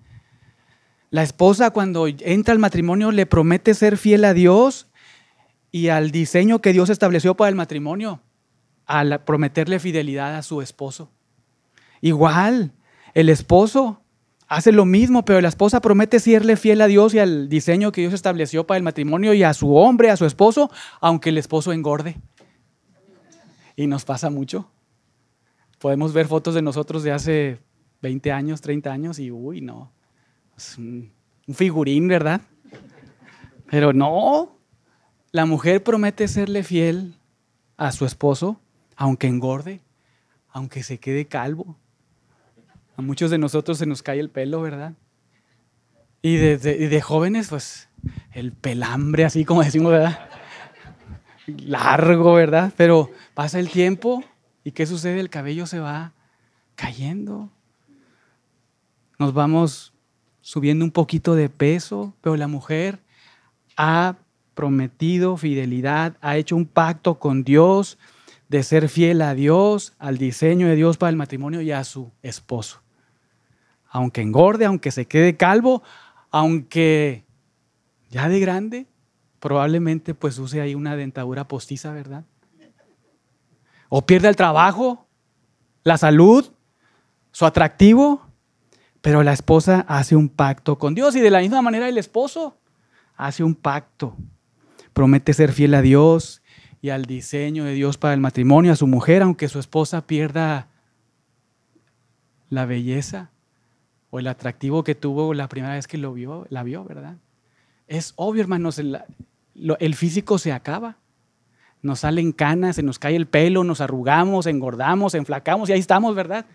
La 1.12 1.24
esposa 1.24 1.70
cuando 1.70 2.08
entra 2.08 2.52
al 2.52 2.60
matrimonio 2.60 3.14
le 3.14 3.26
promete 3.26 3.74
ser 3.74 3.96
fiel 3.96 4.26
a 4.26 4.34
Dios 4.34 4.88
y 5.72 5.88
al 5.88 6.12
diseño 6.12 6.60
que 6.60 6.74
Dios 6.74 6.90
estableció 6.90 7.36
para 7.36 7.48
el 7.48 7.56
matrimonio, 7.56 8.20
al 8.86 9.24
prometerle 9.24 9.80
fidelidad 9.80 10.36
a 10.36 10.44
su 10.44 10.62
esposo. 10.62 11.10
Igual, 12.02 12.74
el 13.14 13.30
esposo 13.30 14.03
hace 14.48 14.72
lo 14.72 14.86
mismo, 14.86 15.26
pero 15.26 15.42
la 15.42 15.48
esposa 15.48 15.82
promete 15.82 16.20
serle 16.20 16.56
fiel 16.56 16.82
a 16.82 16.88
Dios 16.88 17.14
y 17.14 17.20
al 17.20 17.50
diseño 17.50 17.92
que 17.92 18.02
Dios 18.02 18.14
estableció 18.14 18.66
para 18.66 18.78
el 18.78 18.84
matrimonio 18.84 19.34
y 19.34 19.44
a 19.44 19.54
su 19.54 19.76
hombre, 19.76 20.10
a 20.10 20.18
su 20.18 20.26
esposo, 20.26 20.72
aunque 21.02 21.30
el 21.30 21.38
esposo 21.38 21.72
engorde. 21.72 22.18
Y 23.76 23.88
nos 23.88 24.06
pasa 24.06 24.30
mucho. 24.30 24.70
Podemos 25.80 26.14
ver 26.14 26.28
fotos 26.28 26.56
de 26.56 26.62
nosotros 26.62 27.04
de 27.04 27.12
hace 27.12 27.60
20 28.02 28.32
años, 28.32 28.62
30 28.62 28.92
años 28.92 29.20
y, 29.20 29.32
uy, 29.32 29.62
no, 29.62 29.92
es 30.58 30.78
un, 30.78 31.12
un 31.48 31.56
figurín, 31.56 32.08
¿verdad? 32.08 32.42
Pero 33.70 33.92
no, 33.92 34.58
la 35.32 35.46
mujer 35.46 35.84
promete 35.84 36.28
serle 36.28 36.64
fiel 36.64 37.16
a 37.76 37.92
su 37.92 38.06
esposo, 38.06 38.60
aunque 38.96 39.28
engorde, 39.28 39.82
aunque 40.50 40.84
se 40.84 41.00
quede 41.00 41.26
calvo. 41.26 41.76
A 42.96 43.02
muchos 43.02 43.32
de 43.32 43.38
nosotros 43.38 43.78
se 43.78 43.86
nos 43.86 44.04
cae 44.04 44.20
el 44.20 44.30
pelo, 44.30 44.62
¿verdad? 44.62 44.94
Y 46.22 46.38
de, 46.38 47.02
jóvenes, 47.02 47.50
pues, 47.50 47.90
el 48.32 48.54
pelambre, 48.54 49.26
así 49.26 49.44
como 49.44 49.62
decimos, 49.64 49.92
¿verdad? 49.92 50.30
Largo, 51.48 52.34
¿verdad? 52.34 52.72
Pero 52.78 53.12
pasa 53.34 53.60
el 53.60 53.70
tiempo 53.70 54.24
y 54.64 54.72
¿qué 54.72 54.86
sucede? 54.86 55.20
El 55.20 55.30
cabello 55.30 55.68
se 55.68 55.80
va 55.80 56.14
cayendo. 56.76 57.50
Nos 59.20 59.34
vamos 59.34 59.94
subiendo 60.40 60.86
un 60.86 60.92
poquito 60.92 61.36
de 61.36 61.50
peso, 61.50 62.14
pero 62.22 62.38
la 62.38 62.48
mujer 62.48 63.00
ha 63.76 64.16
prometido 64.54 65.36
fidelidad, 65.36 66.16
ha 66.22 66.38
hecho 66.38 66.56
un 66.56 66.66
pacto 66.66 67.20
con 67.20 67.44
Dios 67.44 67.98
de 68.50 68.62
ser 68.64 68.88
fiel 68.88 69.22
a 69.24 69.34
Dios, 69.34 69.94
al 70.00 70.18
diseño 70.18 70.68
de 70.68 70.76
Dios 70.76 70.98
para 70.98 71.10
el 71.10 71.16
matrimonio 71.16 71.62
y 71.62 71.72
a 71.72 71.84
su 71.84 72.12
esposo. 72.22 72.83
Aunque 73.94 74.22
engorde, 74.22 74.66
aunque 74.66 74.90
se 74.90 75.06
quede 75.06 75.38
calvo, 75.38 75.84
aunque 76.32 77.26
ya 78.10 78.28
de 78.28 78.40
grande, 78.40 78.88
probablemente 79.40 80.16
pues 80.16 80.40
use 80.40 80.60
ahí 80.60 80.74
una 80.74 80.96
dentadura 80.96 81.48
postiza, 81.48 81.94
¿verdad? 81.94 82.26
O 83.90 84.04
pierda 84.04 84.30
el 84.30 84.36
trabajo, 84.36 85.08
la 85.84 85.98
salud, 85.98 86.52
su 87.32 87.46
atractivo, 87.46 88.26
pero 89.02 89.22
la 89.22 89.34
esposa 89.34 89.86
hace 89.88 90.16
un 90.16 90.28
pacto 90.28 90.80
con 90.80 90.96
Dios 90.96 91.16
y 91.16 91.22
de 91.22 91.30
la 91.30 91.42
misma 91.42 91.62
manera 91.62 91.88
el 91.88 92.00
esposo 92.00 92.58
hace 93.16 93.44
un 93.44 93.54
pacto 93.54 94.18
promete 94.94 95.34
ser 95.34 95.52
fiel 95.52 95.76
a 95.76 95.84
Dios 95.84 96.42
y 96.82 96.90
al 96.90 97.06
diseño 97.06 97.64
de 97.64 97.74
Dios 97.74 98.00
para 98.00 98.16
el 98.16 98.20
matrimonio, 98.20 98.72
a 98.72 98.76
su 98.76 98.88
mujer, 98.88 99.22
aunque 99.22 99.50
su 99.50 99.60
esposa 99.60 100.08
pierda 100.08 100.70
la 102.50 102.66
belleza 102.66 103.33
o 104.14 104.20
el 104.20 104.28
atractivo 104.28 104.84
que 104.84 104.94
tuvo 104.94 105.34
la 105.34 105.50
primera 105.50 105.74
vez 105.74 105.88
que 105.88 105.98
lo 105.98 106.14
vio, 106.14 106.46
la 106.52 106.62
vio, 106.62 106.84
¿verdad? 106.86 107.16
Es 107.88 108.14
obvio, 108.16 108.44
hermanos, 108.44 108.78
el, 108.78 109.00
el 109.56 109.96
físico 109.96 110.38
se 110.38 110.52
acaba. 110.52 110.98
Nos 111.82 112.02
salen 112.02 112.32
canas, 112.32 112.76
se 112.76 112.84
nos 112.84 113.00
cae 113.00 113.16
el 113.16 113.26
pelo, 113.26 113.64
nos 113.64 113.82
arrugamos, 113.82 114.46
engordamos, 114.46 115.16
enflacamos 115.16 115.68
y 115.68 115.74
ahí 115.74 115.80
estamos, 115.80 116.14
¿verdad? 116.14 116.46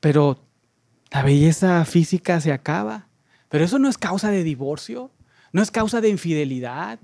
Pero 0.00 0.40
la 1.12 1.22
belleza 1.22 1.84
física 1.84 2.40
se 2.40 2.52
acaba. 2.52 3.06
Pero 3.48 3.64
eso 3.64 3.78
no 3.78 3.88
es 3.88 3.98
causa 3.98 4.32
de 4.32 4.42
divorcio. 4.42 5.12
No 5.52 5.62
es 5.62 5.70
causa 5.70 6.00
de 6.00 6.08
infidelidad, 6.08 6.98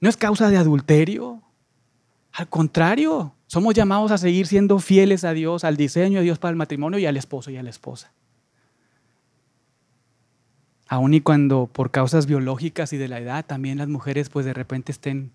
no 0.00 0.08
es 0.08 0.16
causa 0.16 0.48
de 0.48 0.56
adulterio. 0.56 1.42
Al 2.32 2.48
contrario, 2.48 3.34
somos 3.48 3.74
llamados 3.74 4.12
a 4.12 4.18
seguir 4.18 4.46
siendo 4.46 4.78
fieles 4.78 5.24
a 5.24 5.32
Dios, 5.32 5.64
al 5.64 5.76
diseño 5.76 6.18
de 6.18 6.24
Dios 6.24 6.38
para 6.38 6.50
el 6.50 6.56
matrimonio 6.56 7.00
y 7.00 7.06
al 7.06 7.16
esposo 7.16 7.50
y 7.50 7.56
a 7.56 7.62
la 7.64 7.70
esposa. 7.70 8.12
Aun 10.86 11.12
y 11.14 11.20
cuando 11.20 11.66
por 11.66 11.90
causas 11.90 12.26
biológicas 12.26 12.92
y 12.92 12.96
de 12.96 13.08
la 13.08 13.18
edad 13.18 13.44
también 13.44 13.78
las 13.78 13.88
mujeres 13.88 14.28
pues 14.28 14.46
de 14.46 14.54
repente 14.54 14.92
estén... 14.92 15.32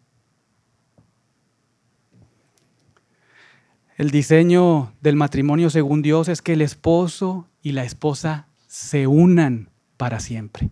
El 3.98 4.10
diseño 4.10 4.94
del 5.02 5.18
matrimonio 5.18 5.70
según 5.70 6.02
Dios 6.02 6.30
es 6.30 6.42
que 6.42 6.54
el 6.54 6.62
esposo 6.62 7.50
y 7.62 7.74
la 7.74 7.84
esposa 7.84 8.48
se 8.66 9.06
unan 9.06 9.70
para 9.98 10.22
siempre 10.22 10.72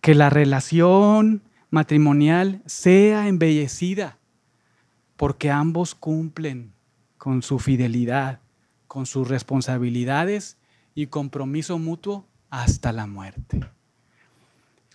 que 0.00 0.14
la 0.14 0.30
relación 0.30 1.42
matrimonial 1.70 2.62
sea 2.66 3.28
embellecida, 3.28 4.17
porque 5.18 5.50
ambos 5.50 5.94
cumplen 5.94 6.72
con 7.18 7.42
su 7.42 7.58
fidelidad 7.58 8.40
con 8.88 9.06
sus 9.06 9.28
responsabilidades 9.28 10.56
y 10.94 11.06
compromiso 11.06 11.78
mutuo 11.78 12.26
hasta 12.50 12.90
la 12.90 13.06
muerte. 13.06 13.60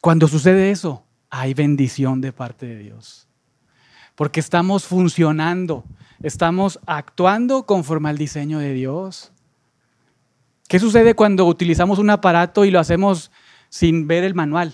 Cuando 0.01 0.27
sucede 0.27 0.71
eso, 0.71 1.05
hay 1.29 1.53
bendición 1.53 2.19
de 2.19 2.33
parte 2.33 2.65
de 2.65 2.79
Dios. 2.79 3.27
Porque 4.15 4.39
estamos 4.39 4.85
funcionando, 4.85 5.85
estamos 6.21 6.79
actuando 6.85 7.65
conforme 7.65 8.09
al 8.09 8.17
diseño 8.17 8.59
de 8.59 8.73
Dios. 8.73 9.31
¿Qué 10.67 10.79
sucede 10.79 11.13
cuando 11.13 11.45
utilizamos 11.45 11.99
un 11.99 12.09
aparato 12.09 12.65
y 12.65 12.71
lo 12.71 12.79
hacemos 12.79 13.31
sin 13.69 14.07
ver 14.07 14.23
el 14.23 14.33
manual? 14.33 14.73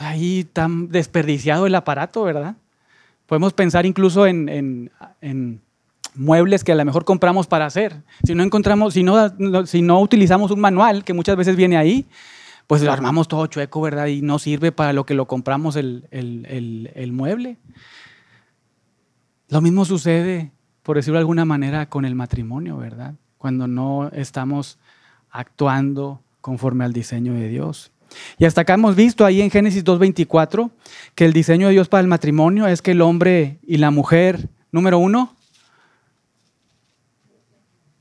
ahí 0.00 0.44
tan 0.44 0.90
desperdiciado 0.90 1.66
el 1.66 1.74
aparato, 1.74 2.22
¿verdad? 2.22 2.54
Podemos 3.28 3.52
pensar 3.52 3.84
incluso 3.84 4.26
en, 4.26 4.90
muebles 6.14 6.64
que 6.64 6.72
a 6.72 6.74
lo 6.74 6.84
mejor 6.86 7.04
compramos 7.04 7.46
para 7.46 7.66
hacer. 7.66 8.02
Si 8.24 8.34
no 8.34 8.42
encontramos, 8.42 8.94
si 8.94 9.02
no, 9.02 9.66
si 9.66 9.82
no 9.82 10.00
utilizamos 10.00 10.50
un 10.50 10.60
manual, 10.60 11.04
que 11.04 11.12
muchas 11.12 11.36
veces 11.36 11.54
viene 11.54 11.76
ahí, 11.76 12.08
pues 12.66 12.82
lo 12.82 12.90
armamos 12.90 13.28
todo 13.28 13.46
chueco, 13.46 13.82
¿verdad? 13.82 14.06
Y 14.06 14.22
no 14.22 14.38
sirve 14.38 14.72
para 14.72 14.94
lo 14.94 15.04
que 15.04 15.12
lo 15.12 15.26
compramos 15.26 15.76
el, 15.76 16.08
el 16.10 17.12
mueble. 17.12 17.58
Lo 19.48 19.60
mismo 19.60 19.84
sucede, 19.84 20.50
por 20.82 20.96
decirlo 20.96 21.18
de 21.18 21.20
alguna 21.20 21.44
manera, 21.44 21.90
con 21.90 22.06
el 22.06 22.14
matrimonio, 22.14 22.78
¿verdad? 22.78 23.14
Cuando 23.36 23.68
no 23.68 24.08
estamos 24.08 24.78
actuando 25.30 26.22
conforme 26.40 26.86
al 26.86 26.94
diseño 26.94 27.34
de 27.34 27.48
Dios. 27.48 27.92
Y 28.38 28.44
hasta 28.44 28.62
acá 28.62 28.74
hemos 28.74 28.96
visto 28.96 29.24
ahí 29.24 29.40
en 29.40 29.50
Génesis 29.50 29.84
2.24 29.84 30.70
que 31.14 31.24
el 31.24 31.32
diseño 31.32 31.66
de 31.68 31.74
Dios 31.74 31.88
para 31.88 32.00
el 32.00 32.08
matrimonio 32.08 32.66
es 32.66 32.82
que 32.82 32.92
el 32.92 33.00
hombre 33.00 33.58
y 33.66 33.78
la 33.78 33.90
mujer, 33.90 34.48
número 34.72 34.98
uno, 34.98 35.34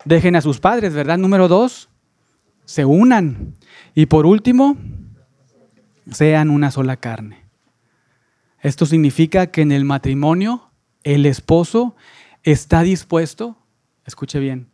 dejen 0.06 0.36
a 0.36 0.42
sus 0.42 0.60
padres, 0.60 0.94
¿verdad? 0.94 1.18
Número 1.18 1.48
dos, 1.48 1.90
se 2.66 2.86
unan. 2.86 3.56
Y 3.96 4.06
por 4.06 4.26
último, 4.26 4.78
sean 6.12 6.50
una 6.50 6.72
sola 6.72 6.98
carne. 6.98 7.44
Esto 8.62 8.86
significa 8.86 9.48
que 9.48 9.62
en 9.62 9.72
el 9.72 9.86
matrimonio 9.86 10.70
el 11.04 11.26
esposo 11.26 11.96
está 12.44 12.82
dispuesto, 12.82 13.58
escuche 14.06 14.40
bien, 14.40 14.70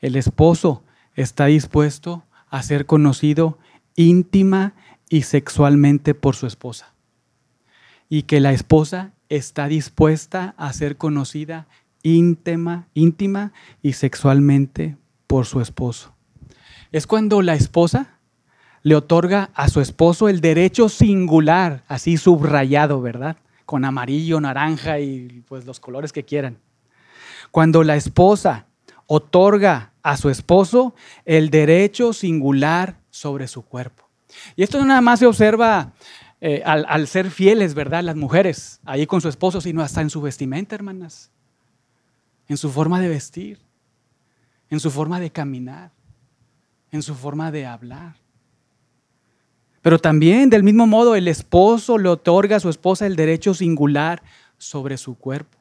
el 0.00 0.16
esposo 0.16 0.84
está 1.14 1.46
dispuesto 1.46 2.24
a 2.50 2.62
ser 2.62 2.86
conocido 2.86 3.58
íntima 3.96 4.74
y 5.08 5.22
sexualmente 5.22 6.14
por 6.14 6.36
su 6.36 6.46
esposa. 6.46 6.94
Y 8.08 8.22
que 8.22 8.40
la 8.40 8.52
esposa 8.52 9.12
está 9.28 9.68
dispuesta 9.68 10.54
a 10.56 10.72
ser 10.72 10.96
conocida 10.96 11.66
íntima, 12.02 12.88
íntima 12.94 13.52
y 13.82 13.94
sexualmente 13.94 14.96
por 15.26 15.46
su 15.46 15.60
esposo. 15.60 16.14
Es 16.90 17.06
cuando 17.06 17.42
la 17.42 17.54
esposa 17.54 18.18
le 18.82 18.96
otorga 18.96 19.50
a 19.54 19.68
su 19.68 19.80
esposo 19.80 20.28
el 20.28 20.40
derecho 20.40 20.88
singular, 20.88 21.84
así 21.88 22.16
subrayado, 22.16 23.00
¿verdad? 23.00 23.36
Con 23.64 23.84
amarillo, 23.84 24.40
naranja 24.40 24.98
y 24.98 25.42
pues 25.48 25.64
los 25.64 25.80
colores 25.80 26.12
que 26.12 26.24
quieran. 26.24 26.58
Cuando 27.50 27.84
la 27.84 27.96
esposa 27.96 28.66
otorga 29.06 29.92
a 30.02 30.16
su 30.16 30.30
esposo 30.30 30.94
el 31.24 31.50
derecho 31.50 32.12
singular 32.12 33.01
sobre 33.12 33.46
su 33.46 33.62
cuerpo. 33.62 34.08
Y 34.56 34.64
esto 34.64 34.78
no 34.78 34.86
nada 34.86 35.02
más 35.02 35.20
se 35.20 35.26
observa 35.26 35.92
eh, 36.40 36.62
al, 36.64 37.06
ser 37.06 37.30
fieles, 37.30 37.74
¿verdad? 37.74 38.02
Las 38.02 38.16
mujeres 38.16 38.80
ahí 38.84 39.06
con 39.06 39.20
su 39.20 39.28
esposo, 39.28 39.60
sino 39.60 39.82
hasta 39.82 40.00
en 40.00 40.10
su 40.10 40.20
vestimenta, 40.20 40.74
hermanas. 40.74 41.30
En 42.48 42.56
su 42.56 42.70
forma 42.70 43.00
de 43.00 43.08
vestir, 43.08 43.60
en 44.68 44.80
su 44.80 44.90
forma 44.90 45.20
de 45.20 45.30
caminar, 45.30 45.92
en 46.90 47.02
su 47.02 47.14
forma 47.14 47.52
de 47.52 47.66
hablar. 47.66 48.16
Pero 49.82 49.98
también, 49.98 50.50
del 50.50 50.62
mismo 50.62 50.86
modo, 50.86 51.14
el 51.14 51.28
esposo 51.28 51.98
le 51.98 52.08
otorga 52.08 52.56
a 52.56 52.60
su 52.60 52.70
esposa 52.70 53.06
el 53.06 53.16
derecho 53.16 53.52
singular 53.52 54.22
sobre 54.58 54.96
su 54.96 55.16
cuerpo. 55.16 55.58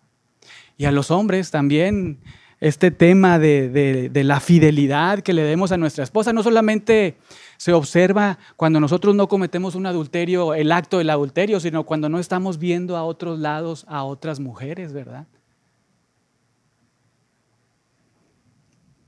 Y 0.78 0.86
a 0.86 0.92
los 0.92 1.12
hombres 1.12 1.52
también 1.52 2.20
este 2.62 2.92
tema 2.92 3.40
de, 3.40 4.12
la 4.14 4.40
fidelidad 4.40 5.22
que 5.22 5.34
le 5.34 5.42
demos 5.42 5.72
a 5.72 5.78
nuestra 5.78 6.04
esposa. 6.04 6.32
No 6.32 6.44
solamente 6.44 7.18
se 7.58 7.74
observa 7.74 8.38
cuando 8.56 8.80
nosotros 8.80 9.16
no 9.16 9.28
cometemos 9.28 9.74
un 9.74 9.88
adulterio, 9.88 10.54
el 10.54 10.72
acto 10.72 11.00
del 11.00 11.10
adulterio, 11.10 11.60
sino 11.60 11.84
cuando 11.84 12.08
no 12.08 12.20
estamos 12.20 12.60
viendo 12.60 12.96
a 12.96 13.04
otros 13.04 13.40
lados 13.40 13.84
a 13.90 14.04
otras 14.04 14.40
mujeres, 14.40 14.94
¿verdad? 14.94 15.26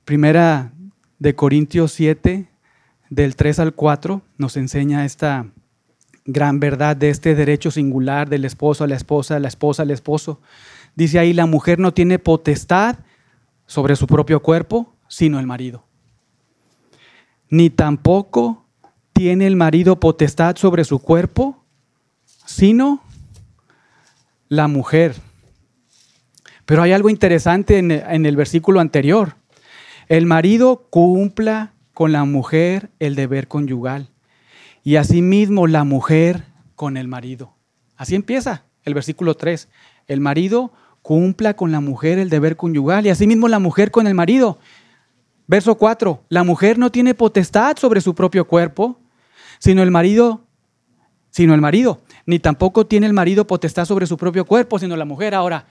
Primera 0.04 0.74
de 1.20 1.36
Corintios 1.36 1.94
7, 1.94 2.50
del 3.10 3.36
3 3.36 3.60
al 3.60 3.74
4, 3.74 4.22
nos 4.38 4.58
enseña 4.58 5.06
esta 5.06 5.46
gran 6.26 6.60
verdad 6.60 6.98
de 6.98 7.10
este 7.10 7.36
derecho 7.36 7.70
singular 7.70 8.30
del 8.30 8.46
esposo 8.46 8.84
a 8.84 8.88
la 8.88 8.96
esposa, 8.96 9.40
la 9.40 9.48
esposa 9.48 9.84
al 9.84 9.92
esposo. 9.92 10.42
Dice 10.96 11.20
ahí, 11.20 11.34
la 11.34 11.46
mujer 11.46 11.80
no 11.80 11.94
tiene 11.94 12.18
potestad 12.18 12.98
sobre 13.66 13.96
su 13.96 14.08
propio 14.08 14.42
cuerpo, 14.42 14.94
sino 15.08 15.40
el 15.40 15.48
marido. 15.48 15.86
Ni 17.50 17.70
tampoco 17.70 18.66
tiene 19.14 19.48
el 19.48 19.56
marido 19.56 20.00
potestad 20.00 20.56
sobre 20.56 20.84
su 20.84 21.00
cuerpo, 21.00 21.64
sino 22.46 23.04
la 24.50 24.68
mujer. 24.68 25.16
Pero 26.66 26.82
hay 26.82 26.92
algo 26.94 27.10
interesante 27.10 27.78
en 27.78 27.92
el, 27.92 28.36
versículo 28.36 28.80
anterior. 28.80 29.36
El 30.08 30.26
marido 30.26 30.88
cumpla 30.90 31.74
con 31.94 32.12
la 32.12 32.26
mujer 32.26 32.90
el 33.00 33.16
deber 33.16 33.48
conyugal 33.48 34.10
y 34.84 34.96
asimismo 34.96 35.68
la 35.68 35.84
mujer 35.84 36.46
con 36.76 36.98
el 36.98 37.08
marido. 37.08 37.56
Así 37.98 38.16
empieza 38.16 38.66
el 38.84 38.94
versículo 38.94 39.36
3. 39.36 39.70
El 40.08 40.20
marido 40.20 40.74
cumpla 41.04 41.54
con 41.56 41.72
la 41.72 41.82
mujer 41.82 42.18
el 42.18 42.30
deber 42.30 42.56
conyugal 42.56 43.06
y 43.06 43.10
asimismo 43.10 43.48
la 43.48 43.60
mujer 43.60 43.92
con 43.92 44.08
el 44.08 44.16
marido. 44.16 44.58
Verso 45.46 45.76
4, 45.76 46.24
la 46.30 46.44
mujer 46.44 46.80
no 46.80 46.92
tiene 46.92 47.14
potestad 47.14 47.78
sobre 47.78 48.02
su 48.02 48.16
propio 48.16 48.48
cuerpo, 48.48 48.98
sino 49.60 49.84
el 49.84 49.92
marido, 49.92 50.42
sino 51.30 51.54
el 51.54 51.62
marido, 51.62 52.02
ni 52.26 52.40
tampoco 52.40 52.88
tiene 52.88 53.06
el 53.06 53.14
marido 53.14 53.46
potestad 53.46 53.86
sobre 53.86 54.08
su 54.08 54.18
propio 54.18 54.46
cuerpo, 54.46 54.80
sino 54.80 54.96
la 54.96 55.04
mujer. 55.04 55.36
Ahora, 55.36 55.68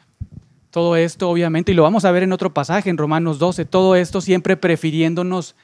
todo 0.71 0.97
esto 0.97 1.31
obviamente, 1.31 1.73
y 1.73 1.75
lo 1.75 1.83
vamos 1.83 2.05
a 2.05 2.13
ver 2.13 2.23
en 2.23 2.33
otro 2.33 2.53
pasaje, 2.53 2.91
en 2.91 2.99
Romanos 2.99 3.39
12, 3.39 3.65
todo 3.65 3.97
esto 3.97 4.21
siempre 4.21 4.59
prefiriéndonos 4.59 5.57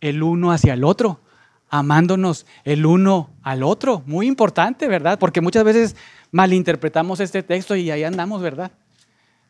el 0.00 0.22
uno 0.22 0.50
hacia 0.50 0.72
el 0.72 0.82
otro, 0.82 1.20
amándonos 1.68 2.46
el 2.64 2.86
uno 2.86 3.30
al 3.42 3.62
otro. 3.62 4.02
Muy 4.06 4.26
importante, 4.26 4.88
¿verdad? 4.88 5.18
Porque 5.18 5.42
muchas 5.42 5.64
veces 5.64 5.94
malinterpretamos 6.30 7.20
este 7.20 7.42
texto 7.42 7.76
y 7.76 7.90
ahí 7.90 8.02
andamos, 8.02 8.40
¿verdad? 8.40 8.72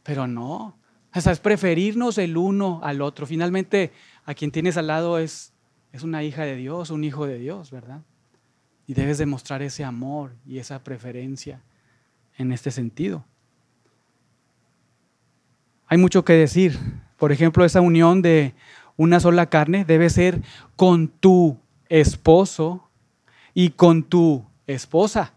Pero 0.04 0.28
no, 0.28 0.76
o 1.14 1.20
sea, 1.20 1.32
es 1.32 1.38
preferirnos 1.38 2.18
el 2.18 2.36
uno 2.36 2.80
al 2.82 3.00
otro. 3.00 3.26
Finalmente, 3.26 3.92
a 4.24 4.34
quien 4.34 4.50
tienes 4.50 4.76
al 4.76 4.88
lado 4.88 5.18
es, 5.18 5.52
es 5.92 6.02
una 6.02 6.24
hija 6.24 6.42
de 6.42 6.56
Dios, 6.56 6.90
un 6.90 7.04
hijo 7.04 7.26
de 7.26 7.38
Dios, 7.38 7.70
¿verdad? 7.70 8.02
Y 8.86 8.94
debes 8.94 9.18
demostrar 9.18 9.62
ese 9.62 9.84
amor 9.84 10.32
y 10.44 10.58
esa 10.58 10.82
preferencia 10.82 11.62
en 12.36 12.52
este 12.52 12.72
sentido. 12.72 13.24
Hay 15.86 15.98
mucho 15.98 16.24
que 16.24 16.32
decir. 16.32 16.78
Por 17.16 17.30
ejemplo, 17.30 17.64
esa 17.64 17.80
unión 17.80 18.20
de 18.20 18.54
una 18.96 19.20
sola 19.20 19.46
carne 19.46 19.84
debe 19.84 20.10
ser 20.10 20.42
con 20.74 21.08
tu 21.08 21.58
esposo 21.88 22.90
y 23.54 23.70
con 23.70 24.02
tu 24.02 24.44
esposa. 24.66 25.32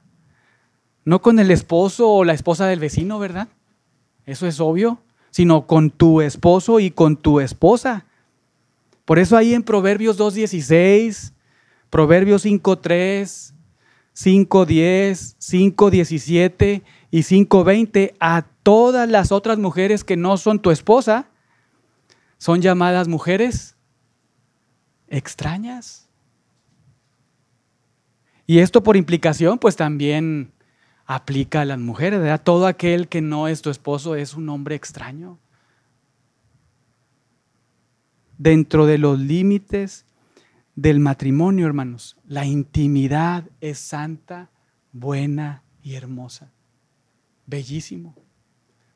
No 1.05 1.21
con 1.21 1.37
el 1.37 1.51
esposo 1.51 2.09
o 2.09 2.23
la 2.23 2.33
esposa 2.33 2.65
del 2.65 2.79
vecino, 2.79 3.19
¿verdad? 3.19 3.47
Eso 4.27 4.45
es 4.45 4.59
obvio, 4.59 4.99
sino 5.31 5.65
con 5.65 5.89
tu 5.89 6.21
esposo 6.21 6.79
y 6.79 6.91
con 6.91 7.15
tu 7.15 7.39
esposa. 7.39 8.05
Por 9.05 9.19
eso 9.19 9.37
ahí 9.37 9.53
en 9.53 9.63
Proverbios 9.63 10.19
2.16, 10.19 11.31
Proverbios 11.89 12.45
5.3, 12.45 13.53
5.10, 14.13 15.37
5.17 15.39 16.83
y 17.09 17.19
5.20, 17.19 18.15
a 18.19 18.45
todas 18.63 19.07
las 19.07 19.31
otras 19.31 19.57
mujeres 19.57 20.03
que 20.03 20.17
no 20.17 20.35
son 20.35 20.59
tu 20.59 20.71
esposa, 20.71 21.29
son 22.37 22.61
llamadas 22.61 23.07
mujeres 23.07 23.77
extrañas. 25.07 26.09
Y 28.45 28.59
esto 28.59 28.83
por 28.83 28.97
implicación, 28.97 29.57
pues 29.57 29.77
también 29.77 30.51
aplica 31.07 31.61
a 31.61 31.65
las 31.65 31.79
mujeres, 31.79 32.19
¿verdad? 32.19 32.41
Todo 32.43 32.67
aquel 32.67 33.07
que 33.07 33.21
no 33.21 33.47
es 33.47 33.61
tu 33.61 33.69
esposo 33.69 34.15
es 34.15 34.35
un 34.35 34.49
hombre 34.49 34.75
extraño. 34.75 35.39
Dentro 38.37 38.85
de 38.85 38.99
los 38.99 39.17
límites 39.17 40.05
del 40.75 40.99
matrimonio, 40.99 41.65
hermanos, 41.65 42.17
la 42.27 42.45
intimidad 42.45 43.45
es 43.61 43.79
santa, 43.79 44.51
buena 44.91 45.63
y 45.81 45.95
hermosa. 45.95 46.51
Bellísimo. 47.47 48.13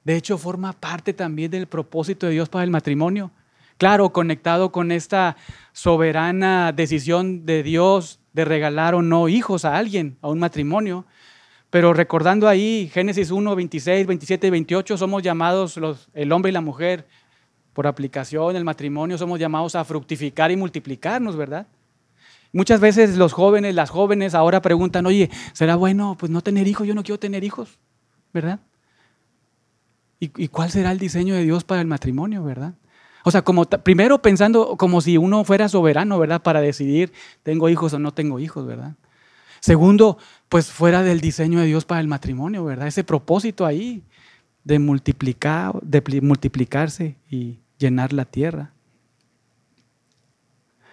De 0.03 0.15
hecho, 0.15 0.37
forma 0.37 0.73
parte 0.73 1.13
también 1.13 1.49
del 1.49 1.65
propósito 1.65 2.27
de 2.27 2.33
Dios 2.33 2.49
para 2.49 2.63
el 2.63 2.69
matrimonio, 2.69 3.31
Claro, 3.81 4.13
conectado 4.13 4.71
con 4.71 4.91
esta 4.91 5.37
soberana 5.73 6.71
decisión 6.71 7.47
de 7.47 7.63
Dios 7.63 8.19
de 8.31 8.45
regalar 8.45 8.93
o 8.93 9.01
no 9.01 9.27
hijos 9.27 9.65
a 9.65 9.75
alguien, 9.75 10.19
a 10.21 10.29
un 10.29 10.37
matrimonio. 10.37 11.07
Pero 11.71 11.93
recordando 11.93 12.49
ahí 12.49 12.91
Génesis 12.93 13.31
1, 13.31 13.55
26, 13.55 14.05
27 14.05 14.47
y 14.47 14.49
28, 14.49 14.97
somos 14.97 15.23
llamados 15.23 15.77
los, 15.77 16.09
el 16.13 16.31
hombre 16.33 16.49
y 16.49 16.53
la 16.53 16.61
mujer 16.61 17.07
por 17.73 17.87
aplicación, 17.87 18.57
el 18.57 18.65
matrimonio, 18.65 19.17
somos 19.17 19.39
llamados 19.39 19.75
a 19.75 19.85
fructificar 19.85 20.51
y 20.51 20.57
multiplicarnos, 20.57 21.37
¿verdad? 21.37 21.65
Muchas 22.51 22.81
veces 22.81 23.15
los 23.15 23.31
jóvenes, 23.31 23.73
las 23.73 23.89
jóvenes 23.89 24.35
ahora 24.35 24.61
preguntan, 24.61 25.05
oye, 25.05 25.29
¿será 25.53 25.77
bueno 25.77 26.17
pues 26.19 26.29
no 26.29 26.41
tener 26.41 26.67
hijos? 26.67 26.85
Yo 26.85 26.93
no 26.93 27.03
quiero 27.03 27.17
tener 27.17 27.45
hijos, 27.45 27.79
¿verdad? 28.33 28.59
¿Y, 30.19 30.29
y 30.43 30.49
cuál 30.49 30.69
será 30.69 30.91
el 30.91 30.99
diseño 30.99 31.33
de 31.33 31.43
Dios 31.43 31.63
para 31.63 31.79
el 31.79 31.87
matrimonio, 31.87 32.43
verdad? 32.43 32.73
O 33.23 33.31
sea, 33.31 33.43
como 33.43 33.63
primero 33.63 34.21
pensando 34.21 34.75
como 34.75 34.99
si 34.99 35.15
uno 35.15 35.45
fuera 35.45 35.69
soberano, 35.69 36.19
¿verdad? 36.19 36.41
Para 36.41 36.59
decidir, 36.59 37.13
tengo 37.43 37.69
hijos 37.69 37.93
o 37.93 37.99
no 37.99 38.13
tengo 38.13 38.39
hijos, 38.39 38.65
¿verdad? 38.67 38.95
Segundo, 39.61 40.17
pues 40.51 40.69
fuera 40.69 41.01
del 41.01 41.21
diseño 41.21 41.61
de 41.61 41.65
Dios 41.65 41.85
para 41.85 42.01
el 42.01 42.09
matrimonio, 42.09 42.65
¿verdad? 42.65 42.85
Ese 42.85 43.05
propósito 43.05 43.65
ahí 43.65 44.03
de 44.65 44.79
multiplicar, 44.79 45.79
multiplicarse 46.21 47.15
y 47.29 47.59
llenar 47.77 48.11
la 48.11 48.25
tierra. 48.25 48.73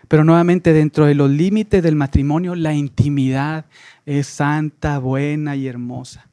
Pero 0.07 0.23
nuevamente 0.23 0.73
dentro 0.73 1.07
de 1.07 1.17
los 1.17 1.29
límites 1.29 1.83
del 1.83 1.97
matrimonio, 1.97 2.55
la 2.55 2.73
intimidad 2.73 3.67
es 4.07 4.29
santa, 4.29 5.01
buena 5.01 5.57
y 5.57 5.67
hermosa. 5.67 6.29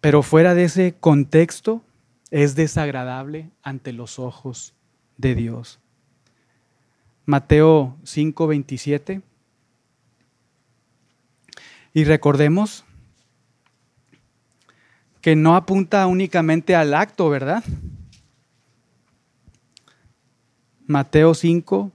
Pero 0.00 0.22
fuera 0.22 0.54
de 0.54 0.62
ese 0.62 0.94
contexto 1.00 1.82
es 2.30 2.54
desagradable 2.54 3.50
ante 3.60 3.92
los 3.92 4.20
ojos 4.20 4.72
de 5.16 5.34
Dios. 5.34 5.80
Mateo 7.28 7.98
5:27. 8.04 9.20
Y 11.92 12.04
recordemos 12.04 12.86
que 15.20 15.36
no 15.36 15.54
apunta 15.54 16.06
únicamente 16.06 16.74
al 16.74 16.94
acto, 16.94 17.28
¿verdad? 17.28 17.62
Mateo 20.86 21.34
5, 21.34 21.92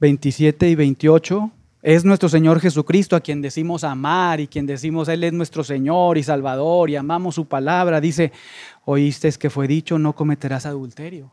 27 0.00 0.70
y 0.70 0.74
28 0.74 1.52
es 1.82 2.04
nuestro 2.04 2.28
Señor 2.28 2.58
Jesucristo 2.58 3.14
a 3.14 3.20
quien 3.20 3.42
decimos 3.42 3.84
amar 3.84 4.40
y 4.40 4.48
quien 4.48 4.66
decimos 4.66 5.06
Él 5.06 5.22
es 5.22 5.32
nuestro 5.32 5.62
Señor 5.62 6.18
y 6.18 6.24
Salvador 6.24 6.90
y 6.90 6.96
amamos 6.96 7.36
su 7.36 7.46
palabra. 7.46 8.00
Dice, 8.00 8.32
oíste 8.86 9.30
que 9.38 9.50
fue 9.50 9.68
dicho, 9.68 10.00
no 10.00 10.16
cometerás 10.16 10.66
adulterio. 10.66 11.30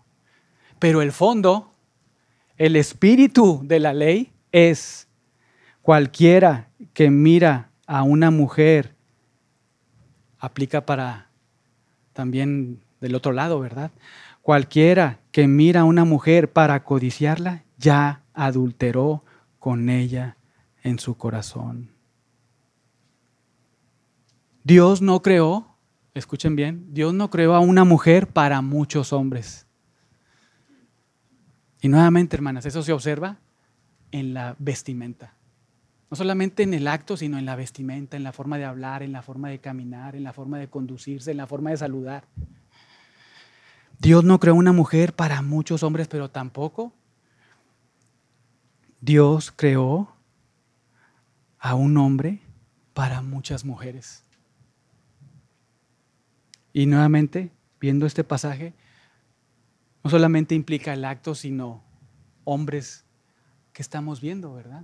Pero 0.78 1.01
el 1.01 1.12
fondo, 1.12 1.74
el 2.60 2.76
espíritu 2.76 3.62
de 3.64 3.80
la 3.80 3.93
ley 3.93 4.34
es 4.51 5.07
cualquiera 5.82 6.70
que 6.93 7.10
mira 7.10 7.72
a 7.88 8.03
una 8.03 8.32
mujer, 8.32 8.95
aplica 10.38 10.86
para 10.86 11.30
también 12.12 12.82
del 12.99 13.16
otro 13.16 13.32
lado, 13.32 13.62
¿verdad? 13.62 13.91
Cualquiera 14.41 15.20
que 15.32 15.47
mira 15.47 15.82
a 15.82 15.86
una 15.86 16.03
mujer 16.03 16.51
para 16.51 16.84
codiciarla, 16.84 17.64
ya 17.78 18.24
adulteró 18.34 19.24
con 19.57 19.89
ella 19.89 20.36
en 20.84 20.99
su 20.99 21.16
corazón. 21.16 21.89
Dios 24.66 25.01
no 25.01 25.22
creó, 25.22 25.78
escuchen 26.14 26.57
bien, 26.57 26.88
Dios 26.93 27.14
no 27.14 27.30
creó 27.30 27.55
a 27.55 27.62
una 27.62 27.86
mujer 27.86 28.28
para 28.28 28.62
muchos 28.62 29.14
hombres. 29.14 29.66
Y 31.82 31.88
nuevamente, 31.88 32.36
hermanas, 32.36 32.66
eso 32.66 32.84
se 32.84 32.94
observa 32.94 33.38
en 34.12 34.34
la 34.34 34.56
vestimenta. 34.60 35.34
No 36.10 36.18
solamente 36.18 36.64
en 36.64 36.74
el 36.74 36.88
acto, 36.88 37.16
sino 37.18 37.38
en 37.38 37.46
la 37.46 37.56
vestimenta, 37.56 38.18
en 38.18 38.24
la 38.24 38.34
forma 38.34 38.58
de 38.58 38.66
hablar, 38.66 39.04
en 39.04 39.12
la 39.12 39.22
forma 39.22 39.50
de 39.50 39.60
caminar, 39.60 40.16
en 40.16 40.24
la 40.24 40.34
forma 40.34 40.58
de 40.58 40.68
conducirse, 40.68 41.32
en 41.32 41.38
la 41.38 41.48
forma 41.48 41.70
de 41.70 41.78
saludar. 41.78 42.26
Dios 44.00 44.24
no 44.24 44.40
creó 44.40 44.56
una 44.56 44.74
mujer 44.74 45.14
para 45.14 45.42
muchos 45.42 45.84
hombres, 45.84 46.08
pero 46.08 46.30
tampoco 46.30 46.94
Dios 49.02 49.54
creó 49.56 50.10
a 51.60 51.76
un 51.76 51.98
hombre 51.98 52.40
para 52.94 53.22
muchas 53.22 53.64
mujeres. 53.64 54.24
Y 56.74 56.86
nuevamente, 56.86 57.52
viendo 57.80 58.06
este 58.06 58.24
pasaje, 58.24 58.74
no 60.04 60.10
solamente 60.10 60.56
implica 60.56 60.93
el 60.93 61.06
acto, 61.06 61.36
sino 61.36 61.84
hombres 62.43 63.06
que 63.74 63.82
estamos 63.82 64.22
viendo, 64.22 64.54
¿verdad? 64.54 64.84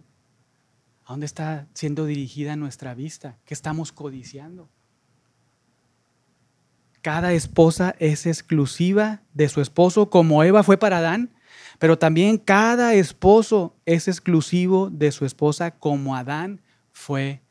¿A 1.06 1.14
dónde 1.14 1.26
está 1.26 1.68
siendo 1.74 2.06
dirigida 2.06 2.56
nuestra 2.56 2.94
vista? 2.94 3.38
¿Qué 3.46 3.54
estamos 3.54 3.92
codiciando? 3.92 4.70
Cada 7.02 7.34
esposa 7.34 7.96
es 8.00 8.26
exclusiva 8.26 9.22
de 9.34 9.48
su 9.48 9.62
esposo, 9.62 10.10
como 10.10 10.44
Eva 10.44 10.64
fue 10.64 10.78
para 10.78 10.98
Adán, 10.98 11.36
pero 11.78 12.00
también 12.00 12.38
cada 12.38 12.96
esposo 12.96 13.76
es 13.86 14.08
exclusivo 14.08 14.90
de 14.90 15.12
su 15.12 15.26
esposa, 15.26 15.72
como 15.72 16.16
Adán 16.16 16.62
fue 16.92 17.42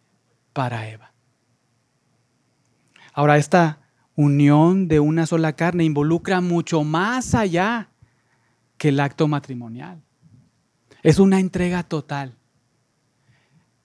para 0.53 0.89
Eva. 0.89 1.13
Ahora, 3.13 3.37
esta 3.37 3.84
unión 4.17 4.89
de 4.89 5.01
una 5.01 5.27
sola 5.27 5.55
carne 5.55 5.85
involucra 5.85 6.41
mucho 6.41 6.85
más 6.85 7.35
allá 7.35 7.89
que 8.79 8.89
el 8.89 9.01
acto 9.01 9.29
matrimonial. 9.29 10.03
Es 11.03 11.19
una 11.19 11.41
entrega 11.41 11.83
total. 11.83 12.35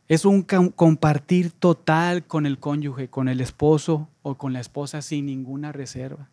Es 0.07 0.25
un 0.25 0.41
compartir 0.41 1.51
total 1.51 2.25
con 2.25 2.45
el 2.45 2.59
cónyuge, 2.59 3.09
con 3.09 3.27
el 3.27 3.41
esposo 3.41 4.09
o 4.23 4.35
con 4.35 4.53
la 4.53 4.59
esposa 4.59 5.01
sin 5.01 5.27
ninguna 5.27 5.71
reserva 5.71 6.29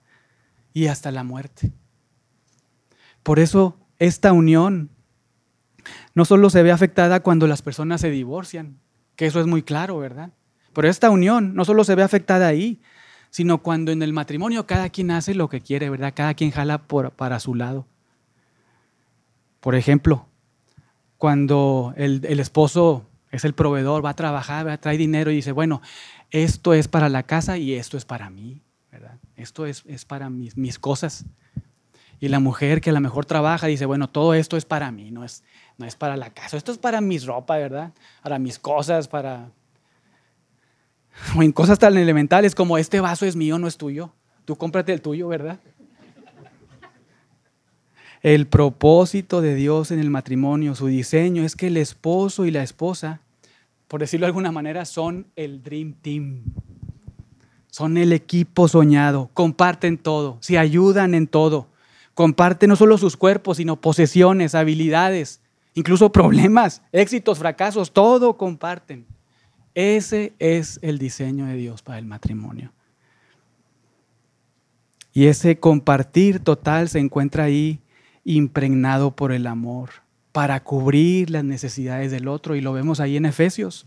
y 0.73 0.87
hasta 0.87 1.11
la 1.11 1.25
muerte. 1.25 1.73
Por 3.23 3.39
eso 3.39 3.77
esta 3.99 4.33
unión 4.33 4.91
no 6.15 6.25
solo 6.25 6.49
se 6.49 6.63
ve 6.63 6.73
afectada 6.73 7.21
cuando 7.21 7.47
las 7.47 7.63
personas 7.63 8.01
se 8.01 8.11
divorcian, 8.11 8.79
que 9.15 9.27
eso 9.27 9.41
es 9.41 9.47
muy 9.47 9.63
claro, 9.63 9.99
¿verdad? 9.99 10.33
Pero 10.73 10.89
esta 10.89 11.11
unión 11.11 11.55
no 11.55 11.65
solo 11.65 11.85
se 11.85 11.95
ve 11.95 12.03
afectada 12.03 12.47
ahí, 12.47 12.81
sino 13.31 13.63
cuando 13.63 13.93
en 13.93 14.03
el 14.03 14.13
matrimonio 14.13 14.67
cada 14.67 14.91
quien 14.91 15.11
hace 15.11 15.35
lo 15.35 15.49
que 15.49 15.61
quiere, 15.61 15.91
¿verdad? 15.91 16.13
Cada 16.15 16.35
quien 16.35 16.51
jala 16.51 16.87
para 16.87 17.41
su 17.41 17.55
lado. 17.55 17.87
Por 19.61 19.75
ejemplo, 19.75 20.27
cuando 21.19 21.93
el, 21.97 22.25
esposo 22.41 23.07
es 23.31 23.45
el 23.45 23.55
proveedor, 23.55 24.05
va 24.05 24.11
a 24.11 24.15
trabajar, 24.15 24.79
trae 24.79 24.97
dinero 24.97 25.31
y 25.31 25.37
dice, 25.37 25.53
bueno, 25.53 25.83
esto 26.31 26.75
es 26.75 26.89
para 26.89 27.09
la 27.09 27.25
casa 27.25 27.59
y 27.59 27.75
esto 27.75 27.97
es 27.97 28.05
para 28.05 28.31
mí, 28.31 28.63
¿verdad? 28.93 29.19
Esto 29.37 29.67
es, 29.67 29.83
para 30.07 30.31
mis, 30.31 30.57
mis 30.57 30.79
cosas. 30.79 31.25
Y 32.21 32.29
la 32.29 32.41
mujer 32.41 32.81
que 32.81 32.91
a 32.91 32.93
lo 32.93 33.01
mejor 33.01 33.27
trabaja 33.27 33.67
dice, 33.67 33.87
bueno, 33.87 34.09
todo 34.09 34.35
esto 34.35 34.57
es 34.57 34.65
para 34.65 34.91
mí, 34.91 35.11
no 35.11 35.25
es, 35.25 35.43
no 35.77 35.85
es 35.85 35.97
para 35.97 36.17
la 36.17 36.31
casa, 36.31 36.57
esto 36.57 36.73
es 36.73 36.79
para 36.79 37.01
mis 37.01 37.27
ropa, 37.27 37.57
¿verdad? 37.57 37.93
Para 38.23 38.39
mis 38.39 38.59
cosas, 38.59 39.09
para... 39.09 39.51
O 41.37 41.43
en 41.43 41.53
cosas 41.53 41.79
tan 41.79 41.97
elementales 41.97 42.55
como 42.55 42.79
este 42.79 43.01
vaso 43.01 43.27
es 43.27 43.37
mío, 43.37 43.59
no 43.59 43.67
es 43.67 43.77
tuyo. 43.77 44.13
Tú 44.45 44.57
cómprate 44.57 44.93
el 44.93 45.01
tuyo, 45.03 45.29
¿verdad? 45.29 45.59
El 48.23 48.47
propósito 48.47 49.41
de 49.41 49.55
Dios 49.55 49.91
en 49.91 50.01
el 50.01 50.11
matrimonio, 50.11 50.75
su 50.75 50.87
diseño, 50.87 51.45
es 51.45 51.55
que 51.55 51.69
el 51.69 51.77
esposo 51.77 52.45
y 52.45 52.51
la 52.51 52.63
esposa, 52.63 53.21
por 53.89 54.01
decirlo 54.01 54.25
de 54.25 54.29
alguna 54.29 54.53
manera, 54.53 54.85
son 54.85 55.27
el 55.37 55.63
Dream 55.63 55.95
Team. 56.01 56.43
Son 57.71 57.97
el 57.99 58.13
equipo 58.13 58.69
soñado, 58.69 59.31
comparten 59.35 59.99
todo, 59.99 60.39
se 60.41 60.59
ayudan 60.59 61.15
en 61.15 61.27
todo, 61.27 61.69
comparten 62.15 62.71
no 62.71 62.77
solo 62.77 62.97
sus 62.97 63.17
cuerpos, 63.17 63.59
sino 63.59 63.81
posesiones, 63.81 64.55
habilidades, 64.55 65.43
incluso 65.75 66.11
problemas, 66.11 66.83
éxitos, 66.93 67.39
fracasos, 67.39 67.93
todo 67.93 68.39
comparten. 68.39 69.07
Ese 69.77 70.33
es 70.39 70.79
el 70.81 70.99
diseño 70.99 71.45
de 71.45 71.55
Dios 71.55 71.83
para 71.83 71.99
el 71.99 72.07
matrimonio. 72.07 72.73
Y 75.13 75.27
ese 75.27 75.59
compartir 75.59 76.41
total 76.41 76.89
se 76.89 76.99
encuentra 76.99 77.45
ahí 77.45 77.81
impregnado 78.25 79.15
por 79.15 79.33
el 79.33 79.47
amor, 79.47 79.91
para 80.33 80.65
cubrir 80.65 81.29
las 81.29 81.45
necesidades 81.45 82.11
del 82.11 82.27
otro, 82.27 82.57
y 82.57 82.63
lo 82.63 82.73
vemos 82.73 83.01
ahí 83.01 83.19
en 83.19 83.27
Efesios. 83.27 83.87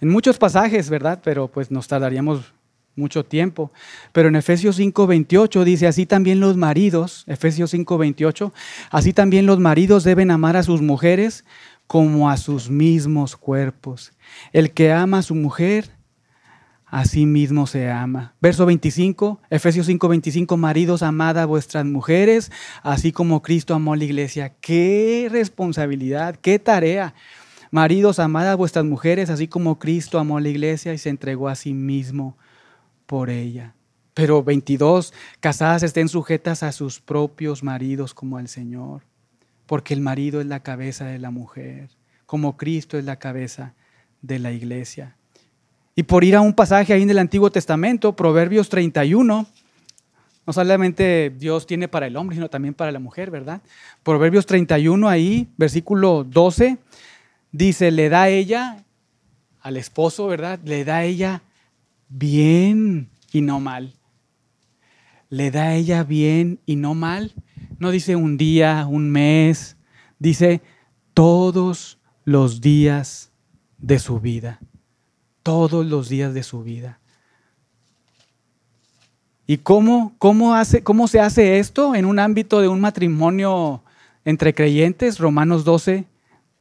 En 0.00 0.10
muchos 0.10 0.38
pasajes, 0.38 0.90
¿verdad? 0.90 1.20
Pero 1.24 1.48
pues 1.48 1.72
nos 1.72 1.88
tardaríamos 1.88 2.52
mucho 2.94 3.24
tiempo. 3.24 3.72
Pero 4.12 4.28
en 4.28 4.36
Efesios 4.36 4.78
5:28 4.78 5.64
dice, 5.64 5.88
así 5.88 6.06
también 6.06 6.38
los 6.38 6.56
maridos, 6.56 7.24
Efesios 7.26 7.74
5:28, 7.74 8.52
así 8.90 9.12
también 9.12 9.46
los 9.46 9.58
maridos 9.58 10.04
deben 10.04 10.30
amar 10.30 10.56
a 10.56 10.62
sus 10.62 10.82
mujeres 10.82 11.44
como 11.86 12.30
a 12.30 12.36
sus 12.36 12.70
mismos 12.70 13.36
cuerpos. 13.36 14.12
El 14.52 14.72
que 14.72 14.92
ama 14.92 15.18
a 15.18 15.22
su 15.22 15.34
mujer, 15.34 15.90
a 16.86 17.04
sí 17.04 17.26
mismo 17.26 17.66
se 17.66 17.90
ama. 17.90 18.34
Verso 18.40 18.64
25, 18.64 19.40
Efesios 19.50 19.86
5, 19.86 20.08
25, 20.08 20.56
maridos, 20.56 21.02
amad 21.02 21.38
a 21.38 21.46
vuestras 21.46 21.84
mujeres, 21.84 22.52
así 22.82 23.12
como 23.12 23.42
Cristo 23.42 23.74
amó 23.74 23.92
a 23.92 23.96
la 23.96 24.04
iglesia. 24.04 24.54
Qué 24.60 25.28
responsabilidad, 25.30 26.36
qué 26.36 26.58
tarea. 26.58 27.14
Maridos, 27.70 28.20
amad 28.20 28.48
a 28.48 28.54
vuestras 28.54 28.84
mujeres, 28.84 29.30
así 29.30 29.48
como 29.48 29.78
Cristo 29.78 30.18
amó 30.18 30.38
a 30.38 30.40
la 30.40 30.48
iglesia 30.48 30.94
y 30.94 30.98
se 30.98 31.10
entregó 31.10 31.48
a 31.48 31.56
sí 31.56 31.74
mismo 31.74 32.36
por 33.06 33.30
ella. 33.30 33.74
Pero 34.14 34.42
22, 34.42 35.12
casadas 35.40 35.82
estén 35.82 36.08
sujetas 36.08 36.62
a 36.62 36.72
sus 36.72 37.00
propios 37.00 37.62
maridos 37.62 38.14
como 38.14 38.38
al 38.38 38.48
Señor, 38.48 39.02
porque 39.66 39.94
el 39.94 40.00
marido 40.00 40.40
es 40.40 40.46
la 40.46 40.60
cabeza 40.60 41.06
de 41.06 41.18
la 41.18 41.30
mujer, 41.30 41.90
como 42.24 42.56
Cristo 42.56 42.98
es 42.98 43.04
la 43.04 43.16
cabeza 43.16 43.74
de 44.22 44.38
la 44.38 44.52
iglesia. 44.52 45.16
Y 45.94 46.02
por 46.04 46.24
ir 46.24 46.36
a 46.36 46.40
un 46.40 46.52
pasaje 46.52 46.92
ahí 46.92 47.02
en 47.02 47.10
el 47.10 47.18
Antiguo 47.18 47.50
Testamento, 47.50 48.14
Proverbios 48.14 48.68
31, 48.68 49.46
no 50.46 50.52
solamente 50.52 51.32
Dios 51.36 51.66
tiene 51.66 51.88
para 51.88 52.06
el 52.06 52.16
hombre, 52.16 52.36
sino 52.36 52.48
también 52.48 52.74
para 52.74 52.92
la 52.92 53.00
mujer, 53.00 53.30
¿verdad? 53.30 53.62
Proverbios 54.02 54.46
31 54.46 55.08
ahí, 55.08 55.48
versículo 55.56 56.22
12, 56.22 56.78
dice, 57.50 57.90
le 57.90 58.08
da 58.08 58.28
ella 58.28 58.84
al 59.60 59.76
esposo, 59.76 60.28
¿verdad? 60.28 60.60
Le 60.64 60.84
da 60.84 61.02
ella 61.02 61.42
bien 62.08 63.08
y 63.32 63.40
no 63.40 63.58
mal. 63.58 63.94
Le 65.28 65.50
da 65.50 65.74
ella 65.74 66.04
bien 66.04 66.60
y 66.66 66.76
no 66.76 66.94
mal. 66.94 67.32
No 67.78 67.90
dice 67.90 68.16
un 68.16 68.36
día, 68.36 68.86
un 68.88 69.10
mes, 69.10 69.76
dice 70.18 70.62
todos 71.14 71.98
los 72.24 72.60
días 72.60 73.30
de 73.78 73.98
su 73.98 74.20
vida 74.20 74.60
todos 75.46 75.86
los 75.86 76.08
días 76.08 76.34
de 76.34 76.42
su 76.42 76.64
vida. 76.64 76.98
¿Y 79.46 79.58
cómo, 79.58 80.12
cómo, 80.18 80.56
hace, 80.56 80.82
cómo 80.82 81.06
se 81.06 81.20
hace 81.20 81.60
esto 81.60 81.94
en 81.94 82.04
un 82.04 82.18
ámbito 82.18 82.60
de 82.60 82.66
un 82.66 82.80
matrimonio 82.80 83.80
entre 84.24 84.52
creyentes? 84.54 85.20
Romanos 85.20 85.64
12, 85.64 86.04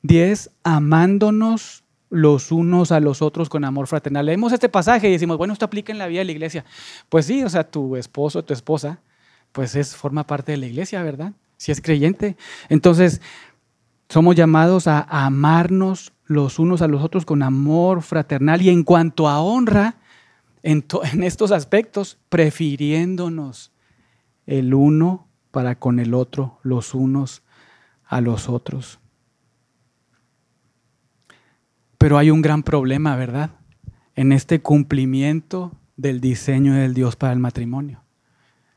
10, 0.04 0.52
amándonos 0.64 1.84
los 2.12 2.52
unos 2.52 2.92
a 2.92 3.00
los 3.00 3.24
otros 3.24 3.50
con 3.50 3.66
amor 3.66 3.88
fraternal. 3.88 4.28
Leemos 4.28 4.54
este 4.54 4.70
pasaje 4.70 5.10
y 5.10 5.14
decimos, 5.14 5.40
bueno, 5.40 5.54
esto 5.54 5.66
aplica 5.66 5.92
en 5.92 5.98
la 5.98 6.06
vida 6.06 6.20
de 6.20 6.26
la 6.26 6.34
iglesia. 6.34 6.64
Pues 7.10 7.26
sí, 7.26 7.44
o 7.44 7.50
sea, 7.50 7.64
tu 7.64 7.96
esposo, 7.96 8.46
tu 8.46 8.54
esposa, 8.54 9.00
pues 9.56 9.74
es, 9.76 9.96
forma 9.96 10.28
parte 10.28 10.52
de 10.52 10.58
la 10.58 10.66
iglesia, 10.66 11.02
¿verdad? 11.02 11.32
Si 11.56 11.72
es 11.72 11.80
creyente. 11.80 12.36
Entonces, 12.68 13.22
somos 14.10 14.36
llamados 14.36 14.86
a 14.86 15.08
amarnos 15.10 16.12
los 16.26 16.60
unos 16.60 16.82
a 16.82 16.90
los 16.90 17.02
otros 17.02 17.26
con 17.26 17.42
amor 17.42 18.02
fraternal 18.02 18.62
y 18.62 18.70
en 18.70 18.84
cuanto 18.84 19.30
a 19.30 19.40
honra, 19.40 19.96
en, 20.62 20.84
estos 21.24 21.54
aspectos, 21.54 22.18
prefiriéndonos 22.28 23.72
el 24.46 24.74
uno 24.74 25.30
para 25.52 25.80
con 25.80 26.02
el 26.02 26.14
otro, 26.14 26.60
los 26.62 26.94
unos 26.94 27.42
a 28.04 28.20
los 28.20 28.50
otros. 28.50 29.00
Pero 31.98 32.18
hay 32.18 32.30
un 32.30 32.42
gran 32.42 32.62
problema, 32.62 33.16
¿verdad? 33.16 33.52
En 34.16 34.34
este 34.34 34.60
cumplimiento 34.60 35.72
del 35.96 36.20
diseño 36.20 36.74
del 36.74 36.94
Dios 36.94 37.16
para 37.16 37.32
el 37.32 37.40
matrimonio, 37.40 38.05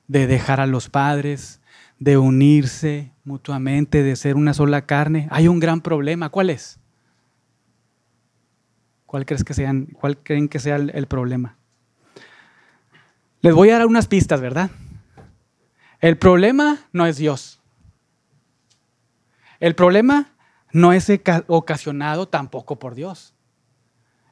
de 0.09 0.27
dejar 0.27 0.61
a 0.61 0.67
los 0.67 0.89
padres, 0.89 1.61
de 1.99 2.17
unirse 2.17 3.13
mutuamente, 3.25 4.03
de 4.03 4.17
ser 4.17 4.37
una 4.37 4.55
sola 4.55 4.87
carne. 4.87 5.29
Hay 5.31 5.47
un 5.49 5.61
gran 5.61 5.81
problema. 5.81 6.31
¿Cuál 6.31 6.51
es? 6.51 6.81
¿Cuál, 9.07 9.25
crees 9.25 9.45
que 9.45 9.55
sean, 9.55 9.87
cuál 9.87 10.19
creen 10.19 10.49
que 10.49 10.59
sea 10.59 10.77
el, 10.77 11.07
problema? 11.07 11.57
Les 13.41 13.55
voy 13.55 13.71
a 13.71 13.79
dar 13.79 13.87
unas 13.87 14.07
pistas, 14.07 14.41
¿verdad? 14.41 14.71
El 16.01 16.19
problema 16.19 16.79
no 16.93 17.07
es 17.07 17.17
Dios. 17.17 17.61
El 19.61 19.75
problema 19.75 20.33
no 20.73 20.93
es 20.93 21.11
ocasionado 21.47 22.29
tampoco 22.29 22.79
por 22.79 22.95
Dios. 22.95 23.35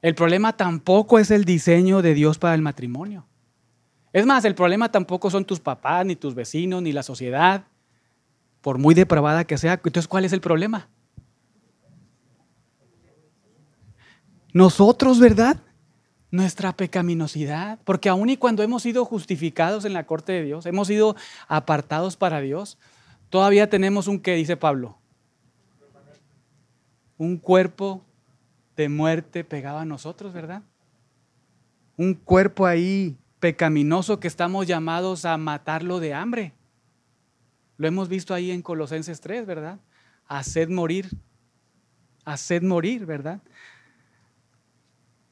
El 0.03 0.15
problema 0.15 0.57
tampoco 0.57 1.19
es 1.19 1.31
el 1.31 1.45
diseño 1.45 2.03
de 2.03 2.15
Dios 2.15 2.39
para 2.39 2.55
el 2.55 2.63
matrimonio. 2.63 3.27
Es 4.17 4.25
más, 4.25 4.47
el 4.47 4.55
problema 4.55 4.91
tampoco 4.91 5.29
son 5.29 5.45
tus 5.45 5.61
papás, 5.61 6.07
ni 6.07 6.17
tus 6.17 6.35
vecinos, 6.35 6.81
ni 6.81 6.91
la 6.91 7.03
sociedad, 7.03 7.67
por 8.63 8.79
muy 8.79 8.95
depravada 8.95 9.45
que 9.45 9.59
sea. 9.59 9.75
Entonces, 9.75 10.09
¿cuál 10.09 10.25
es 10.25 10.33
el 10.33 10.41
problema? 10.41 10.89
Nosotros, 14.55 15.21
¿verdad? 15.21 15.59
Nuestra 16.31 16.75
pecaminosidad, 16.75 17.79
porque 17.85 18.09
aun 18.09 18.31
y 18.31 18.39
cuando 18.39 18.63
hemos 18.63 18.85
sido 18.85 19.05
justificados 19.05 19.85
en 19.85 19.93
la 19.93 20.07
corte 20.07 20.33
de 20.33 20.45
Dios, 20.45 20.65
hemos 20.65 20.89
sido 20.89 21.15
apartados 21.47 22.17
para 22.17 22.41
Dios, 22.41 22.79
todavía 23.29 23.69
tenemos 23.69 24.09
un 24.09 24.19
qué, 24.19 24.35
dice 24.35 24.57
Pablo, 24.57 24.97
un 27.19 27.37
cuerpo 27.37 28.03
de 28.77 28.89
muerte 28.89 29.45
pegado 29.45 29.77
a 29.77 29.85
nosotros, 29.85 30.33
¿verdad? 30.33 30.63
Un 31.99 32.15
cuerpo 32.15 32.65
ahí 32.65 33.19
pecaminoso 33.41 34.21
que 34.21 34.29
estamos 34.29 34.67
llamados 34.67 35.25
a 35.25 35.37
matarlo 35.37 36.01
de 36.01 36.15
hambre. 36.15 36.53
Lo 37.77 37.87
hemos 37.87 38.09
visto 38.09 38.35
ahí 38.35 38.51
en 38.51 38.63
Colosenses 38.63 39.21
3, 39.21 39.47
¿verdad? 39.47 39.79
Haced 40.27 40.69
morir, 40.71 41.11
haced 42.25 42.63
morir, 42.63 43.07
¿verdad? 43.07 43.41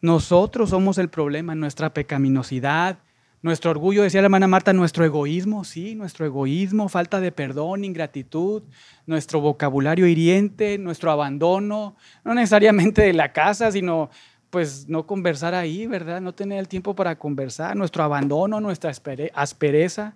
Nosotros 0.01 0.71
somos 0.71 0.99
el 0.99 1.09
problema, 1.09 1.55
nuestra 1.55 1.95
pecaminosidad, 1.95 2.99
nuestro 3.45 3.71
orgullo, 3.71 4.03
decía 4.03 4.23
la 4.23 4.27
hermana 4.27 4.47
Marta, 4.47 4.73
nuestro 4.73 5.05
egoísmo, 5.05 5.65
sí, 5.65 5.95
nuestro 5.95 6.25
egoísmo, 6.25 6.89
falta 6.89 7.21
de 7.21 7.31
perdón, 7.31 7.85
ingratitud, 7.85 8.63
nuestro 9.07 9.41
vocabulario 9.41 10.07
hiriente, 10.07 10.79
nuestro 10.79 11.11
abandono, 11.11 11.97
no 12.25 12.35
necesariamente 12.35 13.03
de 13.03 13.13
la 13.13 13.35
casa, 13.35 13.71
sino 13.71 14.09
pues 14.55 14.89
no 14.89 15.05
conversar 15.05 15.53
ahí, 15.53 15.89
¿verdad? 15.89 16.21
No 16.21 16.33
tener 16.33 16.61
el 16.61 16.69
tiempo 16.69 16.95
para 16.95 17.19
conversar, 17.19 17.75
nuestro 17.75 18.05
abandono, 18.05 18.61
nuestra 18.61 18.93
aspereza. 19.35 20.15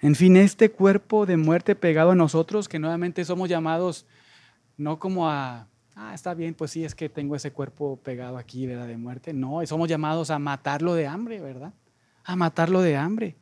En 0.00 0.14
fin, 0.14 0.38
este 0.38 0.70
cuerpo 0.70 1.26
de 1.26 1.36
muerte 1.36 1.74
pegado 1.74 2.12
a 2.12 2.14
nosotros, 2.14 2.66
que 2.66 2.78
nuevamente 2.78 3.22
somos 3.26 3.50
llamados 3.50 4.06
no 4.78 4.98
como 4.98 5.28
a 5.28 5.68
ah, 5.96 6.14
está 6.14 6.32
bien, 6.32 6.54
pues 6.54 6.70
sí, 6.70 6.82
es 6.82 6.94
que 6.94 7.10
tengo 7.10 7.36
ese 7.36 7.52
cuerpo 7.52 8.00
pegado 8.02 8.38
aquí, 8.38 8.66
¿verdad? 8.66 8.86
De 8.86 8.96
muerte. 8.96 9.34
No, 9.34 9.60
somos 9.66 9.86
llamados 9.86 10.30
a 10.30 10.38
matarlo 10.38 10.94
de 10.94 11.06
hambre, 11.06 11.42
¿verdad? 11.42 11.74
A 12.24 12.36
matarlo 12.36 12.80
de 12.80 12.96
hambre. 12.96 13.36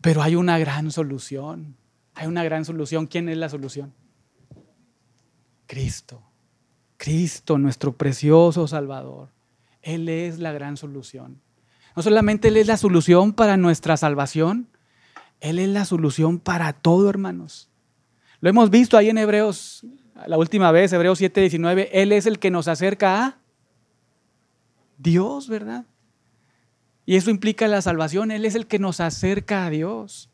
Pero 0.00 0.22
hay 0.22 0.36
una 0.36 0.56
gran 0.60 0.92
solución. 0.92 1.74
Hay 2.14 2.28
una 2.28 2.44
gran 2.44 2.64
solución. 2.64 3.08
¿Quién 3.08 3.28
es 3.28 3.38
la 3.38 3.48
solución? 3.48 3.92
Cristo. 5.66 6.27
Cristo, 6.98 7.56
nuestro 7.56 7.96
precioso 7.96 8.68
Salvador. 8.68 9.30
Él 9.80 10.08
es 10.10 10.38
la 10.38 10.52
gran 10.52 10.76
solución. 10.76 11.40
No 11.96 12.02
solamente 12.02 12.48
Él 12.48 12.58
es 12.58 12.66
la 12.66 12.76
solución 12.76 13.32
para 13.32 13.56
nuestra 13.56 13.96
salvación, 13.96 14.68
Él 15.40 15.58
es 15.58 15.68
la 15.70 15.86
solución 15.86 16.38
para 16.38 16.74
todo, 16.74 17.08
hermanos. 17.08 17.70
Lo 18.40 18.50
hemos 18.50 18.68
visto 18.68 18.96
ahí 18.96 19.08
en 19.08 19.18
Hebreos 19.18 19.86
la 20.26 20.36
última 20.36 20.72
vez, 20.72 20.92
Hebreos 20.92 21.20
7:19, 21.20 21.88
Él 21.92 22.12
es 22.12 22.26
el 22.26 22.38
que 22.38 22.50
nos 22.50 22.68
acerca 22.68 23.24
a 23.24 23.38
Dios, 24.98 25.48
¿verdad? 25.48 25.86
Y 27.06 27.16
eso 27.16 27.30
implica 27.30 27.68
la 27.68 27.80
salvación, 27.80 28.30
Él 28.30 28.44
es 28.44 28.54
el 28.54 28.66
que 28.66 28.78
nos 28.78 29.00
acerca 29.00 29.64
a 29.64 29.70
Dios. 29.70 30.30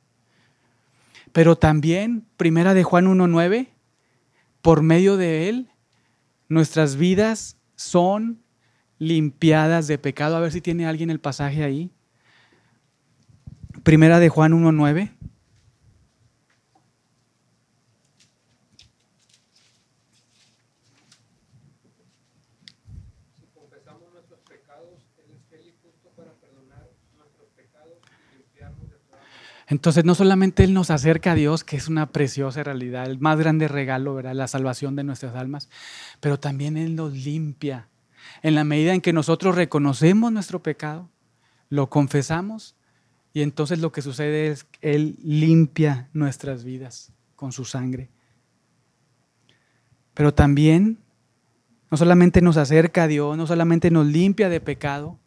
Pero 1.33 1.57
también, 1.57 2.27
primera 2.37 2.75
de 2.75 2.83
Juan 2.83 3.07
1:9, 3.07 3.69
por 4.63 4.83
medio 4.83 5.17
de 5.17 5.49
Él, 5.49 5.71
nuestras 6.49 6.97
vidas 6.97 7.57
son 7.77 8.43
limpiadas 8.99 9.87
de 9.87 9.99
pecado. 9.99 10.37
A 10.37 10.41
ver 10.41 10.53
si 10.53 10.61
tiene 10.61 10.87
alguien 10.87 11.11
el 11.11 11.21
pasaje 11.21 11.65
ahí. 11.65 11.91
Primera 13.83 14.21
de 14.21 14.29
Juan 14.29 14.53
1:9. 14.53 15.13
Entonces, 29.67 30.05
no 30.05 30.15
solamente 30.15 30.65
Él 30.65 30.75
nos 30.75 30.91
acerca 30.91 31.33
a 31.33 31.35
Dios, 31.35 31.65
que 31.65 31.77
es 31.77 31.89
una 31.89 32.11
preciosa 32.11 32.63
realidad, 32.63 33.07
el 33.07 33.19
más 33.19 33.39
grande 33.39 33.69
regalo, 33.69 34.15
¿verdad? 34.15 34.35
La 34.35 34.49
salvación 34.49 34.95
de 34.97 35.05
nuestras 35.05 35.35
almas, 35.35 35.69
pero 36.21 36.39
también 36.39 36.77
Él 36.77 36.97
nos 36.97 37.13
limpia. 37.13 37.89
En 38.43 38.55
la 38.55 38.65
medida 38.65 38.95
en 38.95 39.01
que 39.01 39.13
nosotros 39.13 39.55
reconocemos 39.55 40.33
nuestro 40.33 40.63
pecado, 40.63 41.11
lo 41.71 41.89
confesamos, 41.89 42.77
y 43.33 43.43
entonces 43.43 43.81
lo 43.81 43.91
que 43.91 44.03
sucede 44.03 44.49
es 44.49 44.65
que 44.65 44.95
Él 44.95 45.19
limpia 45.23 46.09
nuestras 46.13 46.63
vidas 46.63 47.13
con 47.35 47.53
su 47.53 47.65
sangre. 47.65 48.11
Pero 50.13 50.33
también, 50.33 50.99
no 51.91 51.97
solamente 51.97 52.41
nos 52.41 52.57
acerca 52.57 53.05
a 53.05 53.09
Dios, 53.09 53.37
no 53.37 53.47
solamente 53.47 53.91
nos 53.91 54.07
limpia 54.07 54.49
de 54.49 54.61
pecado, 54.61 55.19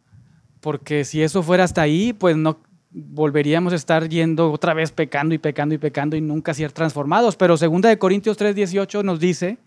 porque 0.60 1.04
si 1.04 1.22
eso 1.22 1.42
fuera 1.42 1.64
hasta 1.64 1.82
ahí, 1.82 2.12
pues 2.12 2.36
no 2.36 2.60
volveríamos 2.90 3.72
a 3.72 3.76
estar 3.76 4.08
yendo 4.08 4.50
otra 4.50 4.74
vez 4.74 4.92
pecando 4.92 5.34
y 5.34 5.38
pecando 5.38 5.74
y 5.74 5.78
pecando 5.78 6.16
y 6.16 6.20
nunca 6.20 6.54
ser 6.54 6.72
transformados. 6.72 7.36
Pero 7.36 7.56
segunda 7.56 7.88
de 7.88 7.98
Corintios 7.98 8.36
3:18 8.36 9.02
nos 9.02 9.20
dice 9.20 9.58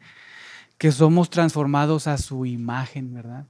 que 0.77 0.91
somos 0.91 1.29
transformados 1.29 2.07
a 2.07 2.17
su 2.17 2.45
imagen, 2.45 3.13
¿verdad? 3.13 3.45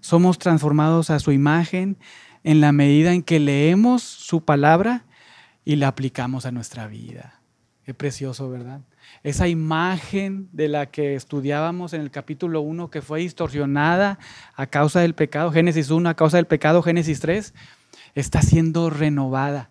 Somos 0.00 0.38
transformados 0.38 1.10
a 1.10 1.18
su 1.18 1.32
imagen 1.32 1.96
en 2.44 2.60
la 2.60 2.72
medida 2.72 3.12
en 3.12 3.22
que 3.22 3.40
leemos 3.40 4.02
su 4.02 4.44
palabra 4.44 5.04
y 5.64 5.76
la 5.76 5.88
aplicamos 5.88 6.46
a 6.46 6.52
nuestra 6.52 6.86
vida. 6.86 7.40
Qué 7.84 7.94
precioso, 7.94 8.50
¿verdad? 8.50 8.82
Esa 9.22 9.48
imagen 9.48 10.48
de 10.52 10.68
la 10.68 10.86
que 10.86 11.14
estudiábamos 11.14 11.94
en 11.94 12.02
el 12.02 12.10
capítulo 12.10 12.60
1 12.60 12.90
que 12.90 13.02
fue 13.02 13.20
distorsionada 13.20 14.18
a 14.54 14.66
causa 14.66 15.00
del 15.00 15.14
pecado, 15.14 15.50
Génesis 15.50 15.90
1 15.90 16.08
a 16.08 16.14
causa 16.14 16.36
del 16.36 16.46
pecado, 16.46 16.82
Génesis 16.82 17.20
3, 17.20 17.54
está 18.20 18.42
siendo 18.42 18.90
renovada 18.90 19.70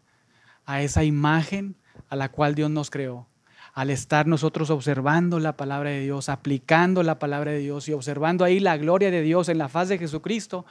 a 0.65 0.81
esa 0.81 1.03
imagen 1.03 1.75
a 2.09 2.15
la 2.15 2.29
cual 2.29 2.55
Dios 2.55 2.69
nos 2.69 2.89
creó. 2.89 3.27
Al 3.73 3.89
estar 3.89 4.25
nosotros 4.25 4.69
observando 4.69 5.39
la 5.39 5.55
palabra 5.55 5.91
de 5.91 6.01
Dios, 6.01 6.29
aplicando 6.29 7.03
la 7.03 7.19
palabra 7.19 7.51
de 7.51 7.59
Dios 7.59 7.87
y 7.87 7.93
observando 7.93 8.43
ahí 8.43 8.59
la 8.59 8.77
gloria 8.77 9.11
de 9.11 9.21
Dios 9.21 9.49
en 9.49 9.57
la 9.57 9.69
faz 9.69 9.89
de 9.89 9.97
Jesucristo, 9.97 10.65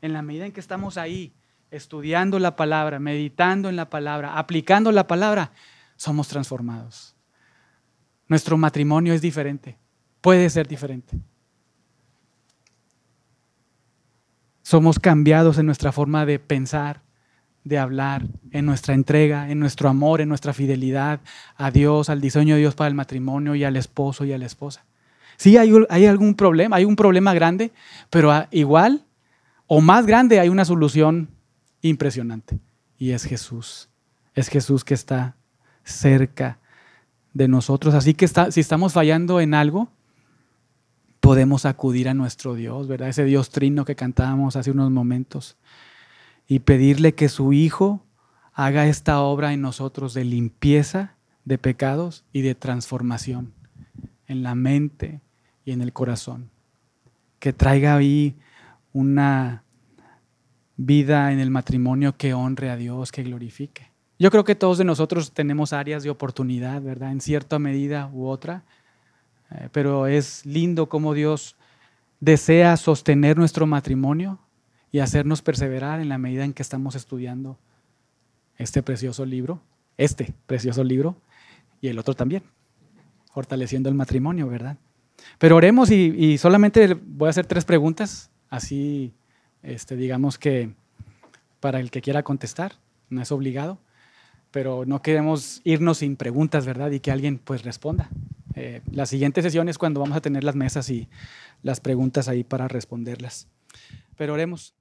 en 0.00 0.12
la 0.12 0.22
medida 0.22 0.46
en 0.46 0.52
que 0.52 0.60
estamos 0.60 0.96
ahí 0.96 1.32
estudiando 1.70 2.38
la 2.38 2.54
palabra, 2.54 2.98
meditando 2.98 3.68
en 3.68 3.76
la 3.76 3.88
palabra, 3.88 4.38
aplicando 4.38 4.92
la 4.92 5.06
palabra, 5.06 5.52
somos 5.96 6.28
transformados. 6.28 7.16
Nuestro 8.28 8.56
matrimonio 8.56 9.14
es 9.14 9.22
diferente, 9.22 9.78
puede 10.20 10.48
ser 10.50 10.68
diferente. 10.68 11.18
Somos 14.62 14.98
cambiados 14.98 15.58
en 15.58 15.66
nuestra 15.66 15.92
forma 15.92 16.24
de 16.24 16.38
pensar, 16.38 17.02
de 17.64 17.78
hablar, 17.78 18.26
en 18.50 18.66
nuestra 18.66 18.94
entrega, 18.94 19.50
en 19.50 19.60
nuestro 19.60 19.88
amor, 19.88 20.20
en 20.20 20.28
nuestra 20.28 20.52
fidelidad 20.52 21.20
a 21.56 21.70
Dios, 21.70 22.08
al 22.10 22.20
diseño 22.20 22.54
de 22.54 22.60
Dios 22.60 22.74
para 22.74 22.88
el 22.88 22.94
matrimonio 22.94 23.54
y 23.54 23.64
al 23.64 23.76
esposo 23.76 24.24
y 24.24 24.32
a 24.32 24.38
la 24.38 24.46
esposa. 24.46 24.84
Sí, 25.36 25.56
hay, 25.56 26.06
algún 26.06 26.34
problema, 26.34 26.76
hay 26.76 26.84
un 26.84 26.96
problema 26.96 27.34
grande, 27.34 27.72
pero 28.10 28.32
igual 28.50 29.04
o 29.66 29.80
más 29.80 30.06
grande 30.06 30.38
hay 30.38 30.48
una 30.48 30.64
solución 30.64 31.30
impresionante 31.80 32.60
y 32.98 33.10
es 33.10 33.24
Jesús. 33.24 33.88
Es 34.34 34.48
Jesús 34.48 34.84
que 34.84 34.94
está 34.94 35.36
cerca 35.84 36.58
de 37.32 37.48
nosotros. 37.48 37.94
Así 37.94 38.14
que 38.14 38.28
si 38.28 38.60
estamos 38.60 38.92
fallando 38.92 39.40
en 39.40 39.54
algo, 39.54 39.88
podemos 41.20 41.66
acudir 41.66 42.08
a 42.08 42.14
nuestro 42.14 42.54
Dios, 42.54 42.88
¿verdad? 42.88 43.08
Ese 43.08 43.24
Dios 43.24 43.50
trino 43.50 43.84
que 43.84 43.96
cantábamos 43.96 44.56
hace 44.56 44.70
unos 44.70 44.90
momentos 44.90 45.56
y 46.46 46.60
pedirle 46.60 47.14
que 47.14 47.28
su 47.28 47.52
Hijo 47.52 48.04
haga 48.52 48.86
esta 48.86 49.20
obra 49.20 49.52
en 49.52 49.62
nosotros 49.62 50.14
de 50.14 50.24
limpieza 50.24 51.16
de 51.44 51.58
pecados 51.58 52.24
y 52.32 52.42
de 52.42 52.54
transformación 52.54 53.52
en 54.26 54.42
la 54.42 54.54
mente 54.54 55.20
y 55.64 55.72
en 55.72 55.80
el 55.82 55.92
corazón. 55.92 56.50
Que 57.38 57.52
traiga 57.52 57.96
ahí 57.96 58.36
una 58.92 59.64
vida 60.76 61.32
en 61.32 61.40
el 61.40 61.50
matrimonio 61.50 62.16
que 62.16 62.34
honre 62.34 62.70
a 62.70 62.76
Dios, 62.76 63.12
que 63.12 63.22
glorifique. 63.22 63.90
Yo 64.18 64.30
creo 64.30 64.44
que 64.44 64.54
todos 64.54 64.78
de 64.78 64.84
nosotros 64.84 65.32
tenemos 65.32 65.72
áreas 65.72 66.02
de 66.02 66.10
oportunidad, 66.10 66.80
¿verdad? 66.82 67.10
En 67.10 67.20
cierta 67.20 67.58
medida 67.58 68.08
u 68.12 68.26
otra, 68.26 68.64
eh, 69.50 69.68
pero 69.72 70.06
es 70.06 70.46
lindo 70.46 70.88
cómo 70.88 71.14
Dios 71.14 71.56
desea 72.20 72.76
sostener 72.76 73.36
nuestro 73.36 73.66
matrimonio 73.66 74.38
y 74.92 75.00
hacernos 75.00 75.40
perseverar 75.40 76.00
en 76.00 76.10
la 76.10 76.18
medida 76.18 76.44
en 76.44 76.52
que 76.52 76.62
estamos 76.62 76.94
estudiando 76.94 77.58
este 78.58 78.82
precioso 78.82 79.24
libro, 79.24 79.60
este 79.96 80.34
precioso 80.46 80.84
libro 80.84 81.16
y 81.80 81.88
el 81.88 81.98
otro 81.98 82.14
también, 82.14 82.42
fortaleciendo 83.32 83.88
el 83.88 83.94
matrimonio, 83.94 84.46
¿verdad? 84.48 84.76
Pero 85.38 85.56
oremos 85.56 85.90
y, 85.90 86.36
solamente 86.36 86.94
voy 86.94 87.28
a 87.28 87.30
hacer 87.30 87.46
tres 87.46 87.64
preguntas, 87.64 88.30
así, 88.50 89.14
este, 89.62 89.96
digamos 89.96 90.38
que 90.38 90.74
para 91.58 91.80
el 91.80 91.90
que 91.90 92.02
quiera 92.02 92.22
contestar, 92.22 92.72
no 93.08 93.22
es 93.22 93.32
obligado, 93.32 93.78
pero 94.50 94.84
no 94.84 95.00
queremos 95.00 95.62
irnos 95.64 95.98
sin 95.98 96.16
preguntas, 96.16 96.66
¿verdad? 96.66 96.90
Y 96.90 97.00
que 97.00 97.10
alguien 97.10 97.38
pues 97.38 97.62
responda. 97.64 98.10
Eh, 98.54 98.82
la 98.90 99.06
siguiente 99.06 99.40
sesión 99.40 99.70
es 99.70 99.78
cuando 99.78 100.00
vamos 100.00 100.16
a 100.16 100.20
tener 100.20 100.44
las 100.44 100.54
mesas 100.54 100.90
y 100.90 101.08
las 101.62 101.80
preguntas 101.80 102.28
ahí 102.28 102.44
para 102.44 102.68
responderlas. 102.68 103.48
Pero 104.16 104.34
oremos. 104.34 104.74